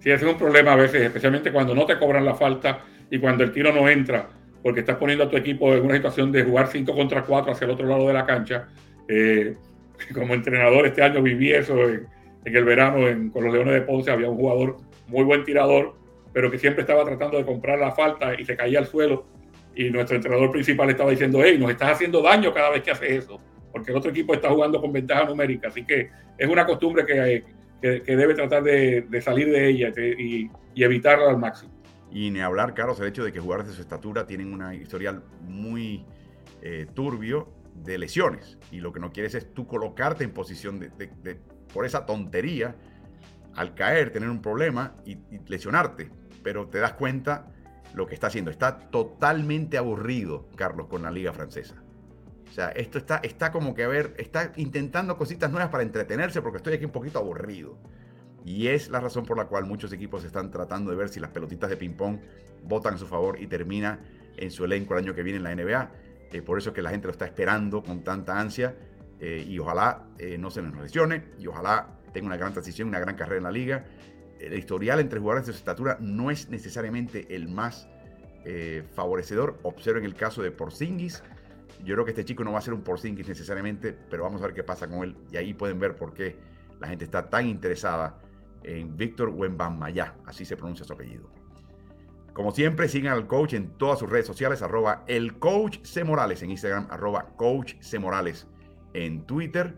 Sí, 0.00 0.10
ese 0.10 0.26
es 0.26 0.32
un 0.32 0.38
problema 0.38 0.72
a 0.72 0.76
veces, 0.76 1.02
especialmente 1.02 1.52
cuando 1.52 1.74
no 1.74 1.86
te 1.86 1.98
cobran 1.98 2.24
la 2.24 2.34
falta 2.34 2.84
y 3.10 3.18
cuando 3.18 3.44
el 3.44 3.52
tiro 3.52 3.72
no 3.72 3.88
entra, 3.88 4.28
porque 4.62 4.80
estás 4.80 4.96
poniendo 4.96 5.24
a 5.24 5.30
tu 5.30 5.36
equipo 5.36 5.74
en 5.74 5.84
una 5.84 5.94
situación 5.94 6.30
de 6.30 6.44
jugar 6.44 6.68
5 6.68 6.94
contra 6.94 7.24
4 7.24 7.52
hacia 7.52 7.64
el 7.64 7.70
otro 7.72 7.86
lado 7.86 8.06
de 8.06 8.12
la 8.12 8.26
cancha. 8.26 8.68
Eh, 9.08 9.56
como 10.14 10.34
entrenador 10.34 10.86
este 10.86 11.02
año 11.02 11.22
viví 11.22 11.52
eso 11.52 11.88
en, 11.88 12.06
el 12.44 12.64
verano 12.64 12.98
con 13.32 13.44
los 13.44 13.52
Leones 13.52 13.74
de 13.74 13.82
Ponce. 13.82 14.10
Había 14.10 14.30
un 14.30 14.36
jugador 14.36 14.76
muy 15.08 15.24
buen 15.24 15.44
tirador 15.44 15.94
pero 16.32 16.50
que 16.50 16.58
siempre 16.58 16.82
estaba 16.82 17.04
tratando 17.04 17.38
de 17.38 17.44
comprar 17.44 17.78
la 17.78 17.92
falta 17.92 18.38
y 18.38 18.44
se 18.44 18.56
caía 18.56 18.78
al 18.78 18.86
suelo. 18.86 19.26
Y 19.74 19.90
nuestro 19.90 20.16
entrenador 20.16 20.50
principal 20.50 20.90
estaba 20.90 21.10
diciendo, 21.10 21.40
hey, 21.42 21.56
nos 21.58 21.70
estás 21.70 21.92
haciendo 21.92 22.22
daño 22.22 22.52
cada 22.52 22.70
vez 22.70 22.82
que 22.82 22.90
haces 22.90 23.24
eso, 23.24 23.40
porque 23.70 23.92
el 23.92 23.96
otro 23.96 24.10
equipo 24.10 24.34
está 24.34 24.50
jugando 24.50 24.80
con 24.80 24.92
ventaja 24.92 25.24
numérica. 25.24 25.68
Así 25.68 25.84
que 25.84 26.10
es 26.36 26.48
una 26.48 26.66
costumbre 26.66 27.06
que, 27.06 27.44
que, 27.80 28.16
debe 28.16 28.34
tratar 28.34 28.62
de, 28.62 29.20
salir 29.22 29.50
de 29.50 29.68
ella 29.68 29.92
y, 29.96 30.50
evitarla 30.74 31.30
al 31.30 31.38
máximo. 31.38 31.72
Y 32.10 32.30
ni 32.30 32.40
hablar, 32.40 32.72
Carlos, 32.74 33.00
el 33.00 33.08
hecho 33.08 33.24
de 33.24 33.32
que 33.32 33.40
jugadores 33.40 33.68
de 33.68 33.74
su 33.74 33.82
estatura 33.82 34.26
tienen 34.26 34.52
una 34.52 34.74
historial 34.74 35.22
muy 35.42 36.04
eh, 36.62 36.86
turbio 36.94 37.52
de 37.74 37.98
lesiones. 37.98 38.58
Y 38.70 38.80
lo 38.80 38.92
que 38.92 39.00
no 39.00 39.12
quieres 39.12 39.34
es 39.34 39.52
tú 39.52 39.66
colocarte 39.66 40.24
en 40.24 40.32
posición 40.32 40.78
de, 40.78 41.38
por 41.72 41.84
esa 41.84 42.06
tontería, 42.06 42.76
al 43.54 43.74
caer, 43.74 44.12
tener 44.12 44.28
un 44.28 44.40
problema 44.40 44.94
y, 45.04 45.18
lesionarte. 45.46 46.10
Pero 46.42 46.68
te 46.68 46.78
das 46.78 46.94
cuenta 46.94 47.46
lo 47.94 48.06
que 48.06 48.14
está 48.14 48.28
haciendo. 48.28 48.50
Está 48.50 48.78
totalmente 48.90 49.78
aburrido, 49.78 50.48
Carlos, 50.56 50.86
con 50.86 51.02
la 51.02 51.10
liga 51.10 51.32
francesa. 51.32 51.82
O 52.48 52.52
sea, 52.52 52.68
esto 52.70 52.98
está, 52.98 53.18
está 53.18 53.52
como 53.52 53.74
que, 53.74 53.84
a 53.84 53.88
ver, 53.88 54.14
está 54.18 54.52
intentando 54.56 55.16
cositas 55.16 55.50
nuevas 55.50 55.70
para 55.70 55.82
entretenerse 55.82 56.40
porque 56.40 56.58
estoy 56.58 56.74
aquí 56.74 56.84
un 56.84 56.92
poquito 56.92 57.18
aburrido. 57.18 57.78
Y 58.44 58.68
es 58.68 58.88
la 58.88 59.00
razón 59.00 59.26
por 59.26 59.36
la 59.36 59.46
cual 59.46 59.66
muchos 59.66 59.92
equipos 59.92 60.24
están 60.24 60.50
tratando 60.50 60.90
de 60.90 60.96
ver 60.96 61.08
si 61.08 61.20
las 61.20 61.30
pelotitas 61.30 61.68
de 61.68 61.76
ping-pong 61.76 62.18
votan 62.64 62.94
a 62.94 62.98
su 62.98 63.06
favor 63.06 63.40
y 63.40 63.46
termina 63.46 64.00
en 64.36 64.50
su 64.50 64.64
elenco 64.64 64.94
el 64.94 65.04
año 65.04 65.14
que 65.14 65.22
viene 65.22 65.36
en 65.36 65.42
la 65.42 65.54
NBA. 65.54 65.90
Eh, 66.32 66.42
por 66.42 66.58
eso 66.58 66.70
es 66.70 66.74
que 66.74 66.82
la 66.82 66.90
gente 66.90 67.06
lo 67.06 67.12
está 67.12 67.26
esperando 67.26 67.82
con 67.82 68.02
tanta 68.02 68.38
ansia. 68.38 68.74
Eh, 69.20 69.44
y 69.46 69.58
ojalá 69.58 70.06
eh, 70.18 70.38
no 70.38 70.50
se 70.50 70.62
les 70.62 70.74
lesione. 70.74 71.24
Y 71.38 71.46
ojalá 71.46 71.97
tenga 72.18 72.26
una 72.26 72.36
gran 72.36 72.52
transición, 72.52 72.88
una 72.88 72.98
gran 72.98 73.14
carrera 73.14 73.38
en 73.38 73.44
la 73.44 73.52
liga. 73.52 73.84
El 74.40 74.54
historial 74.58 74.98
entre 74.98 75.20
jugadores 75.20 75.46
de 75.46 75.52
su 75.52 75.58
estatura 75.58 75.96
no 76.00 76.30
es 76.32 76.48
necesariamente 76.48 77.34
el 77.34 77.48
más 77.48 77.88
favorecedor. 78.94 79.58
Observen 79.62 80.04
el 80.04 80.14
caso 80.14 80.42
de 80.42 80.50
Porzingis. 80.50 81.22
Yo 81.84 81.94
creo 81.94 82.04
que 82.04 82.10
este 82.10 82.24
chico 82.24 82.42
no 82.42 82.52
va 82.52 82.58
a 82.58 82.62
ser 82.62 82.74
un 82.74 82.82
Porzingis 82.82 83.28
necesariamente, 83.28 83.96
pero 84.10 84.24
vamos 84.24 84.42
a 84.42 84.46
ver 84.46 84.54
qué 84.54 84.64
pasa 84.64 84.88
con 84.88 85.04
él. 85.04 85.16
Y 85.30 85.36
ahí 85.36 85.54
pueden 85.54 85.78
ver 85.78 85.94
por 85.94 86.12
qué 86.12 86.36
la 86.80 86.88
gente 86.88 87.04
está 87.04 87.28
tan 87.28 87.46
interesada 87.46 88.20
en 88.64 88.96
Víctor 88.96 89.28
Wembanyama, 89.28 90.16
así 90.26 90.44
se 90.44 90.56
pronuncia 90.56 90.84
su 90.84 90.92
apellido. 90.92 91.30
Como 92.32 92.52
siempre, 92.52 92.88
sigan 92.88 93.12
al 93.12 93.26
coach 93.26 93.54
en 93.54 93.76
todas 93.78 93.98
sus 93.98 94.08
redes 94.08 94.26
sociales, 94.26 94.62
arroba 94.62 95.04
el 95.08 95.38
coach 95.38 95.78
C. 95.82 96.04
Morales 96.04 96.42
en 96.42 96.50
Instagram, 96.50 96.86
arroba 96.90 97.34
coach 97.36 97.74
C. 97.80 97.98
Morales 97.98 98.46
en 98.94 99.26
Twitter. 99.26 99.74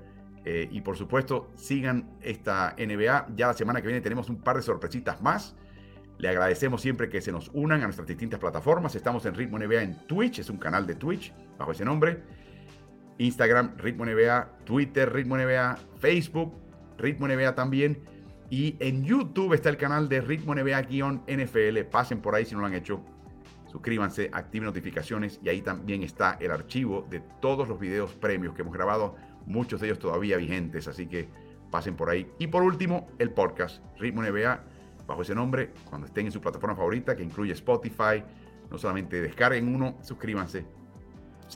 Eh, 0.52 0.68
y 0.72 0.80
por 0.80 0.96
supuesto, 0.96 1.52
sigan 1.54 2.10
esta 2.20 2.74
NBA. 2.76 3.28
Ya 3.36 3.46
la 3.46 3.54
semana 3.54 3.80
que 3.80 3.86
viene 3.86 4.00
tenemos 4.00 4.28
un 4.28 4.42
par 4.42 4.56
de 4.56 4.62
sorpresitas 4.62 5.22
más. 5.22 5.54
Le 6.18 6.28
agradecemos 6.28 6.82
siempre 6.82 7.08
que 7.08 7.20
se 7.20 7.30
nos 7.30 7.52
unan 7.54 7.82
a 7.82 7.84
nuestras 7.84 8.08
distintas 8.08 8.40
plataformas. 8.40 8.96
Estamos 8.96 9.24
en 9.26 9.36
Ritmo 9.36 9.60
NBA 9.60 9.80
en 9.80 10.06
Twitch, 10.08 10.40
es 10.40 10.50
un 10.50 10.56
canal 10.56 10.88
de 10.88 10.96
Twitch 10.96 11.32
bajo 11.56 11.70
ese 11.70 11.84
nombre. 11.84 12.24
Instagram, 13.18 13.76
Ritmo 13.78 14.04
NBA, 14.04 14.64
Twitter, 14.64 15.12
Ritmo 15.12 15.36
NBA, 15.36 15.78
Facebook, 16.00 16.52
Ritmo 16.98 17.28
NBA 17.28 17.54
también. 17.54 18.02
Y 18.50 18.74
en 18.80 19.04
YouTube 19.04 19.54
está 19.54 19.68
el 19.68 19.76
canal 19.76 20.08
de 20.08 20.20
Ritmo 20.20 20.56
NBA-NFL. 20.56 21.84
Pasen 21.92 22.20
por 22.20 22.34
ahí 22.34 22.44
si 22.44 22.56
no 22.56 22.62
lo 22.62 22.66
han 22.66 22.74
hecho. 22.74 23.04
Suscríbanse, 23.70 24.30
activen 24.32 24.66
notificaciones 24.66 25.38
y 25.44 25.48
ahí 25.48 25.62
también 25.62 26.02
está 26.02 26.38
el 26.40 26.50
archivo 26.50 27.06
de 27.08 27.20
todos 27.40 27.68
los 27.68 27.78
videos 27.78 28.12
premios 28.14 28.52
que 28.52 28.62
hemos 28.62 28.74
grabado, 28.74 29.14
muchos 29.46 29.80
de 29.80 29.88
ellos 29.88 29.98
todavía 29.98 30.36
vigentes, 30.36 30.88
así 30.88 31.06
que 31.06 31.28
pasen 31.70 31.96
por 31.96 32.10
ahí. 32.10 32.30
Y 32.38 32.48
por 32.48 32.62
último, 32.62 33.08
el 33.18 33.30
podcast 33.30 33.82
Ritmo 33.98 34.22
NBA, 34.22 34.60
bajo 35.06 35.22
ese 35.22 35.34
nombre, 35.34 35.70
cuando 35.88 36.06
estén 36.06 36.26
en 36.26 36.32
su 36.32 36.40
plataforma 36.40 36.76
favorita, 36.76 37.16
que 37.16 37.22
incluye 37.22 37.52
Spotify, 37.52 38.22
no 38.70 38.78
solamente 38.78 39.20
descarguen 39.20 39.74
uno, 39.74 39.98
suscríbanse, 40.02 40.64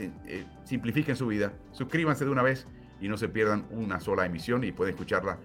eh, 0.01 0.45
simplifiquen 0.65 1.17
su 1.17 1.27
vida, 1.27 1.53
suscríbanse 1.73 2.25
de 2.25 2.31
una 2.31 2.43
vez 2.43 2.67
y 3.01 3.09
no 3.09 3.17
se 3.17 3.29
pierdan 3.29 3.67
una 3.71 4.01
sola 4.01 4.27
emisión 4.27 4.65
y 4.65 4.73
pueden 4.73 4.95
escucharla 4.95 5.39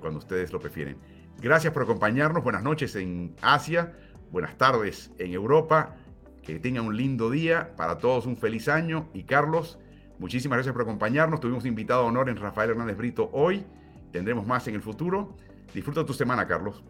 cuando 0.00 0.18
ustedes 0.18 0.52
lo 0.52 0.60
prefieren. 0.60 0.96
Gracias 1.40 1.72
por 1.72 1.82
acompañarnos. 1.82 2.42
Buenas 2.42 2.62
noches 2.62 2.96
en 2.96 3.34
Asia. 3.42 3.92
Buenas 4.30 4.56
tardes 4.56 5.10
en 5.18 5.32
Europa. 5.32 5.96
Que 6.42 6.58
tengan 6.58 6.86
un 6.86 6.96
lindo 6.96 7.30
día. 7.30 7.74
Para 7.76 7.98
todos 7.98 8.26
un 8.26 8.36
feliz 8.36 8.68
año. 8.68 9.08
Y 9.14 9.24
Carlos, 9.24 9.78
Muchísimas 10.18 10.56
gracias 10.56 10.72
por 10.72 10.82
acompañarnos. 10.82 11.40
Tuvimos 11.40 11.66
invitado 11.66 12.02
a 12.02 12.04
honor 12.04 12.28
en 12.28 12.36
Rafael 12.36 12.70
Hernández 12.70 12.96
Brito 12.96 13.30
hoy. 13.32 13.64
Tendremos 14.12 14.46
más 14.46 14.66
en 14.68 14.74
el 14.74 14.82
futuro. 14.82 15.36
Disfruta 15.72 16.06
tu 16.06 16.14
semana, 16.14 16.46
Carlos. 16.46 16.82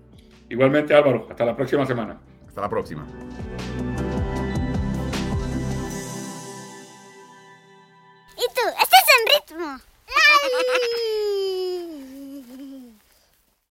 Igualmente, 0.49 0.95
Álvaro. 0.95 1.27
Hasta 1.31 1.45
la 1.45 1.57
próxima 1.57 1.87
semana. 1.87 2.21
Hasta 2.47 2.61
la 2.61 2.69
próxima. 2.69 3.07
¿Y 8.37 8.47
tú? 8.55 8.69
¿Estás 8.83 9.05
en 9.17 9.57
ritmo? 9.57 9.79